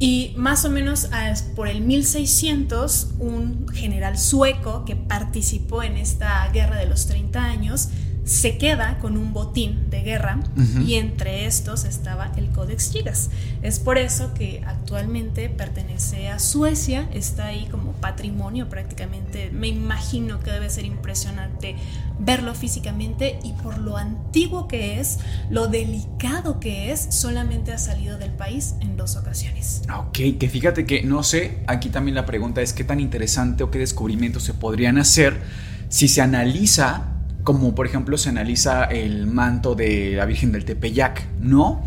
Y 0.00 0.34
más 0.36 0.64
o 0.64 0.70
menos 0.70 1.08
por 1.54 1.68
el 1.68 1.80
1600, 1.80 3.14
un 3.20 3.68
general 3.68 4.18
sueco 4.18 4.84
que 4.84 4.96
participó 4.96 5.84
en 5.84 5.96
esta 5.96 6.48
guerra 6.48 6.76
de 6.76 6.86
los 6.86 7.06
30 7.06 7.44
años 7.44 7.90
se 8.24 8.56
queda 8.56 8.98
con 8.98 9.16
un 9.16 9.32
botín 9.32 9.90
de 9.90 10.02
guerra 10.02 10.40
y 10.84 10.94
entre 10.94 11.46
estos 11.46 11.84
estaba 11.84 12.32
el 12.36 12.48
Codex 12.48 12.90
Gigas. 12.90 13.30
Es 13.62 13.78
por 13.78 13.98
eso 13.98 14.32
que 14.34 14.62
actualmente 14.66 15.50
pertenece 15.50 16.28
a 16.28 16.38
Suecia, 16.38 17.08
está 17.12 17.46
ahí 17.46 17.68
como 17.70 17.92
patrimonio 17.92 18.68
prácticamente. 18.68 19.50
Me 19.52 19.68
imagino 19.68 20.40
que 20.40 20.50
debe 20.50 20.70
ser 20.70 20.86
impresionante 20.86 21.76
verlo 22.18 22.54
físicamente 22.54 23.38
y 23.42 23.52
por 23.52 23.78
lo 23.78 23.96
antiguo 23.96 24.68
que 24.68 25.00
es, 25.00 25.18
lo 25.50 25.66
delicado 25.66 26.60
que 26.60 26.92
es, 26.92 27.06
solamente 27.10 27.72
ha 27.72 27.78
salido 27.78 28.18
del 28.18 28.32
país 28.32 28.74
en 28.80 28.96
dos 28.96 29.16
ocasiones. 29.16 29.82
Ok, 29.94 30.38
que 30.38 30.48
fíjate 30.48 30.86
que 30.86 31.02
no 31.02 31.22
sé, 31.22 31.58
aquí 31.66 31.90
también 31.90 32.14
la 32.14 32.24
pregunta 32.24 32.62
es 32.62 32.72
qué 32.72 32.84
tan 32.84 33.00
interesante 33.00 33.64
o 33.64 33.70
qué 33.70 33.78
descubrimientos 33.78 34.44
se 34.44 34.54
podrían 34.54 34.96
hacer 34.96 35.42
si 35.88 36.08
se 36.08 36.22
analiza 36.22 37.13
como 37.44 37.74
por 37.74 37.86
ejemplo 37.86 38.16
se 38.18 38.30
analiza 38.30 38.84
el 38.84 39.26
manto 39.26 39.74
de 39.74 40.14
la 40.16 40.24
Virgen 40.24 40.50
del 40.50 40.64
Tepeyac, 40.64 41.26
¿no? 41.40 41.84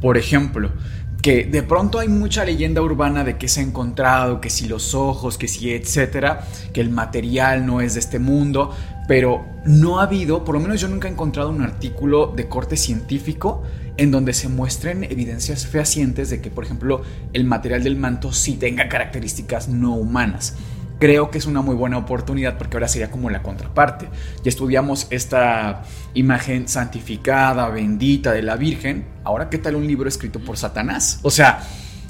Por 0.00 0.16
ejemplo, 0.16 0.72
que 1.22 1.44
de 1.44 1.62
pronto 1.62 1.98
hay 1.98 2.08
mucha 2.08 2.44
leyenda 2.44 2.82
urbana 2.82 3.22
de 3.22 3.38
que 3.38 3.48
se 3.48 3.60
ha 3.60 3.62
encontrado, 3.62 4.40
que 4.40 4.50
si 4.50 4.66
los 4.66 4.94
ojos, 4.94 5.38
que 5.38 5.46
si 5.46 5.72
etcétera, 5.72 6.46
que 6.72 6.80
el 6.80 6.90
material 6.90 7.66
no 7.66 7.80
es 7.80 7.94
de 7.94 8.00
este 8.00 8.18
mundo, 8.18 8.74
pero 9.06 9.44
no 9.66 10.00
ha 10.00 10.04
habido, 10.04 10.44
por 10.44 10.54
lo 10.54 10.60
menos 10.60 10.80
yo 10.80 10.88
nunca 10.88 11.08
he 11.08 11.10
encontrado 11.10 11.50
un 11.50 11.62
artículo 11.62 12.32
de 12.34 12.48
corte 12.48 12.76
científico 12.76 13.62
en 13.96 14.10
donde 14.10 14.32
se 14.32 14.48
muestren 14.48 15.04
evidencias 15.04 15.66
fehacientes 15.66 16.30
de 16.30 16.40
que, 16.40 16.50
por 16.50 16.64
ejemplo, 16.64 17.02
el 17.32 17.44
material 17.44 17.84
del 17.84 17.96
manto 17.96 18.32
sí 18.32 18.54
tenga 18.54 18.88
características 18.88 19.68
no 19.68 19.94
humanas 19.94 20.56
creo 20.98 21.30
que 21.30 21.38
es 21.38 21.46
una 21.46 21.62
muy 21.62 21.74
buena 21.74 21.98
oportunidad 21.98 22.56
porque 22.58 22.76
ahora 22.76 22.88
sería 22.88 23.10
como 23.10 23.30
la 23.30 23.42
contraparte. 23.42 24.08
Ya 24.42 24.48
estudiamos 24.48 25.06
esta 25.10 25.82
imagen 26.14 26.68
santificada, 26.68 27.68
bendita 27.68 28.32
de 28.32 28.42
la 28.42 28.56
Virgen. 28.56 29.06
Ahora, 29.24 29.50
¿qué 29.50 29.58
tal 29.58 29.76
un 29.76 29.86
libro 29.86 30.08
escrito 30.08 30.40
por 30.40 30.56
Satanás? 30.56 31.20
O 31.22 31.30
sea, 31.30 31.62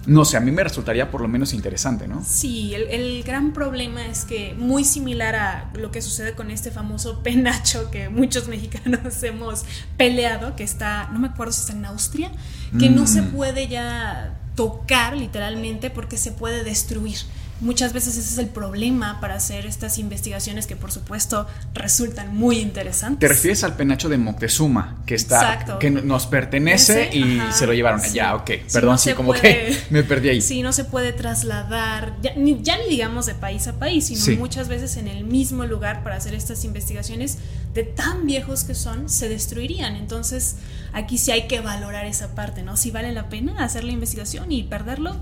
no 0.06 0.24
sé, 0.24 0.36
a 0.36 0.40
mí 0.40 0.50
me 0.50 0.62
resultaría 0.62 1.10
por 1.10 1.20
lo 1.20 1.28
menos 1.28 1.54
interesante, 1.54 2.06
¿no? 2.06 2.22
Sí, 2.24 2.74
el, 2.74 3.22
gran 3.22 3.52
problema 3.52 4.06
es 4.06 4.24
que 4.24 4.54
muy 4.58 4.84
similar 4.84 5.34
a 5.34 5.70
lo 5.74 5.90
que 5.90 6.02
sucede 6.02 6.34
con 6.34 6.50
este 6.50 6.70
famoso 6.70 7.20
penacho 7.22 7.90
que 7.90 8.08
muchos 8.08 8.48
mexicanos 8.48 9.22
hemos 9.22 9.64
peleado, 9.96 10.56
que 10.56 10.64
está, 10.64 11.08
no 11.12 11.18
me 11.18 11.28
acuerdo 11.28 11.52
si 11.52 11.60
está 11.60 11.72
en 11.72 11.84
Austria, 11.86 12.30
que 12.78 12.90
no 12.90 13.06
se 13.06 13.22
mm. 13.22 13.30
puede 13.30 13.68
ya 13.68 14.34
tocar 14.56 15.16
literalmente 15.16 15.90
porque 15.90 16.16
se 16.16 16.32
puede 16.32 16.64
destruir. 16.64 17.18
Muchas 17.60 17.92
veces 17.92 18.16
ese 18.16 18.32
es 18.32 18.38
el 18.38 18.48
problema 18.48 19.20
para 19.20 19.34
hacer 19.34 19.64
estas 19.64 19.98
investigaciones 19.98 20.66
que 20.66 20.74
por 20.74 20.90
supuesto 20.90 21.46
resultan 21.72 22.34
muy 22.34 22.58
interesantes. 22.58 23.20
Te 23.20 23.28
refieres 23.28 23.62
al 23.62 23.76
penacho 23.76 24.08
de 24.08 24.18
Moctezuma, 24.18 24.96
que 25.06 25.14
está 25.14 25.78
que 25.78 25.90
nos 25.90 26.26
pertenece 26.26 27.10
y 27.12 27.40
se 27.52 27.66
lo 27.66 27.72
llevaron 27.72 28.00
allá, 28.00 28.34
ok. 28.34 28.50
Perdón, 28.72 28.98
sí, 28.98 29.12
como 29.12 29.32
que 29.32 29.76
me 29.90 30.02
perdí 30.02 30.30
ahí. 30.30 30.40
Sí, 30.40 30.62
no 30.62 30.72
se 30.72 30.84
puede 30.84 31.12
trasladar, 31.12 32.16
ya 32.22 32.34
ni, 32.34 32.60
digamos 32.88 33.26
de 33.26 33.34
país 33.34 33.68
a 33.68 33.78
país, 33.78 34.06
sino 34.06 34.38
muchas 34.38 34.68
veces 34.68 34.96
en 34.96 35.06
el 35.06 35.24
mismo 35.24 35.64
lugar 35.64 36.02
para 36.02 36.16
hacer 36.16 36.34
estas 36.34 36.64
investigaciones 36.64 37.38
de 37.72 37.84
tan 37.84 38.26
viejos 38.26 38.64
que 38.64 38.74
son, 38.74 39.08
se 39.08 39.28
destruirían. 39.28 39.94
Entonces, 39.94 40.56
aquí 40.92 41.18
sí 41.18 41.30
hay 41.30 41.46
que 41.46 41.60
valorar 41.60 42.04
esa 42.06 42.34
parte, 42.34 42.62
¿no? 42.62 42.76
Si 42.76 42.90
vale 42.90 43.12
la 43.12 43.28
pena 43.28 43.64
hacer 43.64 43.84
la 43.84 43.92
investigación 43.92 44.50
y 44.50 44.64
perderlo, 44.64 45.16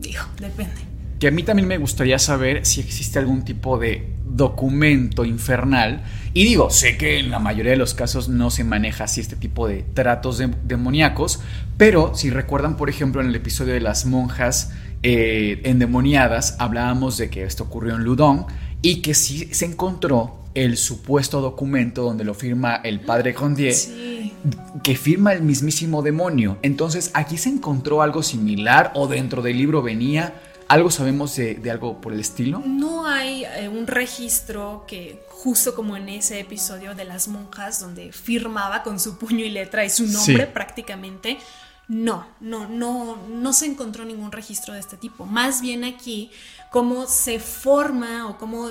digo, 0.00 0.22
depende 0.38 0.91
que 1.22 1.28
a 1.28 1.30
mí 1.30 1.44
también 1.44 1.68
me 1.68 1.78
gustaría 1.78 2.18
saber 2.18 2.66
si 2.66 2.80
existe 2.80 3.20
algún 3.20 3.44
tipo 3.44 3.78
de 3.78 4.08
documento 4.24 5.24
infernal. 5.24 6.02
Y 6.34 6.42
digo, 6.42 6.68
sé 6.68 6.96
que 6.96 7.20
en 7.20 7.30
la 7.30 7.38
mayoría 7.38 7.70
de 7.70 7.78
los 7.78 7.94
casos 7.94 8.28
no 8.28 8.50
se 8.50 8.64
maneja 8.64 9.04
así 9.04 9.20
este 9.20 9.36
tipo 9.36 9.68
de 9.68 9.84
tratos 9.94 10.42
demoníacos, 10.64 11.38
pero 11.76 12.16
si 12.16 12.30
recuerdan, 12.30 12.76
por 12.76 12.90
ejemplo, 12.90 13.20
en 13.20 13.28
el 13.28 13.36
episodio 13.36 13.72
de 13.72 13.78
las 13.78 14.04
monjas 14.04 14.72
eh, 15.04 15.60
endemoniadas, 15.62 16.56
hablábamos 16.58 17.18
de 17.18 17.30
que 17.30 17.44
esto 17.44 17.62
ocurrió 17.62 17.94
en 17.94 18.02
Ludón 18.02 18.46
y 18.82 19.00
que 19.00 19.14
sí 19.14 19.48
se 19.52 19.66
encontró 19.66 20.40
el 20.54 20.76
supuesto 20.76 21.40
documento 21.40 22.02
donde 22.02 22.24
lo 22.24 22.34
firma 22.34 22.80
el 22.82 22.98
padre 22.98 23.32
Condier, 23.32 23.76
que 24.82 24.96
firma 24.96 25.32
el 25.34 25.42
mismísimo 25.42 26.02
demonio. 26.02 26.58
Entonces, 26.62 27.12
aquí 27.14 27.38
se 27.38 27.48
encontró 27.48 28.02
algo 28.02 28.24
similar 28.24 28.90
o 28.96 29.06
dentro 29.06 29.40
del 29.40 29.56
libro 29.56 29.82
venía 29.82 30.34
¿Algo 30.72 30.90
sabemos 30.90 31.36
de, 31.36 31.70
algo 31.70 32.00
por 32.00 32.14
el 32.14 32.20
estilo? 32.20 32.62
No 32.64 33.06
hay 33.06 33.44
eh, 33.44 33.68
un 33.68 33.86
registro 33.86 34.86
que, 34.88 35.22
justo 35.28 35.74
como 35.74 35.98
en 35.98 36.08
ese 36.08 36.40
episodio 36.40 36.94
de 36.94 37.04
las 37.04 37.28
monjas, 37.28 37.78
donde 37.78 38.10
firmaba 38.10 38.82
con 38.82 38.98
su 38.98 39.18
puño 39.18 39.44
y 39.44 39.50
letra 39.50 39.84
y 39.84 39.90
su 39.90 40.06
nombre 40.06 40.46
prácticamente, 40.46 41.36
no, 41.88 42.26
no, 42.40 42.66
no, 42.68 43.18
no 43.28 43.52
se 43.52 43.66
encontró 43.66 44.06
ningún 44.06 44.32
registro 44.32 44.72
de 44.72 44.80
este 44.80 44.96
tipo. 44.96 45.26
Más 45.26 45.60
bien 45.60 45.84
aquí, 45.84 46.30
cómo 46.72 47.06
se 47.06 47.38
forma 47.38 48.26
o 48.28 48.38
cómo 48.38 48.70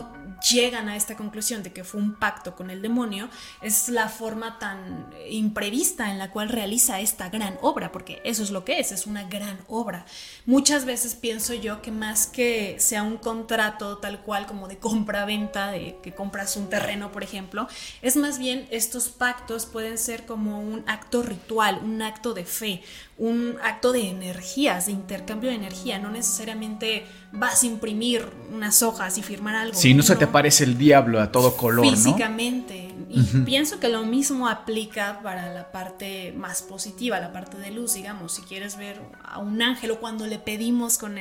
llegan 0.50 0.90
a 0.90 0.96
esta 0.96 1.16
conclusión 1.16 1.62
de 1.62 1.72
que 1.72 1.84
fue 1.84 2.02
un 2.02 2.16
pacto 2.16 2.56
con 2.56 2.72
el 2.72 2.82
demonio, 2.82 3.30
es 3.62 3.90
la 3.90 4.10
forma 4.10 4.58
tan 4.58 5.14
imprevista 5.30 6.10
en 6.10 6.18
la 6.18 6.32
cual 6.32 6.50
realiza 6.50 7.00
esta 7.00 7.30
gran 7.30 7.60
obra, 7.62 7.92
porque 7.92 8.20
eso 8.24 8.42
es 8.42 8.50
lo 8.50 8.66
que 8.66 8.80
es, 8.80 8.92
es 8.92 9.06
una 9.06 9.26
gran 9.26 9.60
obra. 9.68 10.06
Muchas 10.48 10.86
veces 10.86 11.14
pienso 11.14 11.54
yo 11.54 11.84
que 11.84 11.92
más 11.92 12.26
que 12.26 12.76
sea 12.80 13.04
un 13.04 13.18
contrato 13.18 14.00
tal 14.00 14.22
cual 14.22 14.48
como 14.48 14.68
de 14.68 14.80
compra-venta, 14.80 15.72
de 15.72 15.98
que 16.02 16.14
compras 16.14 16.58
un 16.58 16.70
terreno, 16.70 17.12
por 17.12 17.24
ejemplo, 17.24 17.68
es 18.02 18.16
más 18.16 18.40
bien 18.40 18.68
estos 18.72 19.10
pactos 19.10 19.68
pueden 19.68 20.00
ser 20.00 20.26
como 20.26 20.60
un 20.60 20.84
acto 20.88 21.22
ritual, 21.22 21.80
un 21.84 22.02
acto 22.02 22.34
de 22.34 22.46
fe, 22.46 22.82
un 23.22 23.58
acto 23.62 23.92
de 23.92 24.10
energías, 24.10 24.88
de 24.88 24.94
intercambio 24.94 25.52
de 25.52 25.56
energía, 25.56 26.00
no 26.00 26.10
necesariamente 26.10 27.06
vas 27.32 27.62
a 27.62 27.68
imprimir 27.68 28.26
unas 28.52 28.82
hojas 28.82 29.16
y 29.20 29.22
firmar 29.22 29.54
algo. 29.54 29.78
Si 29.78 29.94
no, 29.94 30.02
se 30.02 30.16
te 30.16 30.26
parece 30.26 30.64
el 30.64 30.76
diablo 30.76 31.22
a 31.22 31.32
todo 31.32 31.56
color, 31.56 31.88
físicamente, 31.88 32.96
Y 33.10 33.22
pienso 33.46 33.80
que 33.80 33.90
lo 33.90 34.04
mismo 34.08 34.48
aplica 34.48 35.20
para 35.22 35.54
la 35.54 35.72
parte 35.72 36.34
más 36.36 36.64
positiva, 36.64 37.20
la 37.20 37.32
parte 37.32 37.58
de 37.58 37.70
luz, 37.70 37.94
digamos, 37.94 38.34
si 38.34 38.42
quieres 38.42 38.76
ver 38.76 39.00
a 39.24 39.38
un 39.38 39.62
ángel 39.62 39.92
o 39.92 40.00
cuando 40.00 40.26
le 40.26 40.40
pedimos 40.40 40.98
con, 40.98 41.16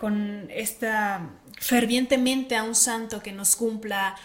con 0.00 0.48
esta 0.50 1.30
fervientemente 1.60 2.56
a 2.56 2.64
un 2.64 2.74
santo 2.74 3.22
que 3.22 3.30
nos 3.30 3.54
cumpla 3.54 4.16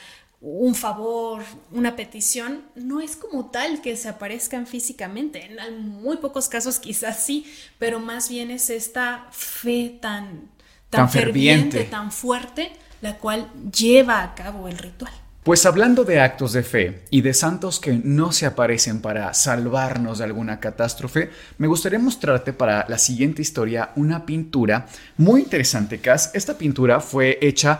un 0.42 0.74
favor, 0.74 1.44
una 1.72 1.96
petición, 1.96 2.62
no 2.76 3.02
es 3.02 3.16
como 3.16 3.50
tal 3.50 3.82
que 3.82 3.98
se 3.98 4.08
aparezcan 4.08 4.68
físicamente. 4.68 5.46
En 5.46 5.90
muy 5.90 6.18
pocos 6.18 6.48
casos 6.48 6.80
quizás 6.80 7.24
sí, 7.24 7.46
pero 7.78 8.00
más 8.00 8.30
bien 8.30 8.50
es 8.52 8.70
esta 8.70 9.28
fe 9.32 9.98
tan, 10.02 10.50
tan, 10.90 11.10
ferviente, 11.10 11.84
tan 11.84 12.12
fuerte, 12.12 12.72
la 13.02 13.18
cual 13.18 13.50
lleva 13.72 14.24
a 14.24 14.34
cabo 14.34 14.68
el 14.68 14.78
ritual. 14.78 15.12
Pues 15.44 15.66
hablando 15.66 16.04
de 16.04 16.20
actos 16.20 16.54
de 16.54 16.64
fe 16.64 17.06
y 17.10 17.22
de 17.22 17.34
santos 17.34 17.80
que 17.80 17.94
no 18.04 18.32
se 18.32 18.46
aparecen 18.46 19.02
para 19.02 19.34
salvarnos 19.34 20.20
de 20.20 20.26
alguna 20.26 20.60
catástrofe, 20.60 21.32
me 21.58 21.68
gustaría 21.68 21.98
mostrarte 21.98 22.54
para 22.54 22.86
la 22.88 22.98
siguiente 22.98 23.42
historia 23.42 23.92
una 23.96 24.26
pintura 24.26 24.86
muy 25.18 25.42
interesante, 25.42 26.00
Cas. 26.00 26.32
Esta 26.34 26.58
pintura 26.58 27.00
fue 27.00 27.40
hecha 27.42 27.80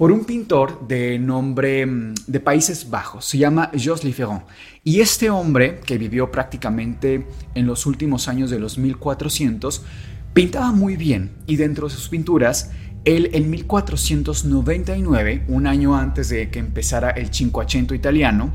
por 0.00 0.10
un 0.12 0.24
pintor 0.24 0.88
de 0.88 1.18
nombre 1.18 1.84
mm, 1.84 2.14
de 2.26 2.40
Países 2.40 2.88
Bajos, 2.88 3.26
se 3.26 3.36
llama 3.36 3.70
Jos 3.78 4.00
Ferrand. 4.00 4.44
Y 4.82 5.00
este 5.00 5.28
hombre, 5.28 5.78
que 5.84 5.98
vivió 5.98 6.30
prácticamente 6.30 7.26
en 7.54 7.66
los 7.66 7.84
últimos 7.84 8.26
años 8.26 8.48
de 8.48 8.58
los 8.58 8.78
1400, 8.78 9.84
pintaba 10.32 10.72
muy 10.72 10.96
bien 10.96 11.32
y 11.46 11.56
dentro 11.56 11.86
de 11.86 11.94
sus 11.94 12.08
pinturas, 12.08 12.70
él 13.04 13.28
en 13.34 13.50
1499, 13.50 15.44
un 15.48 15.66
año 15.66 15.94
antes 15.94 16.30
de 16.30 16.48
que 16.48 16.60
empezara 16.60 17.10
el 17.10 17.30
Cinquecento 17.30 17.94
italiano, 17.94 18.54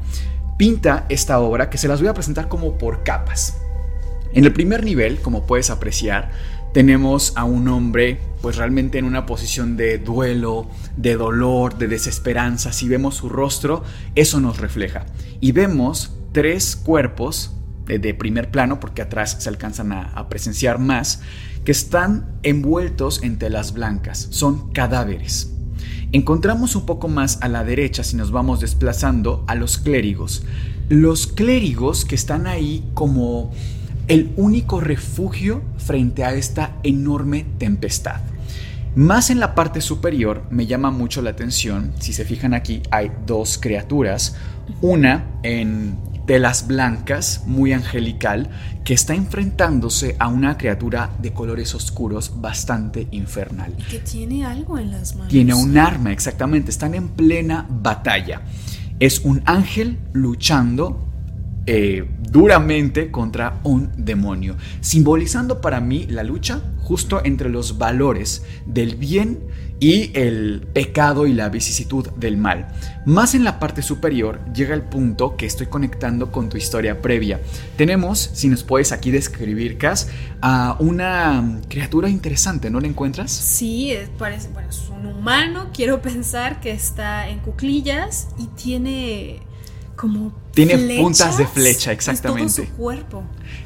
pinta 0.58 1.06
esta 1.10 1.40
obra 1.40 1.70
que 1.70 1.78
se 1.78 1.88
las 1.88 2.00
voy 2.00 2.10
a 2.10 2.16
presentar 2.16 2.48
como 2.48 2.80
por 2.80 3.04
capas. 3.04 3.56
En 4.34 4.46
el 4.46 4.52
primer 4.52 4.84
nivel, 4.84 5.22
como 5.22 5.46
puedes 5.46 5.70
apreciar, 5.70 6.32
tenemos 6.76 7.32
a 7.38 7.46
un 7.46 7.70
hombre 7.70 8.20
pues 8.42 8.58
realmente 8.58 8.98
en 8.98 9.06
una 9.06 9.26
posición 9.26 9.78
de 9.78 9.98
duelo, 9.98 10.70
de 10.98 11.16
dolor, 11.16 11.78
de 11.78 11.88
desesperanza. 11.88 12.74
Si 12.74 12.90
vemos 12.90 13.16
su 13.16 13.30
rostro, 13.30 13.86
eso 14.16 14.42
nos 14.42 14.60
refleja. 14.60 15.06
Y 15.40 15.54
vemos 15.54 16.12
tres 16.34 16.76
cuerpos 16.76 17.54
de, 17.86 18.14
primer 18.14 18.52
plano, 18.52 18.82
porque 18.82 19.02
atrás 19.02 19.38
se 19.40 19.48
alcanzan 19.48 19.94
a, 19.94 20.28
presenciar 20.28 20.78
más, 20.78 21.22
que 21.64 21.72
están 21.72 22.28
envueltos 22.44 23.24
en 23.24 23.38
telas 23.38 23.72
blancas. 23.72 24.28
Son 24.32 24.74
cadáveres. 24.74 25.54
Encontramos 26.12 26.76
un 26.76 26.86
poco 26.86 27.08
más 27.08 27.42
a 27.42 27.48
la 27.48 27.64
derecha, 27.64 28.04
si 28.04 28.18
nos 28.18 28.32
vamos 28.32 28.60
desplazando, 28.60 29.46
a 29.48 29.56
los 29.56 29.78
clérigos. 29.78 30.44
Los 30.90 31.26
clérigos 31.26 32.04
que 32.04 32.16
están 32.16 32.48
ahí 32.48 32.84
como 32.94 33.54
el 34.08 34.34
único 34.38 34.80
refugio 34.80 35.64
frente 35.78 36.24
a 36.24 36.34
esta 36.34 36.78
enorme 36.84 37.46
tempestad. 37.58 38.22
Más 38.96 39.30
en 39.30 39.40
la 39.40 39.56
parte 39.56 39.82
superior 39.82 40.44
me 40.50 40.68
llama 40.68 40.90
mucho 40.90 41.22
la 41.22 41.32
atención, 41.32 41.92
si 42.00 42.14
se 42.14 42.24
fijan 42.24 42.54
aquí 42.54 42.82
hay 42.92 43.12
dos 43.26 43.58
criaturas, 43.58 44.36
una 44.82 45.26
en 45.44 45.98
telas 46.26 46.68
blancas, 46.68 47.44
muy 47.46 47.74
angelical, 47.74 48.50
que 48.84 48.94
está 48.94 49.14
enfrentándose 49.14 50.16
a 50.20 50.28
una 50.28 50.58
criatura 50.58 51.12
de 51.20 51.34
colores 51.34 51.76
oscuros 51.76 52.42
bastante 52.42 53.08
infernal. 53.12 53.74
Y 53.78 53.84
que 53.84 54.00
tiene 54.00 54.46
algo 54.46 54.78
en 54.78 54.92
las 54.92 55.16
manos. 55.16 55.30
Tiene 55.30 55.54
un 55.54 55.78
arma, 55.78 56.12
exactamente, 56.12 56.72
están 56.72 56.96
en 56.96 57.10
plena 57.10 57.68
batalla. 57.70 58.42
Es 59.00 59.20
un 59.20 59.42
ángel 59.46 60.00
luchando 60.14 61.06
eh, 61.68 62.08
duramente 62.20 63.10
contra 63.12 63.60
un 63.64 63.92
demonio, 63.98 64.56
simbolizando 64.82 65.62
para 65.62 65.80
mí 65.80 66.06
la 66.08 66.24
lucha 66.24 66.62
justo 66.82 67.22
entre 67.24 67.50
los 67.50 67.78
valores 67.80 68.44
del 68.68 68.96
bien 68.96 69.40
y 69.80 70.12
el 70.14 70.66
pecado 70.74 71.28
y 71.28 71.34
la 71.34 71.50
vicisitud 71.50 72.10
del 72.12 72.38
mal. 72.38 72.68
Más 73.06 73.36
en 73.36 73.44
la 73.44 73.60
parte 73.60 73.82
superior 73.82 74.40
llega 74.54 74.74
el 74.74 74.84
punto 74.84 75.36
que 75.36 75.46
estoy 75.46 75.68
conectando 75.68 76.32
con 76.32 76.50
tu 76.50 76.58
historia 76.58 77.02
previa. 77.02 77.42
Tenemos, 77.76 78.30
si 78.34 78.48
nos 78.48 78.64
puedes 78.64 78.92
aquí 78.92 79.12
describir, 79.12 79.78
Cas, 79.78 80.10
a 80.42 80.78
una 80.80 81.60
criatura 81.68 82.10
interesante, 82.10 82.70
¿no 82.70 82.80
la 82.80 82.88
encuentras? 82.88 83.32
Sí, 83.32 83.94
parece, 84.18 84.50
bueno, 84.50 84.70
es 84.70 84.90
un 84.90 85.08
humano, 85.08 85.70
quiero 85.74 86.02
pensar 86.02 86.62
que 86.62 86.72
está 86.72 87.28
en 87.28 87.40
cuclillas 87.40 88.30
y 88.38 88.48
tiene 88.48 89.40
como 89.96 90.34
tiene 90.56 90.98
puntas 90.98 91.38
de 91.38 91.46
flecha, 91.46 91.92
exactamente. 91.92 92.54
todo 92.56 92.66
su 92.66 92.72
cuerpo. 92.74 93.24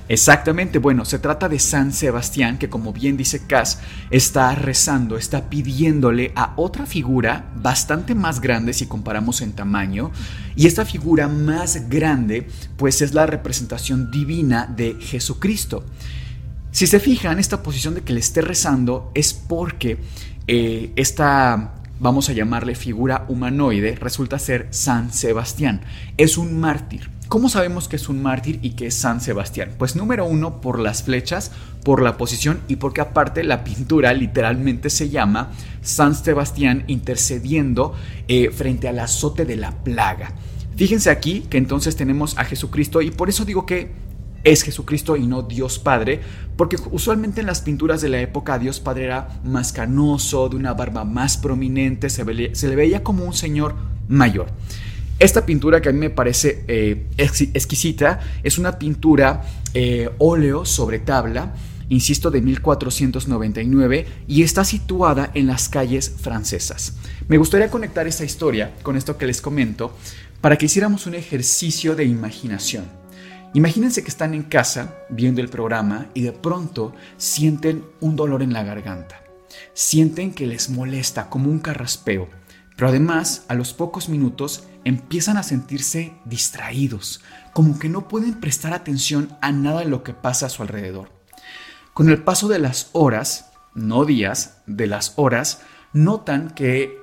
Exactamente, 0.08 0.80
bueno, 0.80 1.06
se 1.06 1.20
trata 1.20 1.48
de 1.48 1.60
San 1.60 1.94
Sebastián, 1.94 2.58
que 2.58 2.68
como 2.68 2.92
bien 2.92 3.16
dice 3.16 3.46
Cass, 3.46 3.80
está 4.10 4.56
rezando, 4.56 5.16
está 5.18 5.50
pidiéndole 5.50 6.32
a 6.36 6.54
otra 6.56 6.88
figura 6.88 7.52
bastante 7.56 8.16
más 8.16 8.42
grande 8.42 8.74
si 8.74 8.88
comparamos 8.88 9.42
en 9.42 9.54
tamaño, 9.54 10.12
y 10.56 10.66
esta 10.66 10.84
figura 10.84 11.28
más 11.28 11.90
grande, 11.90 12.48
pues 12.76 13.04
es 13.04 13.14
la 13.14 13.28
representación 13.28 14.10
divina 14.10 14.66
de 14.66 14.96
Jesucristo. 15.00 15.86
Si 16.72 16.88
se 16.88 17.00
fijan, 17.00 17.40
esta 17.40 17.62
posición 17.62 17.94
de 17.94 18.02
que 18.02 18.14
le 18.14 18.20
esté 18.20 18.42
rezando 18.42 19.12
es 19.14 19.34
porque 19.34 20.00
eh, 20.48 20.92
esta 20.96 21.76
vamos 22.00 22.30
a 22.30 22.34
llamarle 22.34 22.76
figura 22.76 23.26
humanoide, 23.28 23.96
resulta 23.96 24.40
ser 24.40 24.68
San 24.72 25.12
Sebastián. 25.14 25.82
Es 26.18 26.38
un 26.38 26.60
mártir. 26.60 27.10
¿Cómo 27.28 27.48
sabemos 27.48 27.88
que 27.88 27.98
es 27.98 28.10
un 28.10 28.24
mártir 28.24 28.60
y 28.64 28.72
que 28.72 28.88
es 28.88 28.96
San 28.96 29.22
Sebastián? 29.22 29.74
Pues 29.78 29.96
número 29.96 30.26
uno, 30.26 30.62
por 30.62 30.80
las 30.80 31.04
flechas, 31.04 31.52
por 31.84 32.02
la 32.02 32.18
posición 32.18 32.62
y 32.68 32.78
porque 32.78 33.02
aparte 33.02 33.44
la 33.44 33.64
pintura 33.64 34.14
literalmente 34.14 34.90
se 34.90 35.10
llama 35.10 35.52
San 35.82 36.16
Sebastián 36.16 36.86
intercediendo 36.88 37.94
eh, 38.28 38.50
frente 38.50 38.88
al 38.88 38.98
azote 38.98 39.46
de 39.46 39.58
la 39.58 39.72
plaga. 39.84 40.34
Fíjense 40.76 41.12
aquí 41.12 41.42
que 41.50 41.58
entonces 41.58 41.96
tenemos 41.96 42.38
a 42.38 42.46
Jesucristo 42.46 43.02
y 43.02 43.12
por 43.12 43.30
eso 43.30 43.46
digo 43.46 43.66
que 43.66 43.92
es 44.44 44.64
Jesucristo 44.64 45.16
y 45.16 45.26
no 45.26 45.42
Dios 45.42 45.80
Padre, 45.80 46.22
porque 46.56 46.78
usualmente 46.92 47.42
en 47.42 47.48
las 47.48 47.62
pinturas 47.62 48.02
de 48.02 48.10
la 48.10 48.22
época 48.22 48.60
Dios 48.60 48.80
Padre 48.80 49.06
era 49.06 49.40
más 49.44 49.72
canoso, 49.72 50.50
de 50.50 50.56
una 50.56 50.74
barba 50.74 51.04
más 51.04 51.38
prominente, 51.38 52.10
se, 52.10 52.24
le 52.26 52.76
veía 52.76 53.04
como 53.04 53.26
un 53.26 53.34
señor 53.34 53.76
mayor. 54.08 54.48
Esta 55.20 55.46
pintura 55.46 55.82
que 55.82 55.90
a 55.90 55.92
mí 55.92 56.00
me 56.00 56.10
parece 56.10 56.64
eh, 56.68 57.08
exquisita 57.18 58.22
es 58.42 58.58
una 58.58 58.80
pintura 58.80 59.42
eh, 59.74 60.10
óleo 60.18 60.64
sobre 60.66 61.00
tabla, 61.00 61.54
insisto, 61.90 62.32
de 62.32 62.42
1499 62.42 64.08
y 64.28 64.44
está 64.44 64.64
situada 64.64 65.32
en 65.34 65.48
las 65.48 65.68
calles 65.68 66.10
francesas. 66.22 66.96
Me 67.28 67.38
gustaría 67.38 67.70
conectar 67.70 68.08
esta 68.08 68.24
historia 68.24 68.74
con 68.82 68.96
esto 68.96 69.18
que 69.18 69.28
les 69.28 69.42
comento 69.42 69.94
para 70.42 70.58
que 70.58 70.68
hiciéramos 70.68 71.06
un 71.06 71.16
ejercicio 71.16 71.96
de 71.96 72.06
imaginación. 72.06 72.86
Imagínense 73.54 74.04
que 74.04 74.10
están 74.10 74.36
en 74.36 74.44
casa 74.44 74.96
viendo 75.10 75.42
el 75.42 75.50
programa 75.50 76.08
y 76.14 76.22
de 76.22 76.32
pronto 76.32 76.94
sienten 77.18 77.84
un 78.00 78.16
dolor 78.16 78.44
en 78.44 78.54
la 78.54 78.64
garganta. 78.64 79.24
Sienten 79.74 80.34
que 80.34 80.46
les 80.46 80.70
molesta 80.70 81.30
como 81.30 81.50
un 81.50 81.58
carraspeo, 81.58 82.30
pero 82.76 82.90
además 82.90 83.46
a 83.48 83.56
los 83.56 83.74
pocos 83.74 84.08
minutos 84.08 84.66
empiezan 84.86 85.38
a 85.38 85.44
sentirse 85.44 86.14
distraídos, 86.26 87.22
como 87.52 87.80
que 87.80 87.90
no 87.90 88.08
pueden 88.08 88.40
prestar 88.40 88.74
atención 88.74 89.36
a 89.42 89.52
nada 89.52 89.80
de 89.80 89.86
lo 89.86 90.04
que 90.04 90.14
pasa 90.14 90.46
a 90.46 90.50
su 90.50 90.62
alrededor. 90.62 91.12
Con 91.96 92.10
el 92.10 92.22
paso 92.24 92.48
de 92.48 92.60
las 92.60 92.92
horas, 92.94 93.52
no 93.74 94.06
días, 94.06 94.62
de 94.68 94.86
las 94.86 95.14
horas, 95.16 95.62
notan 95.92 96.52
que 96.52 97.00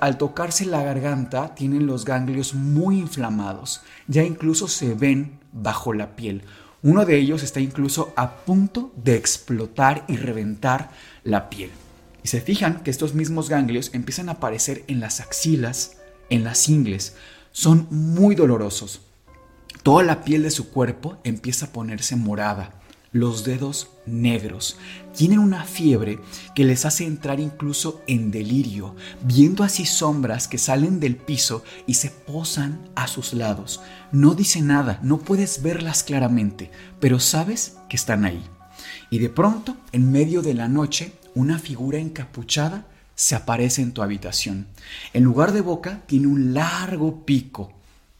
al 0.00 0.18
tocarse 0.18 0.66
la 0.66 0.82
garganta 0.82 1.54
tienen 1.54 1.86
los 1.86 2.04
ganglios 2.04 2.54
muy 2.54 2.98
inflamados, 2.98 3.82
ya 4.06 4.22
incluso 4.22 4.68
se 4.68 4.94
ven 4.94 5.38
bajo 5.52 5.92
la 5.92 6.14
piel. 6.14 6.42
Uno 6.82 7.04
de 7.04 7.16
ellos 7.16 7.42
está 7.42 7.60
incluso 7.60 8.12
a 8.16 8.36
punto 8.44 8.92
de 8.96 9.16
explotar 9.16 10.04
y 10.08 10.16
reventar 10.16 10.90
la 11.24 11.48
piel. 11.48 11.70
Y 12.22 12.28
se 12.28 12.40
fijan 12.40 12.82
que 12.82 12.90
estos 12.90 13.14
mismos 13.14 13.48
ganglios 13.48 13.90
empiezan 13.94 14.28
a 14.28 14.32
aparecer 14.32 14.84
en 14.88 15.00
las 15.00 15.20
axilas, 15.20 15.98
en 16.28 16.44
las 16.44 16.68
ingles. 16.68 17.16
Son 17.52 17.86
muy 17.90 18.34
dolorosos. 18.34 19.02
Toda 19.82 20.02
la 20.02 20.22
piel 20.22 20.42
de 20.42 20.50
su 20.50 20.70
cuerpo 20.70 21.18
empieza 21.24 21.66
a 21.66 21.72
ponerse 21.72 22.14
morada 22.16 22.81
los 23.12 23.44
dedos 23.44 23.90
negros. 24.06 24.78
Tienen 25.14 25.38
una 25.38 25.64
fiebre 25.64 26.18
que 26.54 26.64
les 26.64 26.84
hace 26.84 27.04
entrar 27.04 27.40
incluso 27.40 28.02
en 28.06 28.30
delirio, 28.30 28.96
viendo 29.22 29.62
así 29.62 29.84
sombras 29.84 30.48
que 30.48 30.58
salen 30.58 30.98
del 30.98 31.16
piso 31.16 31.62
y 31.86 31.94
se 31.94 32.10
posan 32.10 32.80
a 32.94 33.06
sus 33.06 33.34
lados. 33.34 33.80
No 34.10 34.34
dice 34.34 34.62
nada, 34.62 34.98
no 35.02 35.18
puedes 35.18 35.62
verlas 35.62 36.02
claramente, 36.02 36.70
pero 37.00 37.20
sabes 37.20 37.76
que 37.88 37.96
están 37.96 38.24
ahí. 38.24 38.42
Y 39.10 39.18
de 39.18 39.28
pronto, 39.28 39.76
en 39.92 40.10
medio 40.10 40.42
de 40.42 40.54
la 40.54 40.68
noche, 40.68 41.12
una 41.34 41.58
figura 41.58 41.98
encapuchada 41.98 42.86
se 43.14 43.34
aparece 43.34 43.82
en 43.82 43.92
tu 43.92 44.02
habitación. 44.02 44.66
En 45.12 45.22
lugar 45.22 45.52
de 45.52 45.60
boca, 45.60 46.02
tiene 46.06 46.26
un 46.26 46.54
largo 46.54 47.24
pico 47.24 47.72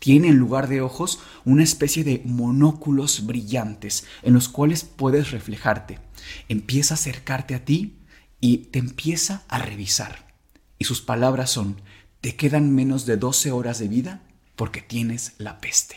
tiene 0.03 0.27
en 0.27 0.37
lugar 0.37 0.67
de 0.67 0.81
ojos 0.81 1.21
una 1.45 1.63
especie 1.63 2.03
de 2.03 2.23
monóculos 2.25 3.25
brillantes 3.25 4.05
en 4.25 4.35
los 4.35 4.49
cuales 4.49 4.83
puedes 4.83 5.31
reflejarte. 5.31 6.01
Empieza 6.49 6.95
a 6.95 6.97
acercarte 6.97 7.55
a 7.55 7.65
ti 7.65 8.01
y 8.41 8.59
te 8.73 8.81
empieza 8.81 9.45
a 9.47 9.61
revisar. 9.61 10.35
Y 10.77 10.87
sus 10.87 11.03
palabras 11.03 11.51
son, 11.51 11.81
te 12.21 12.35
quedan 12.35 12.75
menos 12.75 13.07
de 13.07 13.17
12 13.17 13.53
horas 13.53 13.79
de 13.79 13.87
vida 13.87 14.23
porque 14.57 14.81
tienes 14.81 15.35
la 15.39 15.61
peste. 15.61 15.95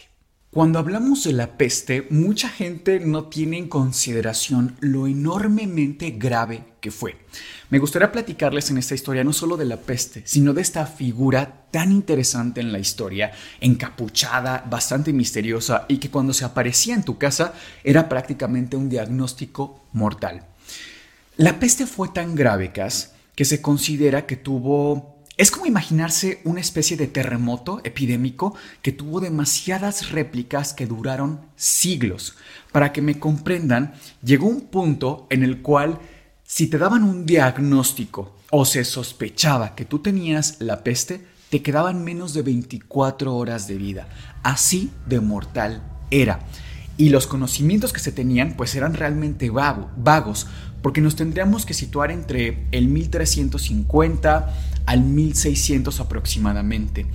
Cuando 0.55 0.79
hablamos 0.79 1.25
de 1.25 1.33
la 1.33 1.57
peste, 1.57 2.07
mucha 2.11 2.47
gente 2.47 3.01
no 3.01 3.25
tiene 3.25 3.57
en 3.57 3.67
consideración 3.67 4.77
lo 4.79 5.05
enormemente 5.05 6.11
grave 6.11 6.63
que 6.79 6.91
fue. 6.91 7.17
Me 7.69 7.77
gustaría 7.77 8.13
platicarles 8.13 8.71
en 8.71 8.77
esta 8.77 8.95
historia 8.95 9.25
no 9.25 9.33
solo 9.33 9.57
de 9.57 9.65
la 9.65 9.75
peste, 9.75 10.21
sino 10.23 10.53
de 10.53 10.61
esta 10.61 10.85
figura 10.85 11.65
tan 11.71 11.91
interesante 11.91 12.61
en 12.61 12.71
la 12.71 12.79
historia, 12.79 13.33
encapuchada, 13.59 14.63
bastante 14.69 15.11
misteriosa 15.11 15.87
y 15.89 15.97
que 15.97 16.09
cuando 16.09 16.31
se 16.31 16.45
aparecía 16.45 16.95
en 16.95 17.03
tu 17.03 17.17
casa 17.17 17.53
era 17.83 18.07
prácticamente 18.07 18.77
un 18.77 18.87
diagnóstico 18.87 19.83
mortal. 19.91 20.45
La 21.35 21.59
peste 21.59 21.85
fue 21.85 22.07
tan 22.13 22.33
grave, 22.33 22.71
Cas, 22.71 23.13
que 23.35 23.43
se 23.43 23.61
considera 23.61 24.25
que 24.25 24.37
tuvo 24.37 25.14
es 25.37 25.51
como 25.51 25.65
imaginarse 25.65 26.39
una 26.45 26.61
especie 26.61 26.95
de 26.95 27.07
terremoto 27.07 27.81
epidémico 27.83 28.55
que 28.81 28.93
tuvo 28.93 29.19
demasiadas 29.19 30.11
réplicas 30.11 30.73
que 30.73 30.87
duraron 30.87 31.41
siglos. 31.57 32.35
Para 32.71 32.93
que 32.93 33.01
me 33.01 33.19
comprendan, 33.19 33.93
llegó 34.23 34.47
un 34.47 34.61
punto 34.61 35.27
en 35.29 35.43
el 35.43 35.61
cual 35.61 35.99
si 36.45 36.67
te 36.67 36.77
daban 36.77 37.03
un 37.03 37.25
diagnóstico 37.25 38.37
o 38.49 38.63
se 38.63 38.85
sospechaba 38.85 39.75
que 39.75 39.83
tú 39.83 39.99
tenías 39.99 40.57
la 40.59 40.83
peste, 40.83 41.25
te 41.49 41.61
quedaban 41.61 42.03
menos 42.03 42.33
de 42.33 42.41
24 42.41 43.35
horas 43.35 43.67
de 43.67 43.75
vida. 43.75 44.07
Así 44.43 44.91
de 45.05 45.19
mortal 45.19 45.83
era. 46.11 46.39
Y 46.97 47.09
los 47.09 47.27
conocimientos 47.27 47.91
que 47.91 47.99
se 47.99 48.13
tenían 48.13 48.53
pues 48.55 48.73
eran 48.75 48.93
realmente 48.93 49.49
vagos, 49.49 50.47
porque 50.85 51.01
nos 51.01 51.15
tendríamos 51.15 51.65
que 51.65 51.73
situar 51.73 52.11
entre 52.11 52.67
el 52.71 52.89
1350 52.89 54.53
al 54.85 55.01
1600 55.01 55.99
aproximadamente. 55.99 57.07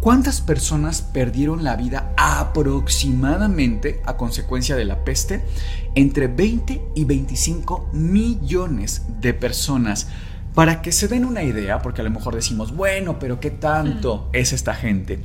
¿Cuántas 0.00 0.40
personas 0.40 1.02
perdieron 1.02 1.62
la 1.62 1.76
vida 1.76 2.12
aproximadamente 2.16 4.02
a 4.06 4.16
consecuencia 4.16 4.74
de 4.74 4.86
la 4.86 5.04
peste? 5.04 5.44
Entre 5.94 6.26
20 6.26 6.82
y 6.96 7.04
25 7.04 7.90
millones 7.92 9.04
de 9.20 9.34
personas. 9.34 10.08
Para 10.52 10.82
que 10.82 10.90
se 10.90 11.06
den 11.06 11.24
una 11.24 11.44
idea, 11.44 11.80
porque 11.80 12.00
a 12.00 12.04
lo 12.04 12.10
mejor 12.10 12.34
decimos, 12.34 12.74
bueno, 12.74 13.20
pero 13.20 13.38
¿qué 13.38 13.52
tanto 13.52 14.30
es 14.32 14.52
esta 14.52 14.74
gente? 14.74 15.20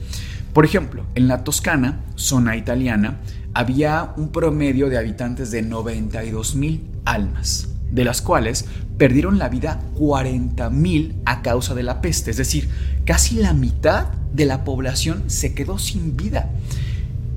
Por 0.53 0.65
ejemplo, 0.65 1.07
en 1.15 1.27
la 1.27 1.43
Toscana, 1.43 2.01
zona 2.13 2.57
italiana, 2.57 3.21
había 3.55 4.13
un 4.17 4.31
promedio 4.31 4.87
de 4.87 4.99
habitantes 4.99 5.49
de 5.49 5.63
92 5.63 6.53
mil 6.53 6.87
almas 7.03 7.69
de 7.97 8.05
las 8.05 8.21
cuales 8.21 8.65
perdieron 8.97 9.39
la 9.39 9.49
vida 9.49 9.81
40.000 9.95 11.15
a 11.25 11.41
causa 11.41 11.73
de 11.73 11.83
la 11.83 11.99
peste, 11.99 12.31
es 12.31 12.37
decir, 12.37 12.69
casi 13.05 13.35
la 13.35 13.53
mitad 13.53 14.05
de 14.33 14.45
la 14.45 14.63
población 14.63 15.23
se 15.27 15.53
quedó 15.53 15.79
sin 15.79 16.15
vida. 16.15 16.51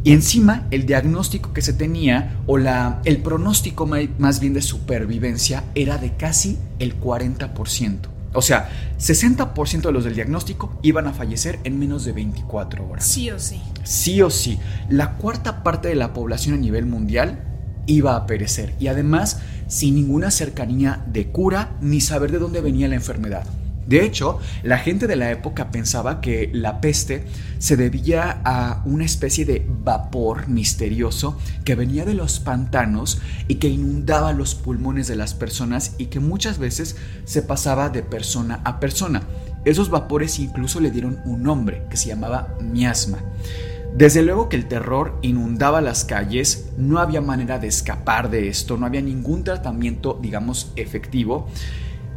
Y 0.04 0.12
encima 0.12 0.66
el 0.70 0.86
diagnóstico 0.86 1.52
que 1.52 1.62
se 1.62 1.72
tenía 1.72 2.36
o 2.46 2.58
la, 2.58 3.00
el 3.04 3.18
pronóstico 3.18 3.86
más 4.18 4.40
bien 4.40 4.54
de 4.54 4.62
supervivencia 4.62 5.64
era 5.74 5.98
de 5.98 6.16
casi 6.16 6.58
el 6.78 6.98
40%. 7.00 7.98
O 8.32 8.42
sea, 8.42 8.68
60% 8.98 9.80
de 9.80 9.92
los 9.92 10.04
del 10.04 10.14
diagnóstico 10.14 10.78
iban 10.82 11.06
a 11.06 11.12
fallecer 11.12 11.58
en 11.64 11.78
menos 11.78 12.04
de 12.04 12.12
24 12.12 12.86
horas. 12.86 13.04
Sí 13.04 13.30
o 13.30 13.38
sí. 13.38 13.60
Sí 13.82 14.22
o 14.22 14.30
sí. 14.30 14.58
La 14.88 15.16
cuarta 15.16 15.62
parte 15.62 15.88
de 15.88 15.96
la 15.96 16.12
población 16.12 16.54
a 16.54 16.58
nivel 16.58 16.86
mundial 16.86 17.44
iba 17.86 18.16
a 18.16 18.26
perecer. 18.26 18.74
Y 18.78 18.86
además 18.86 19.40
sin 19.70 19.94
ninguna 19.94 20.30
cercanía 20.30 21.02
de 21.06 21.28
cura 21.28 21.76
ni 21.80 22.00
saber 22.00 22.32
de 22.32 22.38
dónde 22.38 22.60
venía 22.60 22.88
la 22.88 22.96
enfermedad. 22.96 23.46
De 23.86 24.04
hecho, 24.04 24.38
la 24.62 24.78
gente 24.78 25.06
de 25.06 25.16
la 25.16 25.30
época 25.30 25.70
pensaba 25.70 26.20
que 26.20 26.50
la 26.52 26.80
peste 26.80 27.24
se 27.58 27.76
debía 27.76 28.40
a 28.44 28.82
una 28.84 29.04
especie 29.04 29.44
de 29.44 29.66
vapor 29.68 30.48
misterioso 30.48 31.36
que 31.64 31.74
venía 31.74 32.04
de 32.04 32.14
los 32.14 32.38
pantanos 32.38 33.20
y 33.48 33.56
que 33.56 33.68
inundaba 33.68 34.32
los 34.32 34.54
pulmones 34.54 35.08
de 35.08 35.16
las 35.16 35.34
personas 35.34 35.94
y 35.98 36.06
que 36.06 36.20
muchas 36.20 36.58
veces 36.58 36.96
se 37.24 37.42
pasaba 37.42 37.88
de 37.88 38.02
persona 38.02 38.60
a 38.64 38.78
persona. 38.80 39.22
Esos 39.64 39.90
vapores 39.90 40.38
incluso 40.38 40.78
le 40.80 40.90
dieron 40.90 41.18
un 41.24 41.42
nombre 41.42 41.82
que 41.90 41.96
se 41.96 42.08
llamaba 42.08 42.56
miasma. 42.60 43.18
Desde 43.96 44.22
luego 44.22 44.48
que 44.48 44.56
el 44.56 44.66
terror 44.66 45.18
inundaba 45.20 45.80
las 45.80 46.04
calles, 46.04 46.70
no 46.78 47.00
había 47.00 47.20
manera 47.20 47.58
de 47.58 47.66
escapar 47.66 48.30
de 48.30 48.48
esto, 48.48 48.76
no 48.76 48.86
había 48.86 49.02
ningún 49.02 49.44
tratamiento, 49.44 50.18
digamos, 50.22 50.72
efectivo. 50.76 51.48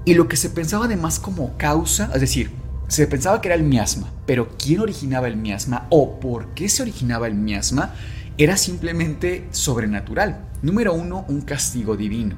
Y 0.06 0.14
lo 0.14 0.28
que 0.28 0.38
se 0.38 0.50
pensaba 0.50 0.86
además 0.86 1.20
como 1.20 1.58
causa, 1.58 2.12
es 2.14 2.22
decir, 2.22 2.52
se 2.88 3.08
pensaba 3.08 3.42
que 3.42 3.48
era 3.48 3.56
el 3.56 3.64
miasma, 3.64 4.12
pero 4.26 4.50
¿quién 4.58 4.82
originaba 4.82 5.28
el 5.28 5.36
miasma 5.36 5.88
o 5.90 6.20
por 6.20 6.54
qué 6.54 6.70
se 6.70 6.84
originaba 6.84 7.28
el 7.28 7.34
miasma? 7.34 7.96
Era 8.38 8.56
simplemente 8.56 9.48
sobrenatural. 9.52 10.46
Número 10.62 10.94
uno, 10.94 11.26
un 11.28 11.42
castigo 11.42 11.98
divino. 11.98 12.38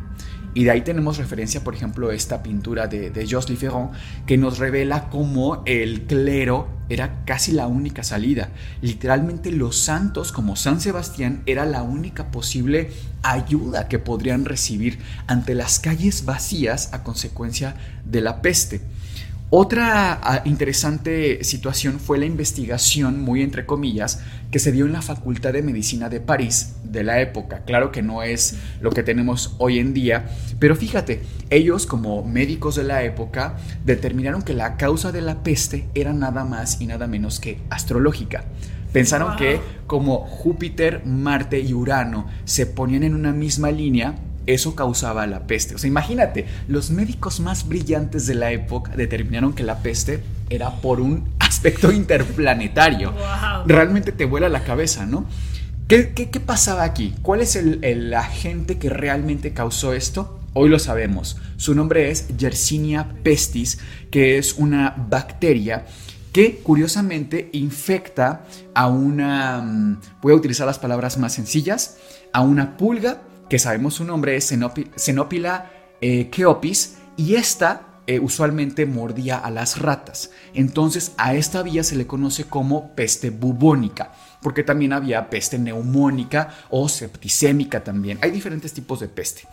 Y 0.56 0.64
de 0.64 0.72
ahí 0.72 0.82
tenemos 0.82 1.18
referencia, 1.18 1.66
por 1.66 1.76
ejemplo, 1.76 2.12
esta 2.12 2.42
pintura 2.42 2.88
de, 2.88 3.12
de 3.12 3.28
Jos 3.30 3.46
Ferron, 3.46 3.90
que 4.26 4.38
nos 4.38 4.58
revela 4.58 5.10
cómo 5.10 5.62
el 5.66 6.04
clero 6.04 6.70
era 6.88 7.26
casi 7.26 7.52
la 7.52 7.68
única 7.68 8.04
salida. 8.04 8.50
Literalmente 8.82 9.52
los 9.52 9.78
santos, 9.78 10.32
como 10.32 10.56
San 10.56 10.80
Sebastián, 10.80 11.44
era 11.46 11.66
la 11.66 11.84
única 11.84 12.32
posible 12.32 12.90
ayuda 13.22 13.90
que 13.90 14.00
podrían 14.00 14.46
recibir 14.46 15.00
ante 15.28 15.56
las 15.56 15.80
calles 15.80 16.24
vacías 16.24 16.94
a 16.94 17.04
consecuencia 17.04 17.76
de 18.06 18.22
la 18.22 18.42
peste. 18.42 18.80
Otra 19.52 20.20
ah, 20.24 20.42
interesante 20.46 21.44
situación 21.44 22.00
fue 22.00 22.18
la 22.18 22.26
investigación, 22.26 23.22
muy 23.22 23.44
entre 23.44 23.68
comillas, 23.68 24.20
que 24.50 24.58
se 24.58 24.72
dio 24.72 24.88
en 24.88 24.94
la 24.94 25.04
Facultad 25.04 25.54
de 25.54 25.62
Medicina 25.62 26.10
de 26.10 26.20
París 26.20 26.78
de 26.84 27.04
la 27.04 27.22
época. 27.22 27.60
Claro 27.64 27.92
que 27.92 28.02
no 28.02 28.24
es 28.24 28.58
lo 28.82 28.90
que 28.90 29.04
tenemos 29.04 29.56
hoy 29.60 29.78
en 29.78 29.94
día, 29.94 30.26
pero 30.58 30.76
fíjate, 30.76 31.22
ellos 31.52 31.86
como 31.86 32.24
médicos 32.24 32.76
de 32.76 32.86
la 32.86 33.04
época 33.04 33.56
determinaron 33.86 34.42
que 34.42 34.56
la 34.56 34.78
causa 34.78 35.12
de 35.12 35.22
la 35.22 35.44
peste 35.44 35.88
era 35.94 36.12
nada 36.12 36.44
más 36.44 36.82
y 36.82 36.88
nada 36.88 37.06
menos 37.06 37.40
que 37.40 37.60
astrológica. 37.70 38.46
Pensaron 38.94 39.36
que 39.36 39.60
como 39.86 40.20
Júpiter, 40.20 41.06
Marte 41.06 41.60
y 41.60 41.74
Urano 41.74 42.26
se 42.46 42.66
ponían 42.66 43.04
en 43.04 43.14
una 43.14 43.32
misma 43.32 43.70
línea, 43.70 44.16
eso 44.48 44.76
causaba 44.76 45.28
la 45.28 45.48
peste. 45.48 45.76
O 45.76 45.78
sea, 45.78 45.88
imagínate, 45.88 46.46
los 46.68 46.92
médicos 46.92 47.40
más 47.40 47.68
brillantes 47.68 48.28
de 48.28 48.36
la 48.36 48.52
época 48.52 48.96
determinaron 48.96 49.54
que 49.54 49.64
la 49.64 49.80
peste 49.80 50.24
era 50.50 50.82
por 50.82 51.02
un 51.02 51.30
aspecto 51.40 51.92
interplanetario. 51.92 53.14
Realmente 53.66 54.12
te 54.12 54.26
vuela 54.26 54.50
la 54.50 54.64
cabeza, 54.64 55.06
¿no? 55.06 55.26
¿Qué, 55.88 56.42
pasaba 56.44 56.84
aquí? 56.84 57.14
¿Cuál 57.22 57.42
es 57.42 57.56
el, 57.56 57.84
el, 57.84 58.14
agente 58.14 58.80
que 58.80 58.90
realmente 58.90 59.54
causó 59.54 59.94
esto? 59.94 60.40
Hoy 60.54 60.70
lo 60.70 60.80
sabemos. 60.80 61.38
Su 61.58 61.76
nombre 61.76 62.10
es 62.10 62.28
Yersinia 62.38 63.10
pestis, 63.24 63.80
que 64.10 64.38
es 64.38 64.54
una 64.54 64.96
bacteria 65.10 65.86
que 66.32 66.58
curiosamente 66.58 67.50
infecta 67.54 68.46
a 68.74 68.88
una, 68.88 69.62
mm, 69.62 70.00
voy 70.22 70.34
a 70.34 70.36
utilizar 70.36 70.66
las 70.68 70.80
palabras 70.80 71.18
más 71.18 71.34
sencillas, 71.34 71.98
a 72.34 72.42
una 72.42 72.76
pulga 72.78 73.22
que 73.50 73.60
sabemos 73.60 73.96
su 73.96 74.04
nombre 74.04 74.36
es 74.36 74.54
Xenopila 74.96 75.72
eh, 76.02 76.30
y 77.18 77.36
esta 77.36 77.96
eh, 78.08 78.20
usualmente 78.20 78.86
mordía 78.86 79.38
a 79.38 79.50
las 79.50 79.80
ratas. 79.80 80.30
Entonces 80.54 81.14
a 81.18 81.34
esta 81.34 81.64
vía 81.64 81.84
se 81.84 81.96
le 81.96 82.06
conoce 82.06 82.44
como 82.44 82.94
peste 82.96 83.32
bubónica, 83.32 84.14
porque 84.42 84.64
también 84.64 84.94
había 84.94 85.30
peste 85.30 85.58
neumónica 85.58 86.54
o 86.70 86.88
septicémica 86.88 87.84
también. 87.84 88.20
Hay 88.22 88.30
diferentes 88.30 88.74
tipos 88.74 89.00
de 89.00 89.08
peste. 89.08 89.48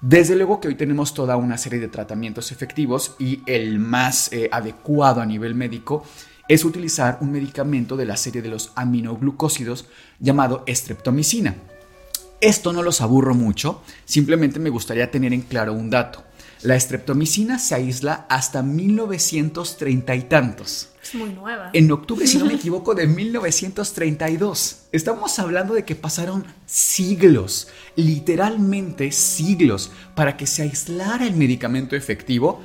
Desde 0.00 0.34
luego 0.34 0.58
que 0.58 0.66
hoy 0.66 0.74
tenemos 0.74 1.14
toda 1.14 1.36
una 1.36 1.56
serie 1.56 1.78
de 1.78 1.86
tratamientos 1.86 2.50
efectivos 2.50 3.14
y 3.20 3.40
el 3.46 3.78
más 3.78 4.32
eh, 4.32 4.48
adecuado 4.50 5.20
a 5.20 5.26
nivel 5.26 5.54
médico 5.54 6.02
es 6.48 6.64
utilizar 6.64 7.18
un 7.20 7.30
medicamento 7.30 7.96
de 7.96 8.06
la 8.06 8.16
serie 8.16 8.42
de 8.42 8.48
los 8.48 8.72
aminoglucósidos 8.74 9.86
llamado 10.18 10.64
estreptomicina. 10.66 11.54
Esto 12.42 12.72
no 12.72 12.82
los 12.82 13.00
aburro 13.00 13.36
mucho, 13.36 13.82
simplemente 14.04 14.58
me 14.58 14.68
gustaría 14.68 15.12
tener 15.12 15.32
en 15.32 15.42
claro 15.42 15.74
un 15.74 15.90
dato. 15.90 16.24
La 16.62 16.74
estreptomicina 16.74 17.60
se 17.60 17.76
aísla 17.76 18.26
hasta 18.28 18.64
1930 18.64 20.14
y 20.16 20.22
tantos. 20.22 20.88
Es 21.00 21.14
muy 21.14 21.30
nueva. 21.30 21.70
En 21.72 21.92
octubre, 21.92 22.26
si 22.26 22.38
no 22.38 22.46
me 22.46 22.54
equivoco, 22.58 22.96
de 22.96 23.06
1932. 23.06 24.86
Estamos 24.90 25.38
hablando 25.38 25.74
de 25.74 25.84
que 25.84 25.94
pasaron 25.94 26.44
siglos, 26.66 27.68
literalmente 27.94 29.12
siglos, 29.12 29.92
para 30.16 30.36
que 30.36 30.48
se 30.48 30.62
aislara 30.62 31.28
el 31.28 31.36
medicamento 31.36 31.94
efectivo. 31.94 32.60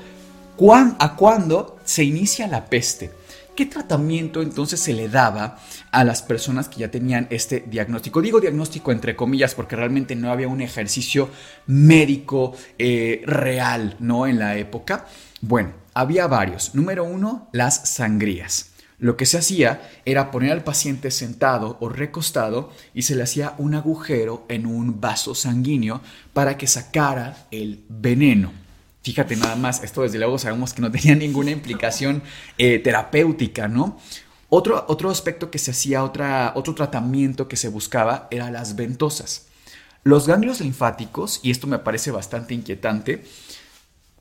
¿A 0.97 1.15
cuándo 1.15 1.78
se 1.86 2.03
inicia 2.03 2.47
la 2.47 2.65
peste? 2.65 3.11
¿Qué 3.57 3.65
tratamiento 3.65 4.43
entonces 4.43 4.79
se 4.79 4.93
le 4.93 5.09
daba 5.09 5.57
a 5.89 6.03
las 6.03 6.21
personas 6.21 6.69
que 6.69 6.81
ya 6.81 6.91
tenían 6.91 7.25
este 7.31 7.61
diagnóstico? 7.61 8.21
Digo 8.21 8.39
diagnóstico 8.39 8.91
entre 8.91 9.15
comillas 9.15 9.55
porque 9.55 9.75
realmente 9.75 10.15
no 10.15 10.31
había 10.31 10.47
un 10.47 10.61
ejercicio 10.61 11.31
médico 11.65 12.55
eh, 12.77 13.23
real, 13.25 13.95
¿no? 13.99 14.27
En 14.27 14.37
la 14.37 14.57
época. 14.57 15.07
Bueno, 15.41 15.71
había 15.95 16.27
varios. 16.27 16.75
Número 16.75 17.03
uno, 17.03 17.49
las 17.51 17.89
sangrías. 17.89 18.73
Lo 18.99 19.17
que 19.17 19.25
se 19.25 19.39
hacía 19.39 19.89
era 20.05 20.29
poner 20.29 20.51
al 20.51 20.63
paciente 20.63 21.09
sentado 21.09 21.77
o 21.79 21.89
recostado 21.89 22.71
y 22.93 23.01
se 23.01 23.15
le 23.15 23.23
hacía 23.23 23.55
un 23.57 23.73
agujero 23.73 24.45
en 24.49 24.67
un 24.67 25.01
vaso 25.01 25.33
sanguíneo 25.33 26.01
para 26.31 26.59
que 26.59 26.67
sacara 26.67 27.47
el 27.49 27.83
veneno. 27.89 28.66
Fíjate 29.07 29.37
nada 29.37 29.55
más, 29.55 29.85
esto 29.85 30.01
desde 30.01 30.17
luego 30.17 30.37
sabemos 30.37 30.73
que 30.73 30.81
no 30.81 30.91
tenía 30.97 31.15
ninguna 31.15 31.51
implicación 31.51 32.21
eh, 32.57 32.77
terapéutica, 32.79 33.69
¿no? 33.69 33.97
Otro, 34.49 34.83
otro 34.89 35.09
aspecto 35.09 35.49
que 35.49 35.59
se 35.59 35.71
hacía, 35.71 36.03
otro 36.03 36.75
tratamiento 36.75 37.47
que 37.47 37.55
se 37.55 37.69
buscaba 37.69 38.27
era 38.31 38.51
las 38.51 38.75
ventosas. 38.75 39.47
Los 40.03 40.27
ganglios 40.27 40.59
linfáticos, 40.59 41.39
y 41.41 41.51
esto 41.51 41.67
me 41.67 41.79
parece 41.79 42.11
bastante 42.11 42.53
inquietante, 42.53 43.23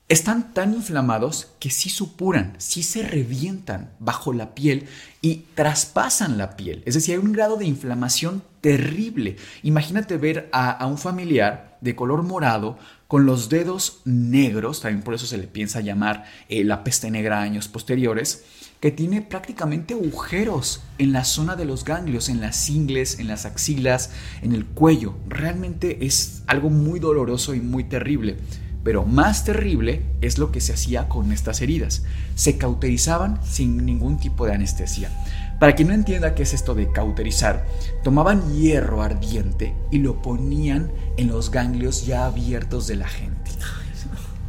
están 0.08 0.54
tan 0.54 0.72
inflamados 0.72 1.48
que 1.58 1.70
sí 1.70 1.90
supuran, 1.90 2.54
sí 2.58 2.84
se 2.84 3.02
revientan 3.02 3.90
bajo 3.98 4.32
la 4.32 4.54
piel 4.54 4.86
y 5.20 5.46
traspasan 5.56 6.38
la 6.38 6.56
piel. 6.56 6.84
Es 6.86 6.94
decir, 6.94 7.14
hay 7.16 7.24
un 7.24 7.32
grado 7.32 7.56
de 7.56 7.66
inflamación 7.66 8.44
terrible. 8.60 9.36
Imagínate 9.64 10.16
ver 10.16 10.48
a, 10.52 10.86
un 10.86 10.98
familiar 10.98 11.76
de 11.80 11.96
color 11.96 12.22
morado 12.22 12.78
con 13.08 13.26
los 13.26 13.48
dedos 13.48 14.00
negros, 14.04 14.80
también 14.80 15.02
por 15.02 15.14
eso 15.14 15.26
se 15.26 15.38
le 15.38 15.46
piensa 15.46 15.80
llamar 15.80 16.24
eh, 16.48 16.64
la 16.64 16.82
peste 16.82 17.10
negra 17.10 17.40
años 17.40 17.68
posteriores, 17.68 18.44
que 18.80 18.90
tiene 18.90 19.22
prácticamente 19.22 19.94
agujeros 19.94 20.82
en 20.98 21.12
la 21.12 21.24
zona 21.24 21.56
de 21.56 21.64
los 21.64 21.84
ganglios, 21.84 22.28
en 22.28 22.40
las 22.40 22.68
ingles, 22.68 23.18
en 23.18 23.28
las 23.28 23.46
axilas, 23.46 24.10
en 24.42 24.52
el 24.52 24.66
cuello. 24.66 25.14
Realmente 25.28 26.04
es 26.04 26.42
algo 26.46 26.68
muy 26.68 27.00
doloroso 27.00 27.54
y 27.54 27.60
muy 27.60 27.84
terrible. 27.84 28.36
Pero 28.84 29.04
más 29.04 29.44
terrible 29.44 30.02
es 30.20 30.38
lo 30.38 30.52
que 30.52 30.60
se 30.60 30.72
hacía 30.72 31.08
con 31.08 31.32
estas 31.32 31.60
heridas. 31.60 32.04
Se 32.36 32.56
cauterizaban 32.56 33.40
sin 33.44 33.84
ningún 33.84 34.18
tipo 34.18 34.46
de 34.46 34.52
anestesia. 34.52 35.10
Para 35.58 35.74
quien 35.74 35.88
no 35.88 35.94
entienda 35.94 36.34
qué 36.34 36.42
es 36.42 36.52
esto 36.52 36.74
de 36.74 36.92
cauterizar, 36.92 37.66
tomaban 38.02 38.54
hierro 38.54 39.02
ardiente 39.02 39.74
y 39.90 39.98
lo 39.98 40.20
ponían 40.20 40.92
en 41.16 41.28
los 41.28 41.50
ganglios 41.50 42.04
ya 42.04 42.26
abiertos 42.26 42.86
de 42.86 42.96
la 42.96 43.08
gente. 43.08 43.50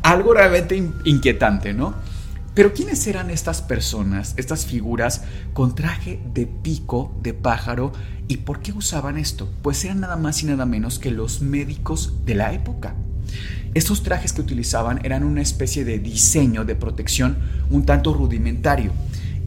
Algo 0.04 0.34
realmente 0.34 0.76
inquietante, 1.06 1.74
¿no? 1.74 1.94
Pero 2.54 2.74
¿quiénes 2.74 3.06
eran 3.08 3.30
estas 3.30 3.62
personas, 3.62 4.34
estas 4.36 4.66
figuras 4.66 5.22
con 5.54 5.76
traje 5.76 6.20
de 6.34 6.46
pico 6.48 7.14
de 7.22 7.34
pájaro? 7.34 7.94
¿Y 8.28 8.38
por 8.38 8.62
qué 8.62 8.74
usaban 8.74 9.18
esto? 9.18 9.48
Pues 9.62 9.86
eran 9.86 10.02
nada 10.02 10.18
más 10.18 10.44
y 10.44 10.48
nada 10.48 10.66
menos 10.66 11.00
que 11.00 11.12
los 11.12 11.42
médicos 11.42 12.26
de 12.26 12.36
la 12.36 12.54
época. 12.54 12.96
Estos 13.74 14.02
trajes 14.04 14.34
que 14.34 14.42
utilizaban 14.42 15.06
eran 15.06 15.24
una 15.24 15.42
especie 15.42 15.86
de 15.86 16.00
diseño 16.00 16.66
de 16.66 16.76
protección 16.76 17.38
un 17.70 17.86
tanto 17.86 18.14
rudimentario. 18.14 18.92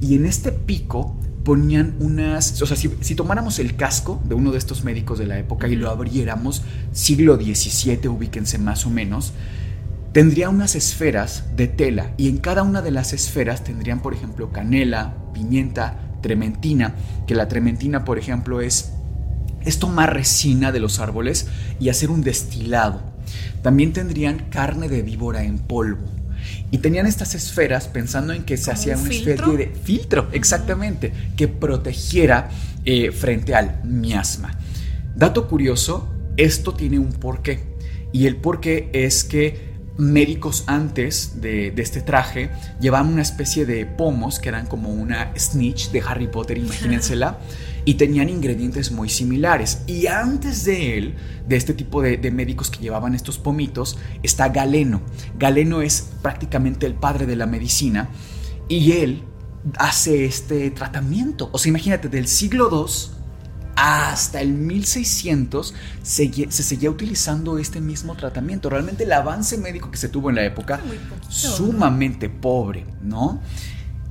Y 0.00 0.14
en 0.14 0.24
este 0.24 0.52
pico 0.52 1.16
ponían 1.44 1.96
unas, 2.00 2.60
o 2.60 2.66
sea, 2.66 2.76
si, 2.76 3.14
tomáramos 3.14 3.58
el 3.58 3.76
casco 3.76 4.20
de 4.24 4.34
uno 4.34 4.52
de 4.52 4.58
estos 4.58 4.84
médicos 4.84 5.18
de 5.18 5.26
la 5.26 5.38
época 5.38 5.68
y 5.68 5.76
lo 5.76 5.90
abriéramos, 5.90 6.62
siglo 6.92 7.36
XVII, 7.36 8.08
ubíquense 8.08 8.58
más 8.58 8.86
o 8.86 8.90
menos, 8.90 9.32
tendría 10.12 10.50
unas 10.50 10.74
esferas 10.74 11.44
de 11.56 11.68
tela 11.68 12.12
y 12.16 12.28
en 12.28 12.38
cada 12.38 12.62
una 12.62 12.82
de 12.82 12.90
las 12.90 13.12
esferas 13.12 13.64
tendrían, 13.64 14.00
por 14.00 14.12
ejemplo, 14.12 14.52
canela, 14.52 15.14
pimienta, 15.32 15.98
trementina, 16.20 16.94
que 17.26 17.34
la 17.34 17.48
trementina, 17.48 18.04
por 18.04 18.18
ejemplo, 18.18 18.60
es, 18.60 18.92
es 19.64 19.78
tomar 19.78 20.12
resina 20.12 20.72
de 20.72 20.80
los 20.80 21.00
árboles 21.00 21.46
y 21.78 21.88
hacer 21.88 22.10
un 22.10 22.20
destilado. 22.20 23.00
También 23.62 23.92
tendrían 23.92 24.46
carne 24.50 24.88
de 24.88 25.02
víbora 25.02 25.44
en 25.44 25.58
polvo. 25.58 26.19
Y 26.70 26.78
tenían 26.78 27.06
estas 27.06 27.34
esferas 27.34 27.88
pensando 27.88 28.32
en 28.32 28.44
que 28.44 28.56
se 28.56 28.70
hacía 28.70 28.96
una 28.96 29.10
especie 29.10 29.56
de 29.56 29.66
filtro, 29.68 30.28
exactamente, 30.32 31.12
que 31.36 31.48
protegiera 31.48 32.48
eh, 32.84 33.10
frente 33.10 33.54
al 33.54 33.82
miasma. 33.84 34.56
Dato 35.16 35.48
curioso, 35.48 36.08
esto 36.36 36.74
tiene 36.74 36.98
un 36.98 37.12
porqué. 37.12 37.60
Y 38.12 38.26
el 38.26 38.36
porqué 38.36 38.88
es 38.92 39.24
que 39.24 39.70
médicos 39.98 40.64
antes 40.66 41.40
de, 41.40 41.72
de, 41.72 41.82
este 41.82 42.00
traje 42.00 42.50
llevaban 42.80 43.12
una 43.12 43.22
especie 43.22 43.66
de 43.66 43.84
pomos 43.84 44.38
que 44.38 44.48
eran 44.48 44.66
como 44.66 44.90
una 44.90 45.32
snitch 45.36 45.90
de 45.90 46.00
Harry 46.00 46.28
Potter, 46.28 46.56
imagínensela. 46.58 47.38
y 47.84 47.94
tenían 47.94 48.28
ingredientes 48.28 48.90
muy 48.90 49.08
similares. 49.08 49.82
Y 49.86 50.06
antes 50.06 50.64
de 50.64 50.98
él, 50.98 51.14
de 51.46 51.56
este 51.56 51.74
tipo 51.74 52.02
de, 52.02 52.18
médicos 52.30 52.70
que 52.70 52.80
llevaban 52.80 53.14
estos 53.14 53.38
pomitos, 53.38 53.98
está 54.22 54.48
Galeno. 54.48 55.02
Galeno 55.38 55.82
es 55.82 56.10
prácticamente 56.22 56.86
el 56.86 56.94
padre 56.94 57.26
de 57.26 57.36
la 57.36 57.46
medicina 57.46 58.08
y 58.68 58.92
él 58.92 59.22
hace 59.78 60.24
este 60.24 60.70
tratamiento. 60.70 61.48
O 61.52 61.58
sea, 61.58 61.70
imagínate, 61.70 62.08
del 62.08 62.28
siglo 62.28 62.68
II 62.70 63.16
hasta 63.76 64.42
el 64.42 64.52
1600 64.52 65.74
se, 66.02 66.30
se, 66.50 66.62
seguía 66.62 66.90
utilizando 66.90 67.58
este 67.58 67.80
mismo 67.80 68.14
tratamiento. 68.14 68.68
Realmente 68.68 69.04
el 69.04 69.12
avance 69.12 69.56
médico 69.56 69.90
que 69.90 69.96
se 69.96 70.08
tuvo 70.08 70.28
en 70.28 70.36
la 70.36 70.44
época, 70.44 70.80
sumamente 71.28 72.28
pobre, 72.28 72.86
¿no? 73.02 73.40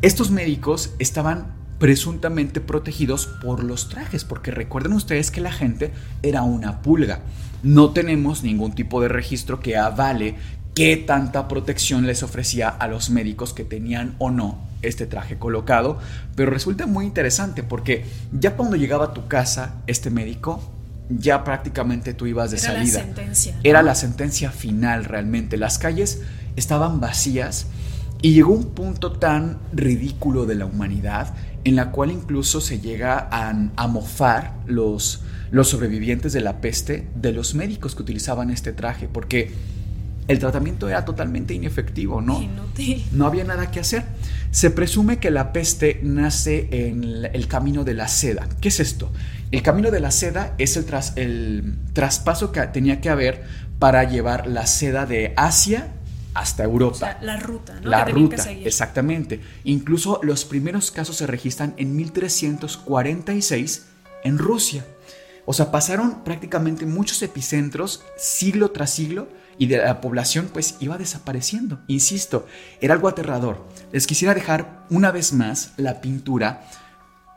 Estos 0.02 0.32
médicos 0.32 0.94
estaban 0.98 1.59
presuntamente 1.80 2.62
protegidos 2.62 3.26
por 3.26 3.64
los 3.64 3.90
trajes, 3.90 4.26
porque 4.26 4.52
recuerden 4.52 4.94
ustedes 4.94 5.32
que 5.32 5.42
la 5.42 5.52
gente 5.52 5.92
era 6.22 6.44
una 6.44 6.82
pulga. 6.82 7.22
No 7.64 7.92
tenemos 7.92 8.44
ningún 8.44 8.74
tipo 8.74 9.02
de 9.02 9.08
registro 9.08 9.60
que 9.60 9.78
avale 9.78 10.36
qué 10.76 10.98
tanta 10.98 11.48
protección 11.48 12.06
les 12.06 12.22
ofrecía 12.24 12.70
a 12.70 12.88
los 12.88 13.10
médicos 13.10 13.54
que 13.54 13.64
tenían 13.64 14.16
o 14.20 14.30
no 14.30 14.68
este 14.82 15.06
traje 15.06 15.38
colocado, 15.38 16.00
pero 16.36 16.52
resulta 16.52 16.86
muy 16.86 17.06
interesante 17.06 17.64
porque 17.64 18.06
ya 18.32 18.56
cuando 18.56 18.78
llegaba 18.78 19.06
a 19.06 19.14
tu 19.14 19.28
casa 19.28 19.76
este 19.88 20.10
médico, 20.10 20.62
ya 21.10 21.44
prácticamente 21.44 22.14
tú 22.14 22.28
ibas 22.28 22.52
de 22.52 22.58
Era 22.58 22.68
salida. 22.68 23.00
La 23.00 23.06
sentencia, 23.06 23.60
Era 23.64 23.82
la 23.84 23.96
sentencia 23.96 24.52
final 24.52 25.06
realmente. 25.06 25.58
Las 25.58 25.80
calles 25.80 26.22
estaban 26.56 27.00
vacías 27.00 27.68
y 28.22 28.34
llegó 28.34 28.54
un 28.54 28.72
punto 28.72 29.14
tan 29.14 29.58
ridículo 29.74 30.46
de 30.46 30.56
la 30.56 30.66
humanidad 30.66 31.34
en 31.70 31.76
la 31.76 31.92
cual 31.92 32.12
incluso 32.12 32.62
se 32.62 32.80
llega 32.80 33.30
a, 33.32 33.88
mofar 33.88 34.56
los, 34.66 35.22
los 35.52 35.70
sobrevivientes 35.70 36.34
de 36.34 36.42
la 36.42 36.62
peste 36.62 37.08
de 37.16 37.32
los 37.32 37.56
médicos 37.56 37.96
que 37.96 38.02
utilizaban 38.02 38.50
este 38.50 38.74
traje, 38.74 39.08
porque 39.08 39.52
el 40.28 40.40
tratamiento 40.40 40.90
era 40.90 41.06
totalmente 41.06 41.54
inefectivo, 41.54 42.22
¿no? 42.22 42.40
No 43.12 43.26
había 43.26 43.44
nada 43.44 43.72
que 43.72 43.80
hacer. 43.80 44.04
Se 44.52 44.70
presume 44.70 45.18
que 45.18 45.32
la 45.32 45.54
peste 45.54 46.00
nace 46.04 46.68
en 46.72 47.26
el 47.34 47.48
camino 47.48 47.84
de 47.84 47.94
la 47.94 48.08
seda. 48.08 48.48
¿Qué 48.62 48.70
es 48.70 48.80
esto? 48.80 49.12
El 49.52 49.64
camino 49.64 49.90
de 49.90 50.00
la 50.00 50.12
seda 50.12 50.54
es 50.60 50.78
el, 50.78 50.86
tras, 50.86 51.14
el 51.18 51.78
traspaso 51.94 52.52
que 52.52 52.62
tenía 52.68 53.02
que 53.02 53.10
haber 53.10 53.44
para 53.80 54.04
llevar 54.04 54.46
la 54.46 54.68
seda 54.68 55.06
de 55.06 55.34
Asia 55.36 55.88
hasta 56.40 56.64
Europa. 56.64 57.18
la 57.22 57.38
ruta, 57.38 57.80
¿no? 57.82 57.90
La 57.90 58.06
ruta, 58.06 58.50
exactamente. 58.52 59.42
Incluso 59.66 60.22
los 60.24 60.46
primeros 60.46 60.90
casos 60.90 61.18
se 61.18 61.28
registran 61.28 61.74
en 61.78 61.96
1346 61.96 63.88
en 64.24 64.38
Rusia. 64.38 64.86
O 65.46 65.54
sea, 65.54 65.72
pasaron 65.72 66.24
prácticamente 66.24 66.86
muchos 66.86 67.22
epicentros 67.24 68.06
siglo 68.18 68.72
tras 68.72 68.92
siglo 68.92 69.28
y 69.58 69.66
de 69.66 69.78
la 69.80 70.00
población 70.00 70.50
pues 70.54 70.78
iba 70.80 70.98
desapareciendo. 70.98 71.80
Insisto, 71.88 72.48
era 72.80 72.94
algo 72.94 73.10
aterrador. 73.10 73.66
Les 73.92 74.08
quisiera 74.08 74.34
dejar 74.34 74.86
una 74.90 75.12
vez 75.12 75.34
más 75.34 75.74
la 75.76 76.00
pintura 76.00 76.62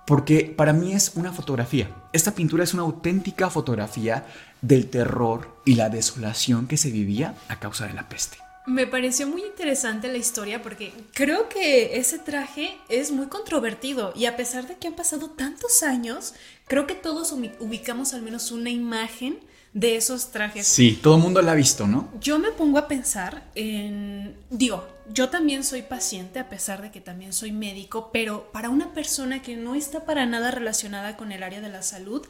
porque 0.06 0.54
para 0.56 0.72
mí 0.72 0.92
es 0.92 1.12
una 1.14 1.32
fotografía. 1.32 1.88
Esta 2.12 2.34
pintura 2.34 2.62
es 2.62 2.74
una 2.74 2.82
auténtica 2.82 3.50
fotografía 3.50 4.26
del 4.60 4.88
terror 4.90 5.60
y 5.64 5.74
la 5.74 5.88
desolación 5.88 6.68
que 6.68 6.76
se 6.76 6.90
vivía 6.90 7.34
a 7.48 7.58
causa 7.58 7.86
de 7.86 7.94
la 7.94 8.08
peste. 8.08 8.38
Me 8.64 8.86
pareció 8.86 9.26
muy 9.26 9.42
interesante 9.42 10.06
la 10.06 10.18
historia 10.18 10.62
porque 10.62 10.92
creo 11.14 11.48
que 11.48 11.96
ese 11.98 12.20
traje 12.20 12.78
es 12.88 13.10
muy 13.10 13.26
controvertido 13.26 14.12
y 14.14 14.26
a 14.26 14.36
pesar 14.36 14.68
de 14.68 14.76
que 14.76 14.86
han 14.86 14.94
pasado 14.94 15.30
tantos 15.30 15.82
años, 15.82 16.34
creo 16.68 16.86
que 16.86 16.94
todos 16.94 17.32
ubicamos 17.32 18.14
al 18.14 18.22
menos 18.22 18.52
una 18.52 18.70
imagen 18.70 19.40
de 19.74 19.96
esos 19.96 20.30
trajes. 20.30 20.66
Sí, 20.66 20.98
todo 21.02 21.16
el 21.16 21.22
mundo 21.22 21.40
la 21.40 21.52
ha 21.52 21.54
visto, 21.54 21.86
¿no? 21.86 22.08
Yo 22.20 22.38
me 22.38 22.50
pongo 22.50 22.78
a 22.78 22.88
pensar 22.88 23.42
en, 23.54 24.36
digo, 24.50 24.86
yo 25.12 25.30
también 25.30 25.64
soy 25.64 25.82
paciente 25.82 26.38
a 26.38 26.48
pesar 26.48 26.82
de 26.82 26.90
que 26.90 27.00
también 27.00 27.32
soy 27.32 27.52
médico, 27.52 28.10
pero 28.12 28.50
para 28.52 28.68
una 28.68 28.92
persona 28.92 29.42
que 29.42 29.56
no 29.56 29.74
está 29.74 30.04
para 30.04 30.26
nada 30.26 30.50
relacionada 30.50 31.16
con 31.16 31.32
el 31.32 31.42
área 31.42 31.60
de 31.60 31.70
la 31.70 31.82
salud, 31.82 32.26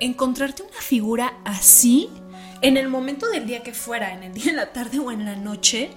encontrarte 0.00 0.62
una 0.62 0.80
figura 0.80 1.34
así 1.44 2.08
en 2.62 2.76
el 2.76 2.88
momento 2.88 3.28
del 3.28 3.46
día 3.46 3.62
que 3.62 3.72
fuera, 3.72 4.14
en 4.14 4.22
el 4.22 4.32
día, 4.32 4.50
en 4.50 4.56
la 4.56 4.72
tarde 4.72 4.98
o 4.98 5.12
en 5.12 5.26
la 5.26 5.36
noche, 5.36 5.90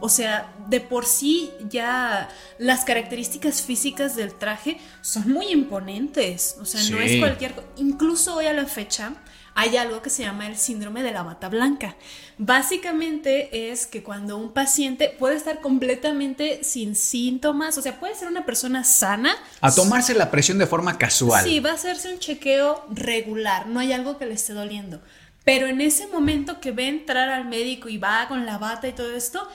O 0.00 0.08
sea, 0.08 0.52
de 0.68 0.80
por 0.80 1.06
sí 1.06 1.50
ya 1.70 2.28
las 2.58 2.84
características 2.84 3.62
físicas 3.62 4.16
del 4.16 4.34
traje 4.34 4.78
son 5.00 5.30
muy 5.30 5.48
imponentes. 5.48 6.56
O 6.60 6.64
sea, 6.64 6.82
no 6.90 7.00
es 7.00 7.18
cualquier... 7.18 7.54
Incluso 7.76 8.36
hoy 8.36 8.46
a 8.46 8.52
la 8.52 8.66
fecha 8.66 9.14
hay 9.56 9.78
algo 9.78 10.02
que 10.02 10.10
se 10.10 10.22
llama 10.22 10.46
el 10.46 10.56
síndrome 10.56 11.02
de 11.02 11.12
la 11.12 11.22
bata 11.22 11.48
blanca. 11.48 11.96
Básicamente 12.36 13.72
es 13.72 13.86
que 13.86 14.02
cuando 14.02 14.36
un 14.36 14.52
paciente 14.52 15.16
puede 15.18 15.34
estar 15.34 15.62
completamente 15.62 16.62
sin 16.62 16.94
síntomas, 16.94 17.78
o 17.78 17.82
sea, 17.82 17.98
puede 17.98 18.14
ser 18.14 18.28
una 18.28 18.44
persona 18.44 18.84
sana. 18.84 19.34
A 19.62 19.74
tomarse 19.74 20.12
la 20.14 20.30
presión 20.30 20.58
de 20.58 20.66
forma 20.66 20.98
casual. 20.98 21.42
Sí, 21.42 21.60
va 21.60 21.70
a 21.70 21.74
hacerse 21.74 22.12
un 22.12 22.18
chequeo 22.18 22.84
regular, 22.90 23.66
no 23.66 23.80
hay 23.80 23.94
algo 23.94 24.18
que 24.18 24.26
le 24.26 24.34
esté 24.34 24.52
doliendo. 24.52 25.00
Pero 25.42 25.68
en 25.68 25.80
ese 25.80 26.06
momento 26.06 26.60
que 26.60 26.72
ve 26.72 26.88
entrar 26.88 27.30
al 27.30 27.46
médico 27.46 27.88
y 27.88 27.96
va 27.96 28.28
con 28.28 28.44
la 28.44 28.58
bata 28.58 28.88
y 28.88 28.92
todo 28.92 29.16
esto, 29.16 29.48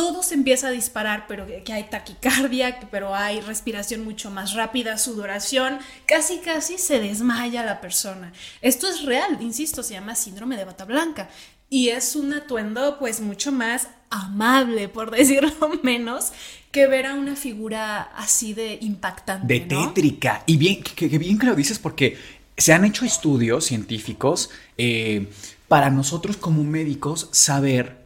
todo 0.00 0.22
se 0.22 0.32
empieza 0.32 0.68
a 0.68 0.70
disparar, 0.70 1.26
pero 1.28 1.46
que 1.62 1.72
hay 1.74 1.84
taquicardia, 1.84 2.80
pero 2.90 3.14
hay 3.14 3.42
respiración 3.42 4.02
mucho 4.02 4.30
más 4.30 4.54
rápida, 4.54 4.96
sudoración, 4.96 5.78
casi 6.06 6.38
casi 6.38 6.78
se 6.78 7.00
desmaya 7.00 7.66
la 7.66 7.82
persona. 7.82 8.32
Esto 8.62 8.88
es 8.88 9.04
real, 9.04 9.36
insisto, 9.42 9.82
se 9.82 9.92
llama 9.92 10.14
síndrome 10.14 10.56
de 10.56 10.64
bata 10.64 10.86
blanca 10.86 11.28
y 11.68 11.90
es 11.90 12.16
un 12.16 12.32
atuendo 12.32 12.98
pues 12.98 13.20
mucho 13.20 13.52
más 13.52 13.88
amable, 14.08 14.88
por 14.88 15.10
decirlo 15.16 15.52
menos, 15.82 16.32
que 16.72 16.86
ver 16.86 17.04
a 17.04 17.12
una 17.12 17.36
figura 17.36 18.00
así 18.16 18.54
de 18.54 18.78
impactante. 18.80 19.52
De 19.52 19.60
tétrica. 19.60 20.44
Y 20.46 20.56
bien 20.56 20.82
que, 20.82 21.18
bien 21.18 21.38
que 21.38 21.44
lo 21.44 21.54
dices 21.54 21.78
porque 21.78 22.16
se 22.56 22.72
han 22.72 22.86
hecho 22.86 23.04
estudios 23.04 23.66
científicos 23.66 24.48
eh, 24.78 25.28
para 25.68 25.90
nosotros 25.90 26.38
como 26.38 26.64
médicos 26.64 27.28
saber 27.32 27.99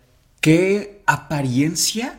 qué 0.45 1.01
apariencia 1.07 2.19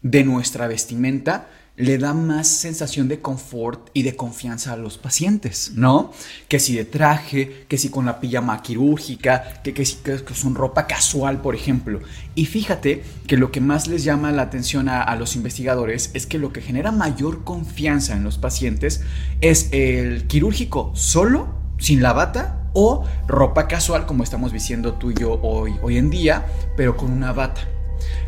de 0.00 0.24
nuestra 0.24 0.66
vestimenta 0.66 1.48
le 1.76 1.96
da 1.96 2.12
más 2.12 2.48
sensación 2.48 3.06
de 3.06 3.20
confort 3.20 3.88
y 3.94 4.02
de 4.02 4.16
confianza 4.16 4.72
a 4.72 4.76
los 4.76 4.98
pacientes, 4.98 5.70
¿no? 5.76 6.12
Que 6.48 6.58
si 6.58 6.74
de 6.74 6.84
traje, 6.84 7.64
que 7.68 7.78
si 7.78 7.88
con 7.88 8.04
la 8.04 8.18
pijama 8.18 8.60
quirúrgica, 8.62 9.62
que, 9.62 9.72
que 9.74 9.86
si 9.86 9.94
que, 9.98 10.18
son 10.34 10.56
ropa 10.56 10.88
casual, 10.88 11.40
por 11.40 11.54
ejemplo. 11.54 12.00
Y 12.34 12.46
fíjate 12.46 13.04
que 13.28 13.36
lo 13.36 13.52
que 13.52 13.60
más 13.60 13.86
les 13.86 14.02
llama 14.02 14.32
la 14.32 14.42
atención 14.42 14.88
a, 14.88 15.00
a 15.00 15.14
los 15.14 15.36
investigadores 15.36 16.10
es 16.14 16.26
que 16.26 16.40
lo 16.40 16.52
que 16.52 16.62
genera 16.62 16.90
mayor 16.90 17.44
confianza 17.44 18.16
en 18.16 18.24
los 18.24 18.38
pacientes 18.38 19.02
es 19.40 19.68
el 19.70 20.26
quirúrgico 20.26 20.90
solo, 20.96 21.61
sin 21.82 22.00
la 22.00 22.12
bata, 22.12 22.58
o 22.74 23.04
ropa 23.26 23.66
casual 23.66 24.06
como 24.06 24.22
estamos 24.22 24.52
diciendo 24.52 24.94
tú 24.94 25.10
y 25.10 25.14
yo 25.14 25.38
hoy, 25.42 25.74
hoy 25.82 25.98
en 25.98 26.10
día, 26.10 26.46
pero 26.76 26.96
con 26.96 27.12
una 27.12 27.32
bata. 27.32 27.62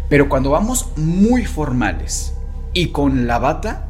Pero 0.08 0.28
cuando 0.28 0.50
vamos 0.50 0.88
muy 0.96 1.46
formales 1.46 2.34
y 2.72 2.88
con 2.88 3.26
la 3.26 3.38
bata, 3.38 3.88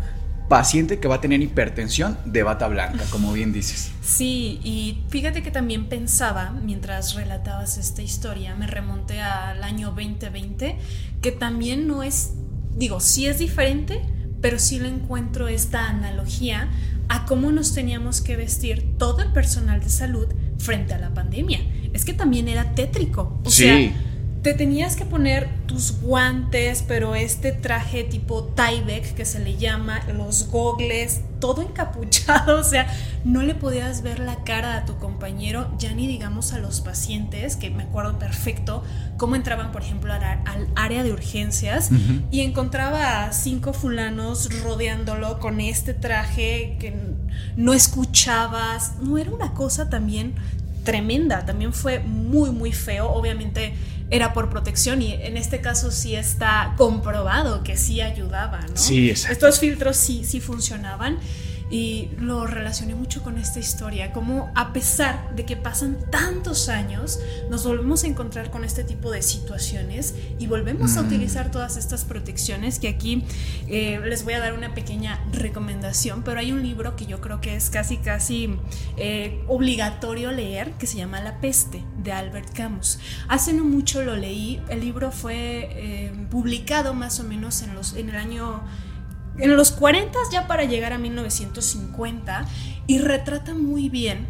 paciente 0.49 1.01
que 1.01 1.09
va 1.09 1.17
a 1.17 1.21
tener 1.21 1.41
hipertensión 1.43 2.19
de 2.27 2.43
bata 2.43 2.69
blanca, 2.69 3.05
como 3.11 3.33
bien 3.33 3.53
dices. 3.53 3.91
Sí, 4.03 4.61
y 4.62 5.03
fíjate 5.09 5.43
que 5.43 5.51
también 5.51 5.89
pensaba, 5.89 6.51
mientras 6.51 7.15
relatabas 7.15 7.79
esta 7.79 8.03
historia, 8.03 8.55
me 8.55 8.67
remonté 8.67 9.23
al 9.23 9.65
año 9.65 9.89
2020, 9.89 10.77
que 11.23 11.33
también 11.33 11.89
no 11.89 12.03
es, 12.03 12.35
digo, 12.77 13.01
sí 13.01 13.27
es 13.27 13.39
diferente, 13.39 14.03
pero 14.45 14.59
sí 14.59 14.78
le 14.78 14.88
encuentro 14.88 15.49
esta 15.49 15.88
analogía 15.88 16.68
a 17.09 17.24
cómo 17.24 17.51
nos 17.51 17.72
teníamos 17.72 18.20
que 18.20 18.36
vestir 18.36 18.84
todo 18.99 19.22
el 19.22 19.32
personal 19.32 19.80
de 19.80 19.88
salud 19.88 20.26
frente 20.59 20.92
a 20.92 20.99
la 20.99 21.14
pandemia. 21.14 21.61
Es 21.95 22.05
que 22.05 22.12
también 22.12 22.49
era 22.49 22.74
tétrico. 22.74 23.40
O 23.42 23.51
sí. 23.51 23.62
sea, 23.62 23.92
te 24.45 24.53
tenías 24.53 24.95
que 24.95 25.07
poner 25.07 25.49
tus 25.64 26.03
guantes, 26.03 26.84
pero 26.86 27.14
este 27.14 27.51
traje 27.51 28.05
tipo 28.05 28.45
Tyvek 28.45 29.14
que 29.14 29.24
se 29.24 29.38
le 29.38 29.57
llama, 29.57 30.03
los 30.18 30.51
gogles, 30.51 31.22
todo 31.40 31.62
encapuchado, 31.62 32.61
o 32.61 32.62
sea, 32.62 32.86
no 33.24 33.42
le 33.42 33.55
podías 33.55 34.03
ver 34.03 34.18
la 34.18 34.45
cara 34.45 34.76
a 34.76 34.84
tu 34.84 34.99
compañero, 34.99 35.74
ya 35.78 35.95
ni 35.95 36.07
digamos 36.07 36.53
a 36.53 36.59
los 36.59 36.82
pacientes, 36.82 37.57
que 37.57 37.70
me 37.70 37.84
acuerdo 37.84 38.18
perfecto 38.18 38.84
cómo 39.16 39.34
entraban, 39.34 39.72
por 39.72 39.80
ejemplo, 39.80 40.12
al, 40.12 40.68
área 40.76 41.03
de 41.03 41.14
urgencias 41.14 41.88
y 42.30 42.42
encontraba 42.42 43.24
a 43.24 43.32
cinco 43.32 43.72
fulanos 43.72 44.62
rodeándolo 44.62 45.40
con 45.40 45.59
este 45.59 45.95
traje 45.95 46.76
que 46.78 46.95
no 47.57 47.72
escuchabas, 47.72 48.99
no 49.01 49.16
era 49.16 49.30
una 49.30 49.55
cosa 49.55 49.88
también 49.88 50.34
tremenda, 50.84 51.47
también 51.47 51.72
fue 51.72 52.01
muy, 52.01 52.51
muy 52.51 52.72
feo, 52.72 53.11
obviamente 53.11 53.72
era 54.11 54.32
por 54.32 54.50
protección 54.50 55.02
y 55.02 55.12
en 55.14 55.36
este 55.36 55.61
caso 55.61 55.90
sí 55.90 56.14
está 56.14 56.74
comprobado 56.76 57.62
que 57.62 57.76
sí 57.76 58.00
ayudaba, 58.00 58.61
¿no? 58.61 58.76
Sí, 58.76 59.11
Estos 59.11 59.59
filtros 59.59 59.96
sí, 59.96 60.24
sí 60.24 60.40
funcionaban 60.40 61.18
y 61.75 62.09
lo 62.20 62.47
relacioné 62.47 62.95
mucho 62.95 63.25
con 63.25 63.37
esta 63.37 63.59
historia, 63.59 64.12
como 64.12 64.53
a 64.55 64.72
pesar 64.72 65.35
de 65.35 65.45
que 65.45 65.57
pasan 65.57 65.99
tantos 66.09 66.68
años, 66.68 67.18
nos 67.51 67.66
volvemos 67.66 68.05
a 68.05 68.07
encontrar 68.07 68.53
con 68.53 68.64
este 68.64 68.85
tipo 68.85 69.11
de 69.11 69.22
situaciones 69.22 70.14
y 70.39 70.47
volvemos 70.47 70.97
a 70.97 71.03
mm. 71.03 71.07
utilizar 71.07 71.51
todas 71.51 71.77
estas 71.77 72.05
protecciones 72.05 72.79
que 72.79 72.87
aquí 72.87 73.25
eh, 73.66 74.01
les 74.05 74.22
voy 74.22 74.35
a 74.35 74.39
dar 74.39 74.53
una 74.53 74.72
pequeña 74.72 75.18
recomendación, 75.33 76.22
pero 76.22 76.39
hay 76.39 76.53
un 76.53 76.62
libro 76.62 76.95
que 76.95 77.07
yo 77.07 77.20
creo 77.20 77.41
que 77.41 77.57
es 77.57 77.70
casi, 77.70 77.97
casi 77.97 78.57
eh, 78.97 79.43
obligatorio 79.49 80.31
leer, 80.31 80.75
que 80.75 80.87
se 80.87 80.99
llama 80.99 81.20
La 81.22 81.41
peste, 81.41 81.83
de 82.05 82.12
Albert 82.12 82.53
Camus. 82.53 83.01
Hace 83.27 83.53
no 83.53 83.64
mucho 83.64 84.05
lo 84.05 84.14
leí, 84.14 84.62
el 84.68 84.79
libro 84.79 85.11
fue 85.11 85.70
eh, 85.72 86.12
publicado 86.31 86.95
más 86.95 87.18
o 87.18 87.25
menos 87.25 87.62
en, 87.62 87.75
los, 87.75 87.95
en 87.95 88.11
el 88.11 88.14
año 88.16 88.62
en 89.39 89.57
los 89.57 89.72
40 89.72 90.18
ya 90.32 90.47
para 90.47 90.64
llegar 90.64 90.93
a 90.93 90.99
1950 90.99 92.47
y 92.87 92.99
retrata 92.99 93.55
muy 93.55 93.89
bien 93.89 94.26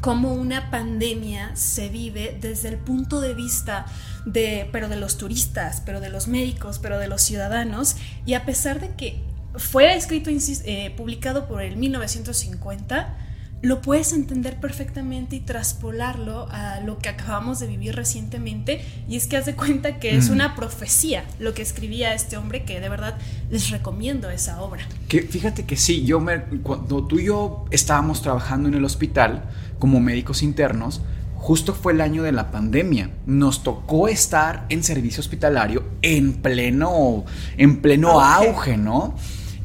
cómo 0.00 0.34
una 0.34 0.70
pandemia 0.70 1.54
se 1.56 1.88
vive 1.88 2.36
desde 2.40 2.68
el 2.68 2.76
punto 2.76 3.20
de 3.20 3.34
vista 3.34 3.86
de, 4.26 4.68
pero 4.72 4.88
de 4.88 4.96
los 4.96 5.16
turistas, 5.16 5.82
pero 5.84 6.00
de 6.00 6.10
los 6.10 6.28
médicos, 6.28 6.78
pero 6.78 6.98
de 6.98 7.08
los 7.08 7.22
ciudadanos, 7.22 7.96
y 8.26 8.34
a 8.34 8.44
pesar 8.44 8.80
de 8.80 8.90
que 8.96 9.22
fue 9.56 9.94
escrito, 9.94 10.30
eh, 10.30 10.92
publicado 10.96 11.46
por 11.46 11.62
el 11.62 11.76
1950, 11.76 13.16
lo 13.64 13.80
puedes 13.80 14.12
entender 14.12 14.60
perfectamente 14.60 15.36
y 15.36 15.40
traspolarlo 15.40 16.46
a 16.50 16.80
lo 16.80 16.98
que 16.98 17.08
acabamos 17.08 17.60
de 17.60 17.66
vivir 17.66 17.96
recientemente 17.96 18.84
y 19.08 19.16
es 19.16 19.26
que 19.26 19.38
haz 19.38 19.46
de 19.46 19.54
cuenta 19.54 19.98
que 19.98 20.16
es 20.16 20.28
mm. 20.28 20.32
una 20.34 20.54
profecía 20.54 21.24
lo 21.38 21.54
que 21.54 21.62
escribía 21.62 22.12
este 22.12 22.36
hombre 22.36 22.64
que 22.64 22.78
de 22.78 22.90
verdad 22.90 23.16
les 23.50 23.70
recomiendo 23.70 24.28
esa 24.28 24.60
obra. 24.60 24.86
Que 25.08 25.22
fíjate 25.22 25.64
que 25.64 25.76
sí, 25.76 26.04
yo 26.04 26.20
me, 26.20 26.42
cuando 26.62 27.04
tú 27.04 27.18
y 27.18 27.26
yo 27.26 27.64
estábamos 27.70 28.20
trabajando 28.20 28.68
en 28.68 28.74
el 28.74 28.84
hospital 28.84 29.44
como 29.78 29.98
médicos 29.98 30.42
internos, 30.42 31.00
justo 31.34 31.72
fue 31.72 31.94
el 31.94 32.02
año 32.02 32.22
de 32.22 32.32
la 32.32 32.50
pandemia. 32.50 33.12
Nos 33.24 33.62
tocó 33.62 34.08
estar 34.08 34.66
en 34.68 34.84
servicio 34.84 35.20
hospitalario 35.20 35.84
en 36.02 36.34
pleno, 36.34 37.24
en 37.56 37.80
pleno 37.80 38.20
auge 38.20 38.76
¿no? 38.76 39.14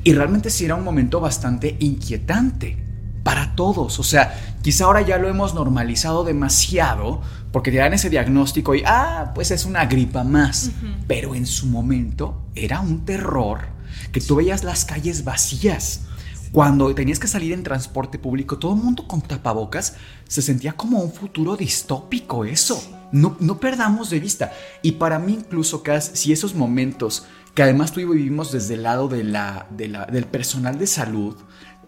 Y 0.05 0.13
realmente 0.13 0.49
sí 0.49 0.63
era 0.63 0.75
un 0.75 0.85
momento 0.85 1.19
bastante 1.19 1.75
inquietante 1.79 2.88
para 3.29 3.53
todos. 3.53 3.99
O 3.99 4.03
sea, 4.03 4.57
quizá 4.63 4.85
ahora 4.85 5.01
ya 5.01 5.19
lo 5.19 5.29
hemos 5.29 5.53
normalizado 5.53 6.23
demasiado 6.23 7.21
porque 7.51 7.69
te 7.69 7.77
dan 7.77 7.93
ese 7.93 8.09
diagnóstico 8.09 8.73
y, 8.73 8.81
ah, 8.87 9.33
pues 9.35 9.51
es 9.51 9.65
una 9.65 9.85
gripa 9.85 10.23
más. 10.23 10.71
Pero 11.07 11.35
en 11.35 11.45
su 11.45 11.67
momento 11.67 12.41
era 12.55 12.79
un 12.79 13.05
terror 13.05 13.67
que 14.11 14.19
tú 14.19 14.37
veías 14.37 14.63
las 14.63 14.83
calles 14.83 15.25
vacías. 15.25 16.05
Cuando 16.51 16.95
tenías 16.95 17.19
que 17.19 17.27
salir 17.27 17.53
en 17.53 17.61
transporte 17.61 18.17
público, 18.17 18.57
todo 18.57 18.73
el 18.73 18.81
mundo 18.81 19.07
con 19.07 19.21
tapabocas, 19.21 19.93
se 20.27 20.41
sentía 20.41 20.73
como 20.73 20.97
un 20.97 21.13
futuro 21.13 21.55
distópico 21.55 22.45
eso. 22.45 22.81
No, 23.11 23.37
no 23.39 23.59
perdamos 23.59 24.09
de 24.09 24.19
vista. 24.19 24.53
Y 24.81 24.93
para 24.93 25.19
mí 25.19 25.33
incluso, 25.33 25.83
Cas, 25.83 26.09
si 26.15 26.33
esos 26.33 26.55
momentos 26.55 27.27
que 27.53 27.61
además 27.61 27.91
tú 27.91 27.99
y 27.99 28.03
yo 28.03 28.09
vivimos 28.09 28.51
desde 28.51 28.73
el 28.73 28.83
lado 28.83 29.07
de 29.07 29.23
la, 29.23 29.67
del 29.69 30.25
personal 30.25 30.79
de 30.79 30.87
salud, 30.87 31.35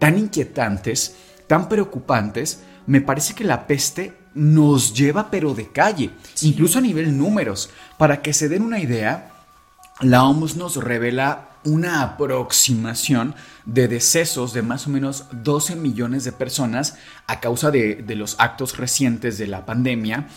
tan 0.01 0.17
inquietantes, 0.17 1.15
tan 1.51 1.67
preocupantes, 1.67 2.61
me 2.87 3.01
parece 3.01 3.35
que 3.35 3.43
la 3.43 3.67
peste 3.67 4.13
nos 4.33 4.93
lleva 4.93 5.29
pero 5.29 5.53
de 5.53 5.67
calle, 5.67 6.11
incluso 6.43 6.77
a 6.77 6.81
nivel 6.81 7.17
números. 7.17 7.71
Para 7.97 8.21
que 8.21 8.31
se 8.31 8.47
den 8.47 8.61
una 8.61 8.79
idea, 8.79 9.33
la 9.99 10.23
OMS 10.23 10.55
nos 10.55 10.77
revela 10.77 11.49
una 11.65 12.03
aproximación 12.03 13.35
de 13.65 13.89
decesos 13.89 14.53
de 14.53 14.61
más 14.61 14.87
o 14.87 14.91
menos 14.91 15.25
12 15.43 15.75
millones 15.75 16.23
de 16.23 16.31
personas 16.31 16.95
a 17.27 17.41
causa 17.41 17.69
de, 17.69 18.01
los 18.15 18.37
actos 18.39 18.77
recientes 18.77 19.37
de 19.37 19.47
la 19.47 19.65
pandemia, 19.65 20.29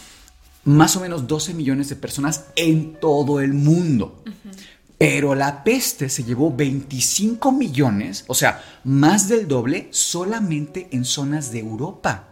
más 0.64 0.96
o 0.96 1.00
menos 1.00 1.28
12 1.28 1.54
millones 1.54 1.90
de 1.90 1.94
personas 1.94 2.46
en 2.56 2.98
todo 2.98 3.38
el 3.38 3.54
mundo. 3.54 4.24
Pero 4.98 5.34
la 5.34 5.64
peste 5.64 6.08
se 6.08 6.24
llevó 6.24 6.54
25 6.54 7.52
millones, 7.52 8.24
o 8.28 8.34
sea, 8.34 8.62
más 8.84 9.28
del 9.28 9.48
doble, 9.48 9.88
solamente 9.90 10.88
en 10.92 11.04
zonas 11.04 11.50
de 11.50 11.60
Europa. 11.60 12.28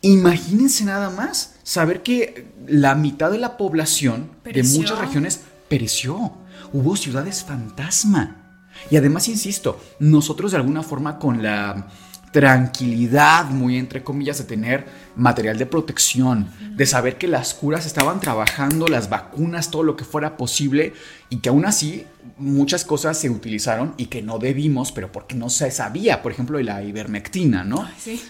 Imagínense 0.00 0.84
nada 0.84 1.08
más 1.10 1.54
saber 1.62 2.02
que 2.02 2.52
la 2.66 2.94
mitad 2.94 3.30
de 3.30 3.38
la 3.38 3.56
población 3.56 4.30
de 4.44 4.62
muchas 4.62 4.98
regiones 4.98 5.40
pereció. 5.68 6.32
Hubo 6.72 6.96
ciudades 6.96 7.44
fantasma. 7.44 8.60
Y 8.90 8.96
además, 8.96 9.28
insisto, 9.28 9.80
nosotros 10.00 10.50
de 10.50 10.58
alguna 10.58 10.82
forma 10.82 11.18
con 11.18 11.42
la 11.42 11.88
tranquilidad, 12.34 13.44
muy 13.44 13.78
entre 13.78 14.02
comillas, 14.02 14.38
de 14.38 14.44
tener 14.44 14.84
material 15.14 15.56
de 15.56 15.66
protección, 15.66 16.50
de 16.74 16.84
saber 16.84 17.16
que 17.16 17.28
las 17.28 17.54
curas 17.54 17.86
estaban 17.86 18.18
trabajando, 18.18 18.88
las 18.88 19.08
vacunas, 19.08 19.70
todo 19.70 19.84
lo 19.84 19.94
que 19.94 20.04
fuera 20.04 20.36
posible, 20.36 20.94
y 21.30 21.36
que 21.36 21.50
aún 21.50 21.64
así 21.64 22.06
muchas 22.36 22.84
cosas 22.84 23.20
se 23.20 23.30
utilizaron 23.30 23.94
y 23.98 24.06
que 24.06 24.20
no 24.20 24.40
debimos, 24.40 24.90
pero 24.90 25.12
porque 25.12 25.36
no 25.36 25.48
se 25.48 25.70
sabía, 25.70 26.22
por 26.22 26.32
ejemplo, 26.32 26.58
de 26.58 26.64
la 26.64 26.82
ivermectina, 26.82 27.62
¿no? 27.62 27.88
Sí. 28.00 28.20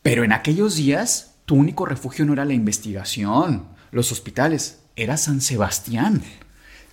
Pero 0.00 0.24
en 0.24 0.32
aquellos 0.32 0.76
días, 0.76 1.34
tu 1.44 1.56
único 1.56 1.84
refugio 1.84 2.24
no 2.24 2.32
era 2.32 2.46
la 2.46 2.54
investigación, 2.54 3.64
los 3.90 4.12
hospitales, 4.12 4.78
era 4.96 5.18
San 5.18 5.42
Sebastián. 5.42 6.22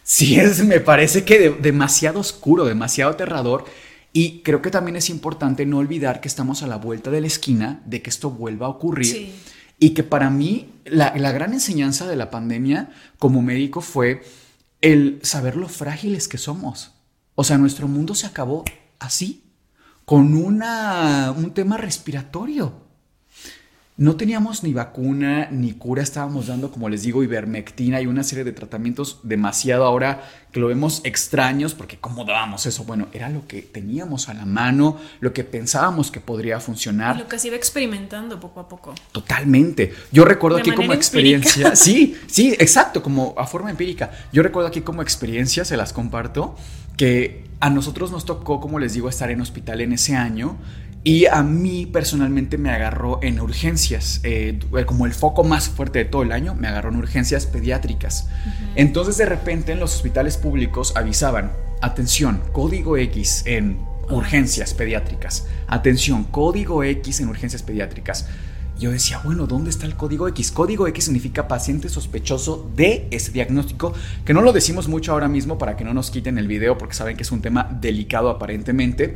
Sí, 0.03 0.37
es, 0.37 0.61
me 0.65 0.81
parece 0.81 1.23
que 1.23 1.51
demasiado 1.51 2.19
oscuro, 2.19 2.65
demasiado 2.65 3.11
aterrador 3.11 3.63
y 4.15 4.41
creo 4.43 4.61
que 4.61 4.69
también 4.69 4.95
es 4.95 5.09
importante 5.09 5.65
no 5.65 5.79
olvidar 5.79 6.21
que 6.21 6.27
estamos 6.27 6.61
a 6.61 6.67
la 6.67 6.77
vuelta 6.77 7.09
de 7.09 7.19
la 7.19 7.27
esquina 7.27 7.81
de 7.85 8.03
que 8.03 8.11
esto 8.11 8.29
vuelva 8.29 8.67
a 8.67 8.69
ocurrir. 8.69 9.33
Y 9.79 9.89
que 9.89 10.03
para 10.03 10.29
mí 10.29 10.69
la, 10.85 11.09
gran 11.31 11.51
enseñanza 11.51 12.07
de 12.07 12.15
la 12.15 12.29
pandemia 12.29 12.91
como 13.17 13.41
médico 13.41 13.81
fue 13.81 14.23
el 14.81 15.19
saber 15.23 15.55
lo 15.55 15.67
frágiles 15.67 16.27
que 16.27 16.37
somos. 16.37 16.91
O 17.33 17.43
sea, 17.43 17.57
nuestro 17.57 17.87
mundo 17.87 18.13
se 18.13 18.27
acabó 18.27 18.63
así, 18.99 19.43
con 20.05 20.35
una, 20.35 21.33
un 21.35 21.51
tema 21.55 21.77
respiratorio. 21.77 22.82
No 23.95 24.15
teníamos 24.15 24.63
ni 24.63 24.73
vacuna 24.73 25.49
ni 25.51 25.73
cura, 25.73 26.01
estábamos 26.01 26.47
dando, 26.47 26.71
como 26.71 26.89
les 26.89 27.03
digo, 27.03 27.21
ivermectina 27.21 28.01
y 28.01 28.07
una 28.07 28.23
serie 28.23 28.43
de 28.43 28.51
tratamientos 28.51 29.19
demasiado 29.21 29.85
ahora 29.85 30.23
que 30.51 30.59
lo 30.59 30.67
vemos 30.67 31.01
extraños, 31.03 31.75
porque 31.75 31.97
¿cómo 31.99 32.25
dábamos 32.25 32.65
eso? 32.65 32.85
Bueno, 32.85 33.07
era 33.13 33.29
lo 33.29 33.47
que 33.47 33.61
teníamos 33.61 34.29
a 34.29 34.33
la 34.33 34.45
mano, 34.45 34.97
lo 35.19 35.31
que 35.31 35.43
pensábamos 35.43 36.09
que 36.09 36.19
podría 36.19 36.59
funcionar. 36.59 37.19
lo 37.19 37.27
que 37.27 37.37
se 37.37 37.49
iba 37.49 37.55
experimentando 37.55 38.39
poco 38.39 38.61
a 38.61 38.67
poco. 38.67 38.95
Totalmente. 39.11 39.93
Yo 40.11 40.25
recuerdo 40.25 40.57
aquí 40.57 40.71
como 40.71 40.91
experiencia, 40.93 41.75
sí, 41.75 42.17
sí, 42.25 42.55
exacto, 42.57 43.03
como 43.03 43.35
a 43.37 43.45
forma 43.45 43.69
empírica. 43.69 44.09
Yo 44.31 44.41
recuerdo 44.41 44.69
aquí 44.69 44.81
como 44.81 45.03
experiencia, 45.03 45.65
se 45.65 45.77
las 45.77 45.93
comparto, 45.93 46.55
que 46.97 47.45
a 47.59 47.69
nosotros 47.69 48.11
nos 48.11 48.25
tocó, 48.25 48.59
como 48.59 48.79
les 48.79 48.93
digo, 48.93 49.07
estar 49.07 49.29
en 49.29 49.39
hospital 49.39 49.81
en 49.81 49.93
ese 49.93 50.15
año 50.15 50.57
y 51.03 51.25
a 51.25 51.43
mí 51.43 51.85
personalmente 51.85 52.57
me 52.57 52.69
agarró 52.69 53.19
en 53.21 53.41
urgencias, 53.41 54.21
eh, 54.23 54.57
como 54.85 55.05
el 55.05 55.13
foco 55.13 55.43
más 55.43 55.67
fuerte 55.67 55.99
de 55.99 56.05
todo 56.05 56.23
el 56.23 56.31
año, 56.31 56.55
me 56.55 56.69
agarró 56.69 56.91
en 56.91 56.95
urgencias 56.97 57.45
pediátricas. 57.45 58.29
Entonces 58.75 59.17
de 59.17 59.25
repente 59.25 59.73
en 59.73 59.79
los 59.79 59.95
hospitales 59.95 60.37
públicos 60.37 60.93
avisaban, 60.95 61.51
atención, 61.81 62.41
código 62.53 62.95
X 62.95 63.43
en 63.45 63.79
urgencias 64.09 64.73
pediátricas, 64.73 65.47
atención, 65.67 66.23
código 66.23 66.83
X 66.83 67.19
en 67.19 67.27
urgencias 67.27 67.63
pediátricas. 67.63 68.27
Yo 68.79 68.91
decía, 68.91 69.21
bueno, 69.23 69.45
¿dónde 69.45 69.69
está 69.69 69.85
el 69.85 69.95
código 69.95 70.27
X? 70.29 70.51
Código 70.51 70.87
X 70.87 71.05
significa 71.05 71.47
paciente 71.47 71.89
sospechoso 71.89 72.71
de 72.75 73.07
ese 73.11 73.31
diagnóstico, 73.31 73.93
que 74.25 74.33
no 74.33 74.41
lo 74.41 74.51
decimos 74.51 74.87
mucho 74.87 75.11
ahora 75.11 75.27
mismo 75.27 75.57
para 75.57 75.77
que 75.77 75.83
no 75.83 75.93
nos 75.93 76.09
quiten 76.09 76.37
el 76.37 76.47
video 76.47 76.77
porque 76.77 76.95
saben 76.95 77.15
que 77.15 77.23
es 77.23 77.31
un 77.31 77.41
tema 77.41 77.69
delicado 77.79 78.29
aparentemente, 78.29 79.15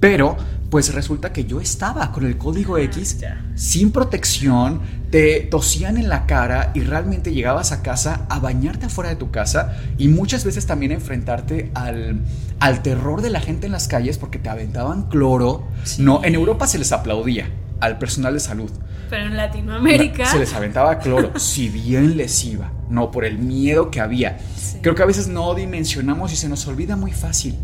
pero 0.00 0.36
pues 0.70 0.92
resulta 0.92 1.32
que 1.32 1.44
yo 1.44 1.60
estaba 1.60 2.12
con 2.12 2.26
el 2.26 2.36
código 2.36 2.76
ah, 2.76 2.82
X 2.82 3.18
sin 3.54 3.90
protección, 3.90 4.80
te 5.10 5.40
tosían 5.40 5.96
en 5.96 6.08
la 6.08 6.26
cara 6.26 6.72
y 6.74 6.80
realmente 6.80 7.32
llegabas 7.32 7.72
a 7.72 7.82
casa 7.82 8.26
a 8.28 8.38
bañarte 8.38 8.86
afuera 8.86 9.10
de 9.10 9.16
tu 9.16 9.30
casa 9.30 9.76
y 9.96 10.08
muchas 10.08 10.44
veces 10.44 10.66
también 10.66 10.92
enfrentarte 10.92 11.70
al, 11.74 12.20
al 12.60 12.82
terror 12.82 13.22
de 13.22 13.30
la 13.30 13.40
gente 13.40 13.66
en 13.66 13.72
las 13.72 13.88
calles 13.88 14.18
porque 14.18 14.38
te 14.38 14.50
aventaban 14.50 15.04
cloro. 15.04 15.66
No, 15.98 16.22
en 16.22 16.34
Europa 16.34 16.66
se 16.66 16.78
les 16.78 16.92
aplaudía 16.92 17.50
al 17.80 17.98
personal 17.98 18.34
de 18.34 18.40
salud. 18.40 18.70
Pero 19.08 19.26
en 19.26 19.36
Latinoamérica. 19.38 20.26
Se 20.26 20.38
les 20.38 20.52
aventaba 20.52 20.98
cloro, 20.98 21.32
si 21.38 21.70
bien 21.70 22.18
les 22.18 22.44
iba, 22.44 22.72
no 22.90 23.10
por 23.10 23.24
el 23.24 23.38
miedo 23.38 23.90
que 23.90 24.00
había. 24.00 24.36
Creo 24.82 24.94
que 24.94 25.02
a 25.02 25.06
veces 25.06 25.28
no 25.28 25.54
dimensionamos 25.54 26.30
y 26.34 26.36
se 26.36 26.50
nos 26.50 26.66
olvida 26.66 26.94
muy 26.96 27.12
fácil 27.12 27.56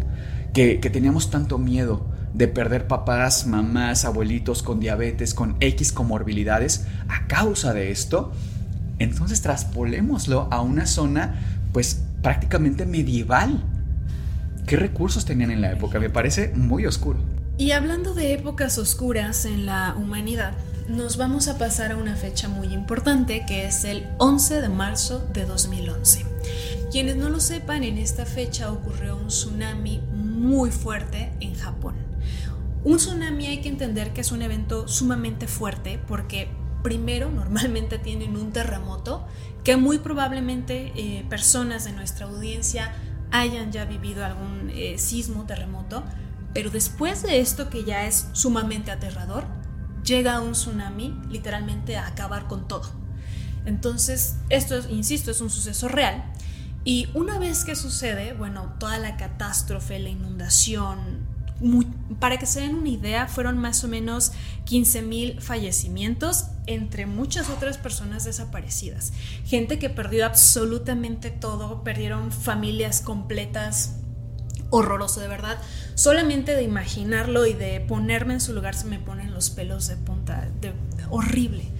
que, 0.55 0.81
que 0.81 0.89
teníamos 0.89 1.31
tanto 1.31 1.59
miedo 1.59 2.14
de 2.35 2.49
perder 2.49 2.87
papás, 2.87 3.47
mamás, 3.47 4.05
abuelitos 4.05 4.63
con 4.63 4.81
diabetes, 4.81 5.33
con 5.33 5.57
X 5.61 5.93
comorbilidades 5.93 6.87
a 7.09 7.27
causa 7.27 7.73
de 7.73 7.91
esto, 7.91 8.33
entonces 8.99 9.41
traspolémoslo 9.41 10.49
a 10.51 10.61
una 10.61 10.87
zona 10.87 11.41
pues 11.73 12.03
prácticamente 12.23 12.87
medieval. 12.87 13.63
¿Qué 14.67 14.77
recursos 14.77 15.25
tenían 15.25 15.51
en 15.51 15.61
la 15.61 15.73
época? 15.73 16.01
Me 16.01 16.11
parece 16.11 16.53
muy 16.55 16.87
oscuro. 16.87 17.21
Y 17.57 17.71
hablando 17.71 18.15
de 18.15 18.33
épocas 18.33 18.79
oscuras 18.79 19.45
en 19.45 19.65
la 19.65 19.95
humanidad, 19.97 20.55
nos 20.89 21.17
vamos 21.17 21.47
a 21.49 21.57
pasar 21.57 21.93
a 21.93 21.97
una 21.97 22.17
fecha 22.17 22.49
muy 22.49 22.69
importante 22.69 23.45
que 23.47 23.67
es 23.67 23.85
el 23.85 24.07
11 24.19 24.61
de 24.61 24.69
marzo 24.69 25.27
de 25.33 25.45
2011. 25.45 26.27
Quienes 26.91 27.17
no 27.17 27.29
lo 27.29 27.41
sepan, 27.41 27.85
en 27.85 27.99
esta 27.99 28.27
fecha 28.27 28.73
ocurrió 28.73 29.17
un 29.17 29.29
tsunami 29.29 30.01
muy 30.13 30.71
fuerte 30.71 31.33
en 31.41 31.55
Japón. 31.55 32.04
Un 32.85 32.99
tsunami 32.99 33.47
hay 33.47 33.63
que 33.63 33.71
entender 33.71 34.13
que 34.13 34.21
es 34.21 34.31
un 34.31 34.43
evento 34.43 34.87
sumamente 34.89 35.49
fuerte 35.49 35.99
porque 36.07 36.49
primero 36.83 37.31
normalmente 37.31 37.99
tienen 37.99 38.37
un 38.37 38.53
terremoto 38.53 39.27
que 39.65 39.79
muy 39.79 39.99
probablemente 39.99 40.93
eh, 40.95 41.25
personas 41.31 41.85
de 41.85 41.93
nuestra 41.93 42.27
audiencia 42.27 42.95
hayan 43.31 43.73
ya 43.73 43.87
vivido 43.87 44.23
algún 44.25 44.71
eh, 44.71 44.99
sismo, 44.99 45.47
terremoto, 45.47 46.05
pero 46.53 46.71
después 46.71 47.23
de 47.23 47.41
esto 47.41 47.71
que 47.71 47.85
ya 47.85 48.07
es 48.07 48.29
sumamente 48.33 48.91
aterrador, 48.91 49.47
llega 50.05 50.41
un 50.41 50.53
tsunami 50.53 51.19
literalmente 51.31 51.97
a 51.97 52.07
acabar 52.07 52.47
con 52.47 52.69
todo. 52.69 52.89
Entonces, 53.65 54.37
esto, 54.51 54.77
insisto, 54.91 55.31
es 55.31 55.41
un 55.41 55.49
suceso 55.49 55.89
real. 55.89 56.23
Y 56.85 57.09
una 57.15 57.39
vez 57.39 57.65
que 57.65 57.75
sucede, 57.75 58.35
bueno, 58.35 58.75
toda 58.79 58.99
la 58.99 59.17
catástrofe, 59.17 59.99
la 59.99 60.11
inundación, 60.11 61.24
para 62.19 62.39
que 62.39 62.47
se 62.47 62.61
den 62.61 62.75
una 62.75 62.89
idea, 62.89 63.27
fueron 63.29 63.59
más 63.59 63.85
o 63.85 63.89
menos 63.89 64.33
15.000 64.67 65.41
fallecimientos 65.41 66.47
entre 66.67 67.07
muchas 67.07 67.49
otras 67.49 67.79
personas 67.79 68.25
desaparecidas. 68.25 69.13
Gente 69.45 69.79
que 69.79 69.91
perdió 69.91 70.27
absolutamente 70.27 71.31
todo, 71.31 71.85
perdieron 71.85 72.33
familias 72.33 73.01
completas. 73.01 73.97
Horroroso, 74.71 75.21
de 75.21 75.29
verdad. 75.29 75.59
Solamente 75.95 76.55
de 76.57 76.65
imaginarlo 76.65 77.47
y 77.47 77.53
de 77.53 77.81
ponerme 77.81 78.35
en 78.35 78.41
su 78.41 78.53
lugar 78.53 78.75
se 78.75 78.87
me 78.87 78.99
ponen 78.99 79.33
los 79.33 79.51
pelos 79.51 79.87
de 79.87 79.97
punta. 79.97 80.49
De, 80.61 80.73
horrible. 81.11 81.71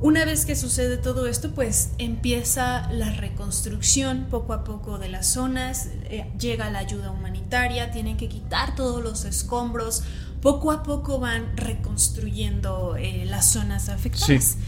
Una 0.00 0.24
vez 0.24 0.44
que 0.44 0.56
sucede 0.56 0.96
todo 0.96 1.26
esto, 1.26 1.52
pues 1.52 1.90
empieza 1.98 2.90
la 2.92 3.10
reconstrucción 3.10 4.26
poco 4.30 4.52
a 4.52 4.64
poco 4.64 4.98
de 4.98 5.08
las 5.08 5.26
zonas, 5.26 5.88
eh, 6.04 6.30
llega 6.38 6.70
la 6.70 6.80
ayuda 6.80 7.10
humanitaria, 7.10 7.90
tienen 7.90 8.16
que 8.16 8.28
quitar 8.28 8.74
todos 8.74 9.02
los 9.02 9.24
escombros, 9.24 10.02
poco 10.42 10.72
a 10.72 10.82
poco 10.82 11.20
van 11.20 11.56
reconstruyendo 11.56 12.96
eh, 12.96 13.24
las 13.24 13.50
zonas 13.50 13.88
afectadas. 13.88 14.58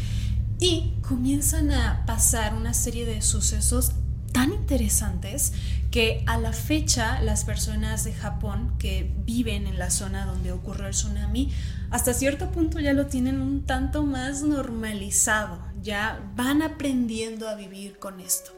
Y 0.59 0.95
comienzan 1.07 1.71
a 1.71 2.07
pasar 2.07 2.55
una 2.55 2.73
serie 2.73 3.05
de 3.05 3.21
sucesos 3.21 3.93
tan 4.33 4.55
interesantes 4.55 5.53
que 5.91 6.23
a 6.27 6.39
la 6.39 6.53
fecha 6.53 7.21
las 7.21 7.45
personas 7.45 8.05
de 8.05 8.15
Japón 8.15 8.75
que 8.79 9.13
viven 9.25 9.67
en 9.67 9.79
la 9.79 9.91
zona 9.91 10.25
donde 10.25 10.53
ocurrió 10.53 10.87
el 10.87 10.93
tsunami 10.93 11.53
hasta 11.91 12.15
cierto 12.15 12.51
punto 12.51 12.81
ya 12.81 12.93
lo 12.93 13.07
tienen 13.07 13.41
un 13.41 13.65
tanto 13.65 14.05
más 14.05 14.43
normalizado, 14.43 15.63
ya 15.81 16.21
van 16.35 16.63
aprendiendo 16.63 17.49
a 17.49 17.55
vivir 17.55 17.99
con 17.99 18.21
esto. 18.21 18.53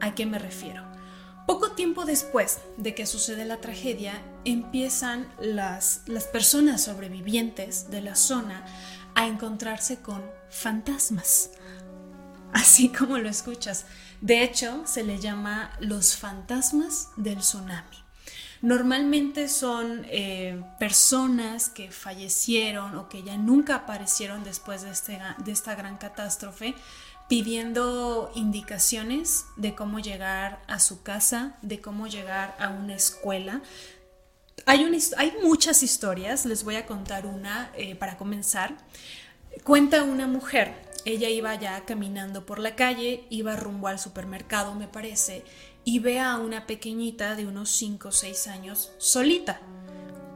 ¿A 0.00 0.14
qué 0.14 0.26
me 0.26 0.38
refiero? 0.38 0.84
Poco 1.46 1.72
tiempo 1.72 2.04
después 2.04 2.60
de 2.76 2.94
que 2.94 3.06
sucede 3.06 3.44
la 3.44 3.60
tragedia, 3.60 4.22
empiezan 4.44 5.26
las, 5.40 6.02
las 6.06 6.24
personas 6.24 6.84
sobrevivientes 6.84 7.90
de 7.90 8.02
la 8.02 8.14
zona 8.14 8.64
a 9.16 9.26
encontrarse 9.26 9.98
con 9.98 10.22
fantasmas, 10.48 11.50
así 12.52 12.88
como 12.88 13.18
lo 13.18 13.28
escuchas. 13.28 13.86
De 14.20 14.42
hecho, 14.44 14.82
se 14.86 15.02
le 15.02 15.18
llama 15.18 15.72
los 15.80 16.16
fantasmas 16.16 17.08
del 17.16 17.38
tsunami. 17.38 17.99
Normalmente 18.62 19.48
son 19.48 20.04
eh, 20.10 20.62
personas 20.78 21.70
que 21.70 21.90
fallecieron 21.90 22.94
o 22.96 23.08
que 23.08 23.22
ya 23.22 23.38
nunca 23.38 23.74
aparecieron 23.74 24.44
después 24.44 24.82
de, 24.82 24.90
este, 24.90 25.18
de 25.38 25.52
esta 25.52 25.74
gran 25.74 25.96
catástrofe 25.96 26.74
pidiendo 27.26 28.30
indicaciones 28.34 29.46
de 29.56 29.74
cómo 29.74 30.00
llegar 30.00 30.60
a 30.66 30.78
su 30.80 31.02
casa, 31.02 31.56
de 31.62 31.80
cómo 31.80 32.06
llegar 32.06 32.56
a 32.58 32.68
una 32.68 32.94
escuela. 32.94 33.62
Hay, 34.66 34.84
hay 35.16 35.32
muchas 35.42 35.82
historias, 35.82 36.44
les 36.44 36.64
voy 36.64 36.74
a 36.74 36.86
contar 36.86 37.24
una 37.24 37.70
eh, 37.76 37.94
para 37.94 38.18
comenzar. 38.18 38.76
Cuenta 39.64 40.02
una 40.02 40.26
mujer 40.26 40.90
ella 41.04 41.28
iba 41.28 41.54
ya 41.54 41.84
caminando 41.84 42.44
por 42.44 42.58
la 42.58 42.74
calle, 42.74 43.24
iba 43.30 43.56
rumbo 43.56 43.88
al 43.88 43.98
supermercado, 43.98 44.74
me 44.74 44.86
parece, 44.86 45.44
y 45.84 45.98
ve 45.98 46.20
a 46.20 46.36
una 46.38 46.66
pequeñita 46.66 47.34
de 47.36 47.46
unos 47.46 47.70
5 47.70 48.08
o 48.08 48.12
6 48.12 48.46
años 48.48 48.92
solita. 48.98 49.60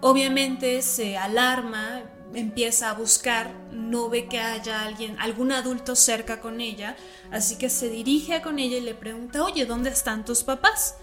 Obviamente 0.01 0.83
se 0.83 1.17
alarma, 1.17 2.03
empieza 2.35 2.91
a 2.91 2.95
buscar, 2.95 3.55
no 3.73 4.09
ve 4.09 4.27
que 4.29 4.41
haya 4.41 4.83
alguien, 4.83 5.17
algún 5.19 5.53
adulto 5.53 5.97
cerca 5.97 6.41
con 6.41 6.61
ella, 6.61 6.97
así 7.31 7.57
que 7.57 7.71
se 7.71 7.89
dirige 7.89 8.35
a 8.35 8.43
con 8.43 8.59
ella 8.59 8.79
y 8.79 8.83
le 8.83 8.95
pregunta, 8.95 9.45
oye, 9.45 9.67
¿dónde 9.67 9.91
están 9.91 10.25
tus 10.25 10.43
papás? 10.43 10.97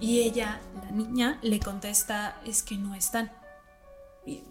Y 0.00 0.20
ella, 0.20 0.60
la 0.82 0.90
niña, 0.90 1.38
le 1.42 1.60
contesta, 1.60 2.40
es 2.44 2.62
que 2.62 2.76
no 2.76 2.94
están 2.94 3.30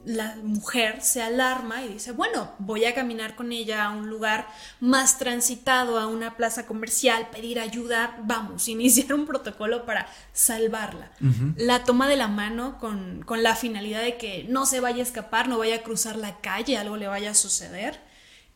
la 0.03 0.35
mujer 0.43 1.01
se 1.01 1.21
alarma 1.21 1.85
y 1.85 1.93
dice, 1.93 2.11
bueno, 2.11 2.51
voy 2.59 2.83
a 2.83 2.93
caminar 2.93 3.35
con 3.35 3.53
ella 3.53 3.85
a 3.85 3.91
un 3.91 4.09
lugar 4.09 4.47
más 4.81 5.17
transitado, 5.17 5.97
a 5.97 6.07
una 6.07 6.35
plaza 6.35 6.65
comercial, 6.65 7.29
pedir 7.31 7.57
ayuda, 7.57 8.19
vamos, 8.23 8.67
iniciar 8.67 9.13
un 9.13 9.25
protocolo 9.25 9.85
para 9.85 10.07
salvarla. 10.33 11.11
La 11.55 11.85
toma 11.85 12.09
de 12.09 12.17
la 12.17 12.27
mano 12.27 12.79
con, 12.79 13.23
con, 13.23 13.43
la 13.43 13.55
finalidad 13.55 14.01
de 14.01 14.17
que 14.17 14.45
no 14.49 14.65
se 14.65 14.81
vaya 14.81 14.99
a 14.99 15.07
escapar, 15.07 15.47
no 15.47 15.57
vaya 15.57 15.77
a 15.77 15.83
cruzar 15.83 16.17
la 16.17 16.41
calle, 16.41 16.77
algo 16.77 16.97
le 16.97 17.07
vaya 17.07 17.31
a 17.31 17.35
suceder. 17.35 18.01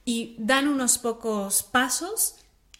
Y 0.03 0.36
dan 0.38 0.68
unos 0.68 0.97
pocos 0.97 1.63
pasos 1.63 2.36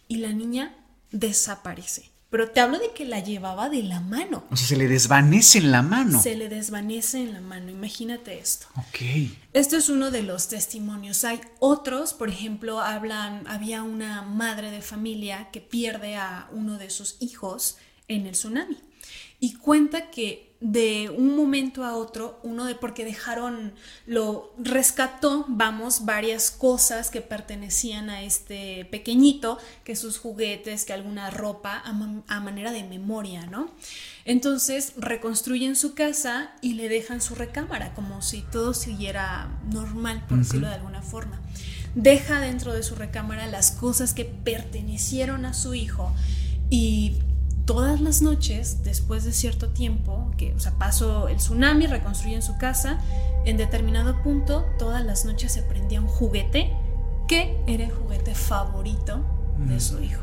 y 0.08 0.18
la 0.18 0.32
niña 0.32 0.76
desaparece. 1.10 2.15
Pero 2.36 2.50
te 2.50 2.60
hablo 2.60 2.78
de 2.78 2.90
que 2.90 3.06
la 3.06 3.20
llevaba 3.20 3.70
de 3.70 3.82
la 3.82 4.00
mano. 4.00 4.44
O 4.50 4.56
sea, 4.56 4.66
se 4.66 4.76
le 4.76 4.88
desvanece 4.88 5.56
en 5.56 5.72
la 5.72 5.80
mano. 5.80 6.20
Se 6.20 6.36
le 6.36 6.50
desvanece 6.50 7.22
en 7.22 7.32
la 7.32 7.40
mano, 7.40 7.70
imagínate 7.70 8.38
esto. 8.38 8.66
Ok. 8.76 9.32
Esto 9.54 9.78
es 9.78 9.88
uno 9.88 10.10
de 10.10 10.22
los 10.22 10.48
testimonios. 10.48 11.24
Hay 11.24 11.40
otros, 11.60 12.12
por 12.12 12.28
ejemplo, 12.28 12.78
hablan, 12.78 13.46
había 13.48 13.82
una 13.82 14.20
madre 14.20 14.70
de 14.70 14.82
familia 14.82 15.48
que 15.50 15.62
pierde 15.62 16.16
a 16.16 16.50
uno 16.52 16.76
de 16.76 16.90
sus 16.90 17.16
hijos 17.20 17.78
en 18.06 18.26
el 18.26 18.32
tsunami 18.32 18.76
y 19.40 19.54
cuenta 19.54 20.10
que 20.10 20.46
de 20.60 21.10
un 21.10 21.36
momento 21.36 21.84
a 21.84 21.94
otro, 21.94 22.40
uno 22.42 22.64
de 22.64 22.74
porque 22.74 23.04
dejaron, 23.04 23.74
lo 24.06 24.54
rescató, 24.58 25.44
vamos, 25.48 26.06
varias 26.06 26.50
cosas 26.50 27.10
que 27.10 27.20
pertenecían 27.20 28.08
a 28.08 28.22
este 28.22 28.86
pequeñito, 28.86 29.58
que 29.84 29.96
sus 29.96 30.18
juguetes, 30.18 30.86
que 30.86 30.94
alguna 30.94 31.28
ropa, 31.30 31.82
a, 31.84 32.40
manera 32.40 32.72
de 32.72 32.84
memoria, 32.84 33.46
¿no? 33.46 33.70
Entonces 34.24 34.94
reconstruyen 34.96 35.76
su 35.76 35.94
casa 35.94 36.52
y 36.62 36.72
le 36.74 36.88
dejan 36.88 37.20
su 37.20 37.34
recámara, 37.34 37.92
como 37.94 38.22
si 38.22 38.40
todo 38.40 38.72
siguiera 38.72 39.60
normal, 39.70 40.24
por 40.26 40.38
decirlo 40.38 40.68
de 40.68 40.74
alguna 40.74 41.02
forma. 41.02 41.40
Deja 41.94 42.40
dentro 42.40 42.72
de 42.72 42.82
su 42.82 42.94
recámara 42.94 43.46
las 43.46 43.72
cosas 43.72 44.14
que 44.14 44.24
pertenecieron 44.24 45.44
a 45.44 45.54
su 45.54 45.74
hijo 45.74 46.14
y 46.70 47.18
todas 47.66 48.00
las 48.00 48.22
noches, 48.22 48.84
después 48.84 49.24
de 49.24 49.32
cierto 49.32 49.68
tiempo, 49.68 50.30
que, 50.38 50.54
o 50.54 50.60
sea, 50.60 50.72
pasó 50.78 51.28
el 51.28 51.36
tsunami, 51.36 51.86
reconstruyen 51.86 52.40
su 52.40 52.56
casa, 52.56 52.98
en 53.44 53.56
determinado 53.56 54.22
punto, 54.22 54.64
todas 54.78 55.04
las 55.04 55.24
noches 55.24 55.52
se 55.52 55.62
prendía 55.62 56.00
un 56.00 56.06
juguete 56.06 56.72
que 57.28 57.58
era 57.66 57.84
el 57.84 57.90
juguete 57.90 58.34
favorito 58.34 59.24
de 59.58 59.80
su 59.80 60.00
hijo. 60.02 60.22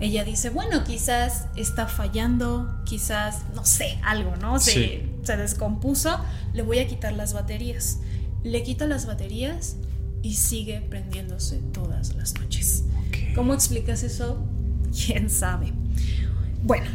Ella 0.00 0.24
dice, 0.24 0.50
bueno, 0.50 0.82
quizás 0.82 1.46
está 1.54 1.86
fallando, 1.86 2.82
quizás, 2.84 3.42
no 3.54 3.64
sé, 3.64 3.98
algo, 4.02 4.34
¿no? 4.36 4.58
Se, 4.58 5.08
se 5.22 5.36
descompuso, 5.36 6.18
le 6.52 6.62
voy 6.62 6.80
a 6.80 6.88
quitar 6.88 7.12
las 7.12 7.32
baterías. 7.32 8.00
Le 8.42 8.64
quita 8.64 8.86
las 8.86 9.06
baterías 9.06 9.76
y 10.22 10.34
sigue 10.34 10.80
prendiéndose 10.80 11.58
todas 11.72 12.16
las 12.16 12.34
noches. 12.34 12.82
¿Cómo 13.36 13.54
explicas 13.54 14.02
eso? 14.02 14.44
¿Quién 15.06 15.30
sabe? 15.30 15.72
Bueno, 16.62 16.86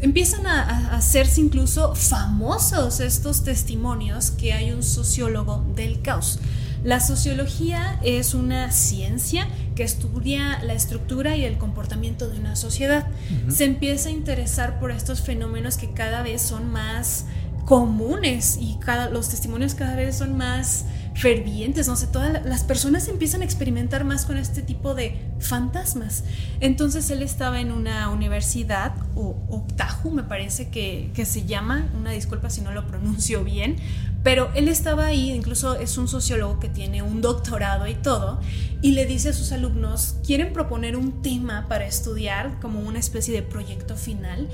empiezan 0.00 0.46
a, 0.46 0.96
hacerse 0.96 1.40
incluso 1.40 1.94
famosos 1.94 3.00
estos 3.00 3.42
testimonios 3.42 4.30
que 4.30 4.52
hay 4.52 4.70
un 4.70 4.82
sociólogo 4.82 5.64
del 5.74 6.00
caos. 6.00 6.38
La 6.84 7.00
sociología 7.00 7.98
es 8.04 8.34
una 8.34 8.70
ciencia 8.70 9.48
que 9.74 9.82
estudia 9.82 10.62
la 10.62 10.74
estructura 10.74 11.36
y 11.36 11.44
el 11.44 11.58
comportamiento 11.58 12.28
de 12.28 12.38
una 12.38 12.54
sociedad. 12.54 13.08
Se 13.48 13.64
empieza 13.64 14.10
a 14.10 14.12
interesar 14.12 14.78
por 14.78 14.92
estos 14.92 15.20
fenómenos 15.22 15.76
que 15.76 15.92
cada 15.92 16.22
vez 16.22 16.42
son 16.42 16.70
más 16.70 17.24
comunes 17.64 18.58
y 18.60 18.76
cada, 18.78 19.10
los 19.10 19.28
testimonios 19.28 19.74
cada 19.74 19.96
vez 19.96 20.16
son 20.16 20.36
más 20.36 20.84
fervientes, 21.16 21.88
no 21.88 21.96
sé, 21.96 22.06
todas 22.08 22.44
las 22.44 22.62
personas 22.62 23.08
empiezan 23.08 23.40
a 23.40 23.44
experimentar 23.44 24.04
más 24.04 24.26
con 24.26 24.36
este 24.36 24.60
tipo 24.60 24.94
de 24.94 25.18
fantasmas. 25.38 26.24
Entonces 26.60 27.08
él 27.10 27.22
estaba 27.22 27.60
en 27.60 27.72
una 27.72 28.10
universidad, 28.10 28.94
o 29.14 29.34
Octahu 29.48 30.10
me 30.10 30.22
parece 30.22 30.68
que, 30.68 31.10
que 31.14 31.24
se 31.24 31.46
llama, 31.46 31.88
una 31.96 32.10
disculpa 32.10 32.50
si 32.50 32.60
no 32.60 32.70
lo 32.70 32.86
pronuncio 32.86 33.44
bien, 33.44 33.76
pero 34.22 34.50
él 34.54 34.68
estaba 34.68 35.06
ahí, 35.06 35.30
incluso 35.30 35.76
es 35.76 35.96
un 35.96 36.06
sociólogo 36.06 36.60
que 36.60 36.68
tiene 36.68 37.00
un 37.00 37.22
doctorado 37.22 37.86
y 37.86 37.94
todo, 37.94 38.38
y 38.82 38.90
le 38.90 39.06
dice 39.06 39.30
a 39.30 39.32
sus 39.32 39.52
alumnos, 39.52 40.16
quieren 40.26 40.52
proponer 40.52 40.96
un 40.96 41.22
tema 41.22 41.66
para 41.66 41.86
estudiar 41.86 42.60
como 42.60 42.80
una 42.80 42.98
especie 42.98 43.32
de 43.32 43.42
proyecto 43.42 43.96
final, 43.96 44.48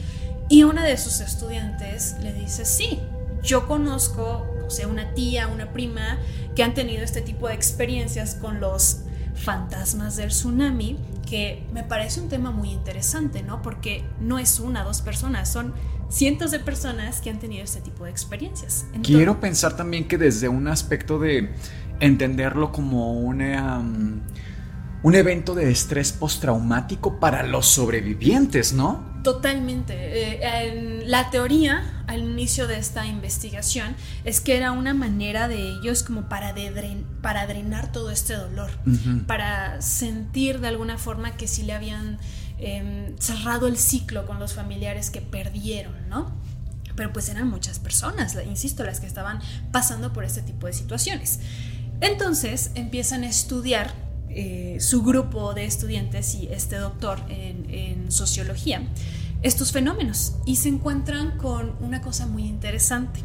y 0.49 0.63
una 0.63 0.85
de 0.85 0.97
sus 0.97 1.21
estudiantes 1.21 2.15
le 2.23 2.33
dice, 2.35 2.65
sí, 2.65 3.01
yo 3.43 3.67
conozco, 3.67 4.47
no 4.47 4.52
sé, 4.73 4.87
una 4.87 5.15
tía, 5.15 5.47
una 5.47 5.73
prima 5.73 6.19
que 6.57 6.65
han 6.65 6.75
tenido 6.75 7.05
este 7.05 7.21
tipo 7.21 7.47
de 7.47 7.55
experiencias 7.55 8.35
con 8.35 8.59
los 8.59 9.03
fantasmas 9.35 10.17
del 10.17 10.29
tsunami, 10.29 10.99
que 11.29 11.65
me 11.73 11.85
parece 11.85 12.21
un 12.21 12.29
tema 12.29 12.51
muy 12.51 12.71
interesante, 12.71 13.43
¿no? 13.43 13.63
Porque 13.63 14.05
no 14.21 14.39
es 14.39 14.59
una, 14.59 14.83
dos 14.83 15.01
personas, 15.01 15.51
son 15.51 15.73
cientos 16.09 16.51
de 16.51 16.59
personas 16.59 17.21
que 17.21 17.31
han 17.31 17.39
tenido 17.39 17.65
este 17.65 17.81
tipo 17.81 18.05
de 18.05 18.11
experiencias. 18.11 18.85
Quiero 19.03 19.41
pensar 19.41 19.77
también 19.77 20.09
que 20.09 20.19
desde 20.19 20.49
un 20.49 20.67
aspecto 20.69 21.19
de 21.19 21.51
entenderlo 22.01 22.73
como. 22.73 23.21
Um, 23.21 24.21
un 25.03 25.15
evento 25.17 25.55
de 25.55 25.71
estrés 25.71 26.13
postraumático 26.13 27.19
para 27.19 27.43
los 27.43 27.67
sobrevivientes, 27.67 28.73
¿no? 28.73 29.12
Totalmente. 29.23 29.95
Eh, 29.95 31.05
la 31.07 31.31
teoría 31.31 32.05
al 32.07 32.23
inicio 32.23 32.67
de 32.67 32.79
esta 32.79 33.07
investigación 33.07 33.95
es 34.25 34.41
que 34.41 34.57
era 34.57 34.73
una 34.73 34.95
manera 34.95 35.49
de 35.49 35.61
ellos 35.61 36.03
como 36.03 36.29
para, 36.29 36.55
para 37.21 37.47
drenar 37.47 37.93
todo 37.93 38.11
este 38.11 38.35
dolor, 38.35 38.71
para 39.27 39.81
sentir 39.81 40.61
de 40.61 40.69
alguna 40.69 40.99
forma 40.99 41.37
que 41.37 41.47
sí 41.47 41.63
le 41.63 41.73
habían 41.73 42.19
em, 42.59 43.17
cerrado 43.19 43.69
el 43.69 43.77
ciclo 43.77 44.27
con 44.27 44.41
los 44.41 44.55
familiares 44.55 45.11
que 45.11 45.21
perdieron, 45.21 46.09
¿no? 46.09 46.33
Pero 46.97 47.13
pues 47.13 47.29
eran 47.29 47.49
muchas 47.49 47.79
personas, 47.79 48.37
insisto, 48.47 48.85
las 48.85 49.01
que 49.01 49.07
estaban 49.07 49.41
pasando 49.71 50.13
por 50.13 50.25
este 50.25 50.43
tipo 50.43 50.67
de 50.67 50.73
situaciones. 50.73 51.41
Entonces 52.01 52.73
empiezan 52.75 53.23
a 53.23 53.29
estudiar 53.29 53.95
eh, 54.35 54.81
su 54.81 55.03
grupo 55.03 55.55
de 55.55 55.65
estudiantes 55.65 56.35
y 56.35 56.49
este 56.49 56.77
doctor 56.77 57.19
en, 57.29 57.67
en 57.71 58.13
sociología 58.13 58.83
estos 59.43 59.73
fenómenos 59.73 60.37
y 60.47 60.57
se 60.57 60.69
encuentran 60.69 61.37
con 61.37 61.75
una 61.81 62.01
cosa 62.01 62.27
muy 62.27 62.45
interesante. 62.45 63.21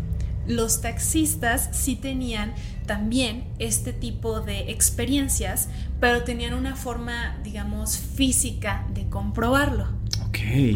Los 0.47 0.81
taxistas 0.81 1.69
sí 1.73 1.95
tenían 1.95 2.53
también 2.85 3.45
este 3.59 3.93
tipo 3.93 4.39
de 4.39 4.71
experiencias, 4.71 5.67
pero 5.99 6.23
tenían 6.23 6.53
una 6.53 6.75
forma, 6.75 7.37
digamos, 7.43 7.97
física 7.97 8.87
de 8.93 9.09
comprobarlo. 9.09 9.87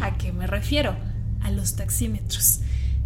¿A 0.01 0.17
qué 0.17 0.31
me 0.31 0.45
refiero? 0.45 0.95
A 1.41 1.49
los 1.51 1.75
taxímetros 1.75 2.59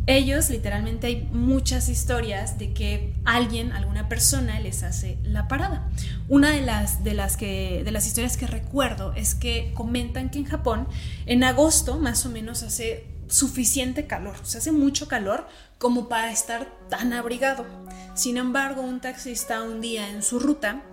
ellos 0.08 0.50
literalmente 0.50 1.08
hay 1.08 1.30
muchas 1.32 1.90
historias 1.90 2.60
de 2.60 2.74
que 2.74 3.14
alguien, 3.26 3.72
alguna 3.72 4.08
persona 4.08 4.60
les 4.60 4.84
hace 4.84 5.18
la 5.24 5.48
parada. 5.48 5.90
Una 6.30 6.52
de 6.52 6.62
las, 6.62 7.04
de 7.04 7.14
las, 7.14 7.38
que, 7.38 7.82
de 7.84 7.92
las 7.92 8.06
historias 8.06 8.38
que 8.38 8.46
recuerdo 8.46 9.14
es 9.14 9.34
que 9.34 9.72
comentan 9.74 10.30
que 10.30 10.40
en 10.40 10.46
Japón 10.46 10.88
en 11.26 11.44
agosto 11.44 11.98
más 11.98 12.26
o 12.26 12.30
menos 12.30 12.62
hace 12.62 13.08
suficiente 13.28 14.06
calor, 14.06 14.36
se 14.44 14.60
hace 14.60 14.72
mucho 14.72 15.08
calor 15.08 15.48
como 15.80 16.08
para 16.08 16.32
estar 16.32 16.72
tan 16.90 17.12
abrigado. 17.14 17.66
Sin 18.14 18.38
embargo, 18.38 18.82
un 18.82 19.02
taxista 19.02 19.64
un 19.64 19.82
día 19.82 20.10
en 20.10 20.22
su 20.22 20.40
ruta, 20.40 20.84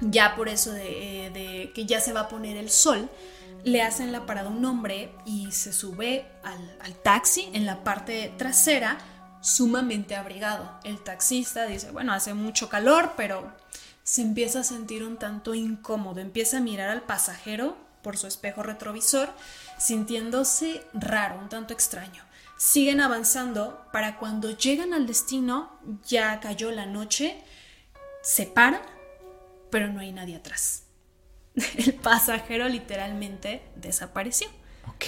ya 0.00 0.36
por 0.36 0.48
eso 0.48 0.72
de, 0.72 1.30
de 1.34 1.72
que 1.74 1.84
ya 1.86 2.00
se 2.00 2.12
va 2.12 2.20
a 2.20 2.28
poner 2.28 2.56
el 2.56 2.70
sol, 2.70 3.08
le 3.64 3.82
hacen 3.82 4.12
la 4.12 4.26
parada 4.26 4.48
a 4.48 4.52
un 4.52 4.64
hombre 4.64 5.14
y 5.24 5.52
se 5.52 5.72
sube 5.72 6.26
al, 6.42 6.94
taxi 7.02 7.48
en 7.52 7.66
la 7.66 7.84
parte 7.84 8.32
trasera 8.36 8.98
sumamente 9.40 10.16
abrigado. 10.16 10.78
El 10.84 11.02
taxista 11.02 11.66
dice, 11.66 11.90
bueno, 11.90 12.12
hace 12.12 12.34
mucho 12.34 12.68
calor, 12.68 13.12
pero 13.16 13.52
se 14.02 14.22
empieza 14.22 14.60
a 14.60 14.64
sentir 14.64 15.04
un 15.04 15.16
tanto 15.16 15.54
incómodo, 15.54 16.20
empieza 16.20 16.58
a 16.58 16.60
mirar 16.60 16.90
al 16.90 17.02
pasajero 17.02 17.76
por 18.02 18.16
su 18.16 18.26
espejo 18.26 18.62
retrovisor, 18.62 19.30
sintiéndose 19.78 20.84
raro, 20.92 21.38
un 21.38 21.48
tanto 21.48 21.72
extraño. 21.72 22.24
Siguen 22.56 23.00
avanzando 23.00 23.84
para 23.92 24.18
cuando 24.18 24.50
llegan 24.50 24.92
al 24.92 25.06
destino, 25.06 25.78
ya 26.06 26.38
cayó 26.40 26.70
la 26.70 26.86
noche, 26.86 27.42
se 28.22 28.46
paran, 28.46 28.82
pero 29.70 29.88
no 29.88 30.00
hay 30.00 30.12
nadie 30.12 30.36
atrás. 30.36 30.81
el 31.76 31.94
pasajero 31.94 32.68
literalmente 32.68 33.62
desapareció. 33.76 34.48
Ok. 34.88 35.06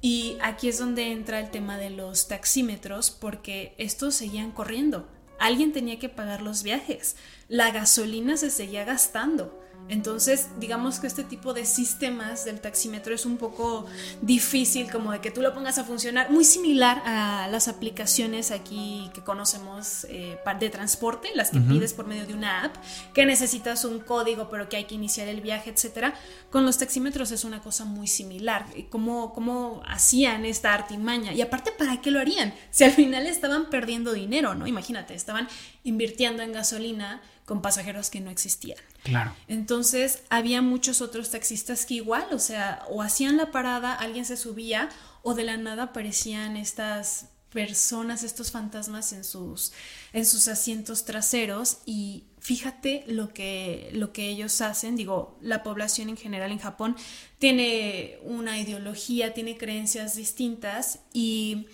Y 0.00 0.36
aquí 0.42 0.68
es 0.68 0.78
donde 0.78 1.12
entra 1.12 1.38
el 1.38 1.50
tema 1.50 1.78
de 1.78 1.90
los 1.90 2.26
taxímetros, 2.26 3.10
porque 3.10 3.74
estos 3.78 4.14
seguían 4.16 4.50
corriendo. 4.50 5.08
Alguien 5.38 5.72
tenía 5.72 5.98
que 5.98 6.08
pagar 6.08 6.42
los 6.42 6.62
viajes. 6.62 7.16
La 7.48 7.70
gasolina 7.70 8.36
se 8.36 8.50
seguía 8.50 8.84
gastando. 8.84 9.60
Entonces, 9.88 10.48
digamos 10.58 11.00
que 11.00 11.06
este 11.06 11.24
tipo 11.24 11.52
de 11.52 11.66
sistemas 11.66 12.44
del 12.44 12.60
taxímetro 12.60 13.14
es 13.14 13.26
un 13.26 13.36
poco 13.36 13.86
difícil 14.22 14.90
como 14.90 15.12
de 15.12 15.20
que 15.20 15.30
tú 15.30 15.42
lo 15.42 15.52
pongas 15.52 15.78
a 15.78 15.84
funcionar, 15.84 16.30
muy 16.30 16.44
similar 16.44 17.02
a 17.04 17.48
las 17.50 17.68
aplicaciones 17.68 18.50
aquí 18.50 19.10
que 19.12 19.22
conocemos 19.22 20.06
eh, 20.08 20.38
de 20.58 20.70
transporte, 20.70 21.28
las 21.34 21.50
que 21.50 21.60
pides 21.60 21.92
por 21.92 22.06
medio 22.06 22.26
de 22.26 22.34
una 22.34 22.64
app, 22.64 22.76
que 23.14 23.26
necesitas 23.26 23.84
un 23.84 24.00
código 24.00 24.48
pero 24.50 24.68
que 24.68 24.76
hay 24.76 24.84
que 24.84 24.94
iniciar 24.94 25.28
el 25.28 25.40
viaje, 25.40 25.70
etc. 25.70 26.14
Con 26.50 26.64
los 26.64 26.78
taxímetros 26.78 27.30
es 27.30 27.44
una 27.44 27.60
cosa 27.60 27.84
muy 27.84 28.06
similar. 28.06 28.66
¿Cómo, 28.90 29.32
cómo 29.32 29.82
hacían 29.86 30.44
esta 30.44 30.72
artimaña? 30.74 31.32
Y 31.32 31.42
aparte, 31.42 31.72
¿para 31.72 32.00
qué 32.00 32.10
lo 32.10 32.20
harían? 32.20 32.54
Si 32.70 32.84
al 32.84 32.92
final 32.92 33.26
estaban 33.26 33.70
perdiendo 33.70 34.12
dinero, 34.12 34.54
¿no? 34.54 34.66
Imagínate, 34.66 35.14
estaban 35.14 35.48
invirtiendo 35.84 36.42
en 36.42 36.52
gasolina 36.52 37.22
con 37.44 37.62
pasajeros 37.62 38.10
que 38.10 38.20
no 38.20 38.30
existían. 38.30 38.78
Claro. 39.02 39.34
Entonces 39.48 40.22
había 40.30 40.62
muchos 40.62 41.00
otros 41.00 41.30
taxistas 41.30 41.86
que 41.86 41.94
igual, 41.94 42.26
o 42.32 42.38
sea, 42.38 42.84
o 42.88 43.02
hacían 43.02 43.36
la 43.36 43.50
parada, 43.50 43.94
alguien 43.94 44.24
se 44.24 44.36
subía 44.36 44.88
o 45.22 45.34
de 45.34 45.44
la 45.44 45.56
nada 45.56 45.84
aparecían 45.84 46.56
estas 46.56 47.26
personas, 47.52 48.22
estos 48.22 48.50
fantasmas 48.50 49.12
en 49.12 49.24
sus, 49.24 49.72
en 50.12 50.26
sus 50.26 50.48
asientos 50.48 51.04
traseros. 51.04 51.78
Y 51.86 52.24
fíjate 52.40 53.04
lo 53.06 53.32
que, 53.32 53.90
lo 53.92 54.12
que 54.12 54.28
ellos 54.28 54.60
hacen, 54.60 54.96
digo, 54.96 55.38
la 55.40 55.62
población 55.62 56.08
en 56.08 56.16
general 56.16 56.50
en 56.50 56.58
Japón 56.58 56.96
tiene 57.38 58.18
una 58.22 58.58
ideología, 58.58 59.34
tiene 59.34 59.56
creencias 59.56 60.16
distintas. 60.16 61.00
Y 61.12 61.66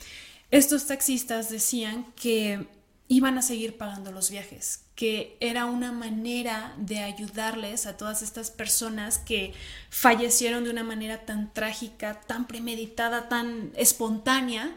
estos 0.50 0.86
taxistas 0.86 1.48
decían 1.48 2.12
que 2.16 2.66
iban 3.06 3.38
a 3.38 3.42
seguir 3.42 3.76
pagando 3.76 4.12
los 4.12 4.30
viajes, 4.30 4.80
que 4.98 5.36
era 5.38 5.66
una 5.66 5.92
manera 5.92 6.74
de 6.76 6.98
ayudarles 6.98 7.86
a 7.86 7.96
todas 7.96 8.20
estas 8.20 8.50
personas 8.50 9.18
que 9.18 9.54
fallecieron 9.90 10.64
de 10.64 10.70
una 10.70 10.82
manera 10.82 11.24
tan 11.24 11.54
trágica, 11.54 12.20
tan 12.26 12.48
premeditada, 12.48 13.28
tan 13.28 13.70
espontánea, 13.76 14.76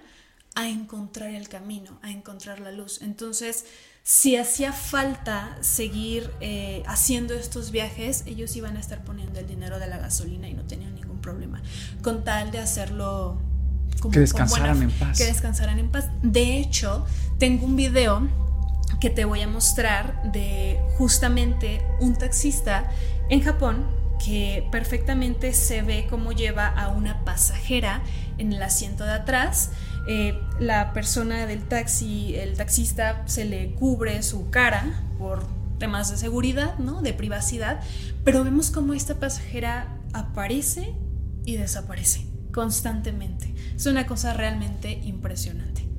a 0.54 0.70
encontrar 0.70 1.32
el 1.32 1.50
camino, 1.50 1.98
a 2.04 2.12
encontrar 2.12 2.60
la 2.60 2.72
luz. 2.72 3.02
Entonces, 3.02 3.66
si 4.04 4.36
hacía 4.36 4.74
falta 4.74 5.58
seguir 5.62 6.30
eh, 6.40 6.84
haciendo 6.86 7.34
estos 7.34 7.72
viajes, 7.72 8.22
ellos 8.28 8.56
iban 8.56 8.78
a 8.78 8.80
estar 8.80 9.04
poniendo 9.04 9.40
el 9.40 9.48
dinero 9.48 9.80
de 9.80 9.88
la 9.88 9.98
gasolina 9.98 10.48
y 10.48 10.54
no 10.54 10.66
tenían 10.68 10.94
ningún 10.94 11.20
problema, 11.20 11.64
con 12.04 12.24
tal 12.24 12.52
de 12.52 12.60
hacerlo 12.60 13.42
que 14.12 14.20
descansaran 14.20 14.84
en 14.84 14.92
paz. 14.92 15.18
Que 15.18 15.26
descansaran 15.26 15.80
en 15.80 15.90
paz. 15.90 16.10
De 16.22 16.60
hecho, 16.60 17.08
tengo 17.40 17.66
un 17.66 17.76
video 17.76 18.51
que 19.02 19.10
te 19.10 19.26
voy 19.26 19.42
a 19.42 19.48
mostrar 19.48 20.32
de 20.32 20.80
justamente 20.98 21.82
un 22.00 22.16
taxista 22.16 22.90
en 23.30 23.42
Japón 23.42 23.88
que 24.24 24.68
perfectamente 24.72 25.54
se 25.54 25.82
ve 25.82 26.06
cómo 26.08 26.32
lleva 26.32 26.68
a 26.68 26.90
una 26.90 27.26
pasajera 27.26 28.04
en 28.38 28.54
el 28.54 28.62
asiento 28.62 29.04
de 29.04 29.14
atrás. 29.14 29.72
Eh, 30.08 30.40
la 30.60 30.94
persona 30.94 31.48
del 31.48 31.64
taxi, 31.64 32.36
el 32.36 32.56
taxista, 32.56 33.24
se 33.26 33.46
le 33.46 33.74
cubre 33.74 34.22
su 34.22 34.52
cara 34.52 35.04
por 35.18 35.46
temas 35.80 36.12
de 36.12 36.18
seguridad, 36.18 36.78
¿no? 36.78 37.02
De 37.02 37.14
privacidad, 37.14 37.82
pero 38.24 38.44
vemos 38.44 38.70
cómo 38.70 38.94
esta 38.94 39.16
pasajera 39.16 39.98
aparece 40.14 40.94
y 41.44 41.58
desaparece 41.58 42.28
constantemente. 42.54 43.52
Es 43.76 43.88
una 43.88 44.06
cosa 44.06 44.34
realmente 44.34 44.92
impresionante. 45.04 45.91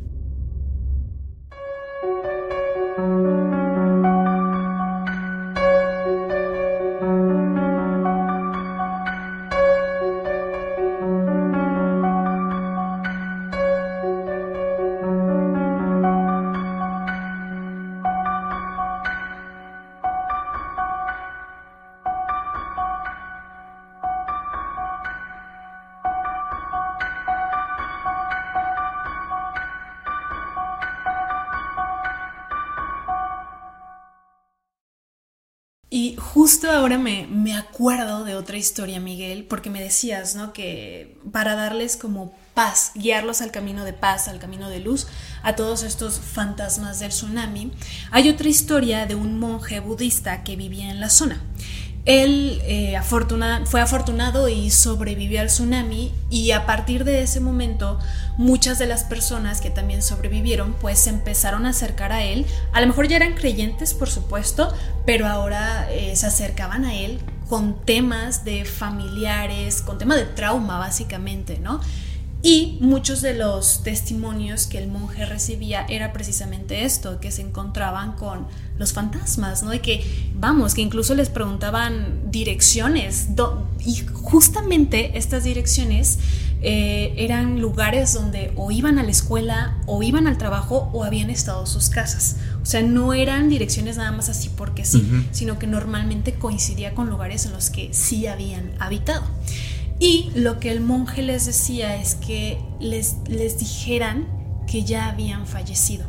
Ahora 36.70 36.98
me, 36.98 37.26
me, 37.26 37.54
acuerdo 37.56 38.24
de 38.24 38.34
otra 38.34 38.56
historia, 38.56 39.00
Miguel, 39.00 39.44
porque 39.44 39.70
me 39.70 39.82
decías, 39.82 40.34
¿no? 40.34 40.52
Que 40.52 41.16
para 41.32 41.54
darles 41.54 41.96
como 41.96 42.32
paz, 42.54 42.92
guiarlos 42.94 43.40
al 43.40 43.50
camino 43.50 43.84
de 43.84 43.92
paz, 43.92 44.28
al 44.28 44.38
camino 44.38 44.68
de 44.68 44.80
luz, 44.80 45.06
a 45.42 45.56
todos 45.56 45.82
estos 45.82 46.20
fantasmas 46.20 47.00
del 47.00 47.10
tsunami, 47.10 47.72
hay 48.10 48.28
otra 48.28 48.48
historia 48.48 49.06
de 49.06 49.14
un 49.14 49.38
monje 49.38 49.80
budista 49.80 50.44
que 50.44 50.56
vivía 50.56 50.90
en 50.90 51.00
la 51.00 51.10
zona. 51.10 51.42
Él 52.04 52.60
eh, 52.64 52.98
fue 53.64 53.80
afortunado 53.80 54.48
y 54.48 54.70
sobrevivió 54.70 55.40
al 55.40 55.46
tsunami 55.46 56.12
y 56.30 56.50
a 56.50 56.66
partir 56.66 57.04
de 57.04 57.22
ese 57.22 57.38
momento 57.38 58.00
muchas 58.36 58.80
de 58.80 58.86
las 58.86 59.04
personas 59.04 59.60
que 59.60 59.70
también 59.70 60.02
sobrevivieron 60.02 60.74
pues 60.80 60.98
se 60.98 61.10
empezaron 61.10 61.64
a 61.64 61.70
acercar 61.70 62.10
a 62.10 62.24
él. 62.24 62.44
A 62.72 62.80
lo 62.80 62.88
mejor 62.88 63.06
ya 63.06 63.16
eran 63.16 63.34
creyentes 63.34 63.94
por 63.94 64.10
supuesto, 64.10 64.74
pero 65.06 65.28
ahora 65.28 65.88
eh, 65.92 66.16
se 66.16 66.26
acercaban 66.26 66.84
a 66.84 66.94
él 66.94 67.20
con 67.48 67.84
temas 67.84 68.44
de 68.44 68.64
familiares, 68.64 69.80
con 69.82 69.98
temas 69.98 70.16
de 70.16 70.24
trauma 70.24 70.78
básicamente, 70.78 71.58
¿no? 71.58 71.80
Y 72.44 72.78
muchos 72.80 73.22
de 73.22 73.34
los 73.34 73.84
testimonios 73.84 74.66
que 74.66 74.78
el 74.78 74.88
monje 74.88 75.24
recibía 75.26 75.86
era 75.88 76.12
precisamente 76.12 76.84
esto, 76.84 77.20
que 77.20 77.30
se 77.30 77.42
encontraban 77.42 78.16
con 78.16 78.48
los 78.82 78.92
fantasmas, 78.92 79.62
¿no? 79.62 79.72
Y 79.72 79.78
que, 79.78 80.04
vamos, 80.34 80.74
que 80.74 80.82
incluso 80.82 81.14
les 81.14 81.30
preguntaban 81.30 82.30
direcciones. 82.30 83.28
Y 83.84 84.02
justamente 84.12 85.16
estas 85.16 85.44
direcciones 85.44 86.18
eh, 86.60 87.14
eran 87.16 87.60
lugares 87.60 88.12
donde 88.12 88.52
o 88.56 88.70
iban 88.70 88.98
a 88.98 89.04
la 89.04 89.10
escuela, 89.10 89.78
o 89.86 90.02
iban 90.02 90.26
al 90.26 90.36
trabajo, 90.36 90.90
o 90.92 91.04
habían 91.04 91.30
estado 91.30 91.64
sus 91.66 91.88
casas. 91.88 92.36
O 92.62 92.66
sea, 92.66 92.82
no 92.82 93.14
eran 93.14 93.48
direcciones 93.48 93.96
nada 93.96 94.12
más 94.12 94.28
así 94.28 94.50
porque 94.54 94.84
sí, 94.84 95.08
sino 95.30 95.58
que 95.58 95.66
normalmente 95.66 96.34
coincidía 96.34 96.94
con 96.94 97.08
lugares 97.08 97.46
en 97.46 97.52
los 97.52 97.70
que 97.70 97.94
sí 97.94 98.26
habían 98.26 98.72
habitado. 98.80 99.22
Y 99.98 100.30
lo 100.34 100.58
que 100.58 100.72
el 100.72 100.80
monje 100.80 101.22
les 101.22 101.46
decía 101.46 102.00
es 102.00 102.16
que 102.16 102.58
les, 102.80 103.16
les 103.28 103.58
dijeran 103.58 104.26
que 104.66 104.84
ya 104.84 105.08
habían 105.08 105.46
fallecido, 105.46 106.06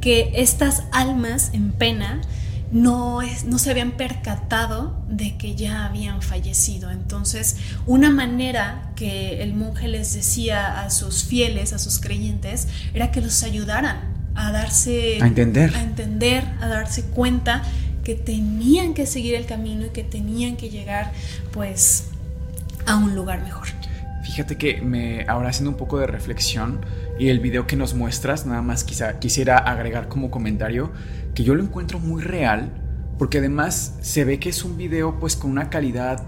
que 0.00 0.32
estas 0.34 0.84
almas 0.92 1.50
en 1.52 1.72
pena 1.72 2.20
no, 2.70 3.22
es, 3.22 3.44
no 3.44 3.58
se 3.58 3.70
habían 3.70 3.92
percatado 3.92 4.94
de 5.08 5.36
que 5.36 5.54
ya 5.54 5.86
habían 5.86 6.22
fallecido. 6.22 6.90
Entonces, 6.90 7.56
una 7.86 8.10
manera 8.10 8.92
que 8.94 9.42
el 9.42 9.54
monje 9.54 9.88
les 9.88 10.12
decía 10.12 10.82
a 10.82 10.90
sus 10.90 11.24
fieles, 11.24 11.72
a 11.72 11.78
sus 11.78 11.98
creyentes, 11.98 12.68
era 12.94 13.10
que 13.10 13.20
los 13.20 13.42
ayudaran 13.42 14.16
a 14.34 14.52
darse 14.52 15.18
a 15.20 15.26
entender, 15.26 15.74
a 15.74 15.82
entender, 15.82 16.44
a 16.60 16.68
darse 16.68 17.04
cuenta 17.04 17.62
que 18.04 18.14
tenían 18.14 18.94
que 18.94 19.06
seguir 19.06 19.34
el 19.34 19.46
camino 19.46 19.86
y 19.86 19.90
que 19.90 20.04
tenían 20.04 20.56
que 20.56 20.70
llegar, 20.70 21.12
pues, 21.52 22.04
a 22.86 22.96
un 22.96 23.14
lugar 23.14 23.42
mejor. 23.42 23.68
Fíjate 24.24 24.56
que 24.56 24.80
me 24.82 25.24
ahora 25.26 25.48
haciendo 25.48 25.70
un 25.70 25.76
poco 25.76 25.98
de 25.98 26.06
reflexión 26.06 26.80
y 27.18 27.28
el 27.28 27.40
video 27.40 27.66
que 27.66 27.76
nos 27.76 27.94
muestras, 27.94 28.46
nada 28.46 28.62
más 28.62 28.84
quizá 28.84 29.18
quisiera 29.18 29.58
agregar 29.58 30.08
como 30.08 30.30
comentario 30.30 30.92
que 31.34 31.42
yo 31.42 31.54
lo 31.54 31.62
encuentro 31.62 31.98
muy 31.98 32.22
real 32.22 32.70
porque 33.18 33.38
además 33.38 33.96
se 34.00 34.24
ve 34.24 34.38
que 34.38 34.48
es 34.48 34.64
un 34.64 34.76
video 34.76 35.18
pues 35.18 35.34
con 35.34 35.50
una 35.50 35.70
calidad 35.70 36.24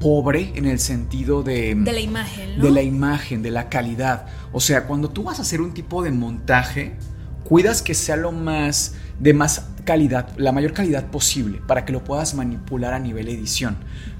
pobre 0.00 0.52
en 0.56 0.66
el 0.66 0.80
sentido 0.80 1.44
de 1.44 1.76
de 1.76 1.92
la 1.92 2.00
imagen, 2.00 2.60
de 2.60 2.70
la 2.70 2.82
imagen, 2.82 3.42
de 3.42 3.52
la 3.52 3.68
calidad. 3.68 4.26
O 4.52 4.58
sea, 4.58 4.86
cuando 4.88 5.08
tú 5.08 5.22
vas 5.22 5.38
a 5.38 5.42
hacer 5.42 5.60
un 5.60 5.72
tipo 5.72 6.02
de 6.02 6.10
montaje, 6.10 6.96
cuidas 7.44 7.82
que 7.82 7.94
sea 7.94 8.16
lo 8.16 8.32
más 8.32 8.96
de 9.20 9.32
más 9.32 9.68
calidad, 9.84 10.28
la 10.36 10.50
mayor 10.50 10.72
calidad 10.72 11.06
posible 11.10 11.60
para 11.68 11.84
que 11.84 11.92
lo 11.92 12.02
puedas 12.02 12.34
manipular 12.34 12.92
a 12.94 12.98
nivel 12.98 13.28
edición. 13.28 13.76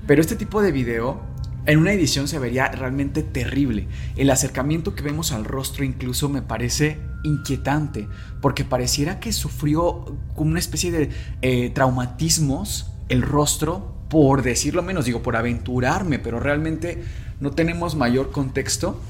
Pero 0.07 0.21
este 0.21 0.37
tipo 0.37 0.63
de 0.63 0.71
video 0.71 1.32
en 1.65 1.79
una 1.79 1.93
edición 1.93 2.27
se 2.27 2.39
vería 2.39 2.69
realmente 2.69 3.23
terrible. 3.23 3.87
El 4.17 4.31
acercamiento 4.31 4.95
que 4.95 5.03
vemos 5.03 5.33
al 5.33 5.45
rostro 5.45 5.85
incluso 5.85 6.29
me 6.29 6.43
parece 6.43 6.99
inquietante, 7.23 8.09
porque 8.41 8.65
pareciera 8.65 9.21
que 9.21 9.33
sufrió 9.33 10.17
como 10.35 10.51
una 10.51 10.59
especie 10.59 10.91
de 10.91 11.11
eh, 11.43 11.71
traumatismos 11.71 12.93
el 13.09 13.23
rostro, 13.23 13.95
por 14.09 14.43
decirlo 14.43 14.83
menos, 14.83 15.05
digo, 15.05 15.23
por 15.23 15.37
aventurarme, 15.37 16.19
pero 16.19 16.41
realmente 16.41 17.03
no 17.41 17.53
tenemos 17.53 17.95
mayor 17.95 18.33
contexto. 18.33 19.01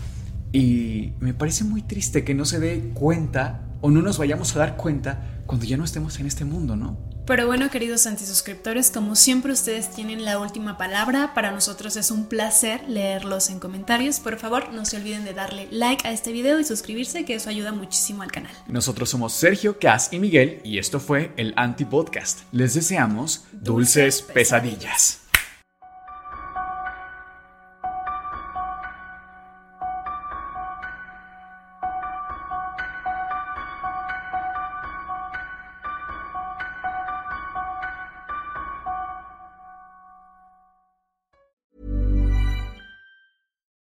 Y 0.53 1.13
me 1.21 1.33
parece 1.33 1.65
muy 1.65 1.81
triste 1.81 2.25
que 2.25 2.35
no 2.35 2.45
se 2.45 2.61
dé 2.61 2.91
cuenta 2.93 3.63
o 3.81 3.91
no 3.91 4.03
nos 4.03 4.19
vayamos 4.19 4.55
a 4.55 4.59
dar 4.59 4.77
cuenta 4.77 5.43
cuando 5.47 5.65
ya 5.65 5.77
no 5.77 5.85
estemos 5.85 6.21
en 6.21 6.27
este 6.27 6.45
mundo, 6.45 6.77
¿no? 6.77 7.12
Pero 7.25 7.47
bueno, 7.47 7.71
queridos 7.71 8.07
antisuscriptores, 8.07 8.91
como 8.91 9.15
siempre 9.15 9.53
ustedes 9.53 9.91
tienen 9.91 10.25
la 10.25 10.39
última 10.41 10.77
palabra. 10.77 11.35
Para 11.35 11.53
nosotros 11.53 11.97
es 11.97 12.11
un 12.11 12.27
placer 12.27 12.83
leerlos 12.89 13.49
en 13.49 13.61
comentarios. 13.61 14.19
Por 14.19 14.39
favor, 14.39 14.73
no 14.73 14.85
se 14.85 14.97
olviden 14.97 15.25
de 15.25 15.33
darle 15.33 15.69
like 15.71 16.07
a 16.07 16.13
este 16.13 16.33
video 16.33 16.59
y 16.59 16.65
suscribirse, 16.65 17.25
que 17.25 17.35
eso 17.35 17.49
ayuda 17.49 17.73
muchísimo 17.73 18.23
al 18.23 18.33
canal. 18.33 18.53
Nosotros 18.67 19.09
somos 19.09 19.33
Sergio, 19.33 19.79
Cas 19.79 20.13
y 20.13 20.19
Miguel 20.19 20.61
y 20.65 20.79
esto 20.79 20.99
fue 20.99 21.33
el 21.37 21.55
Anti 21.57 21.85
Podcast. 21.85 22.41
Les 22.51 22.75
deseamos 22.75 23.45
dulces, 23.53 24.21
pesadillas. 24.23 25.22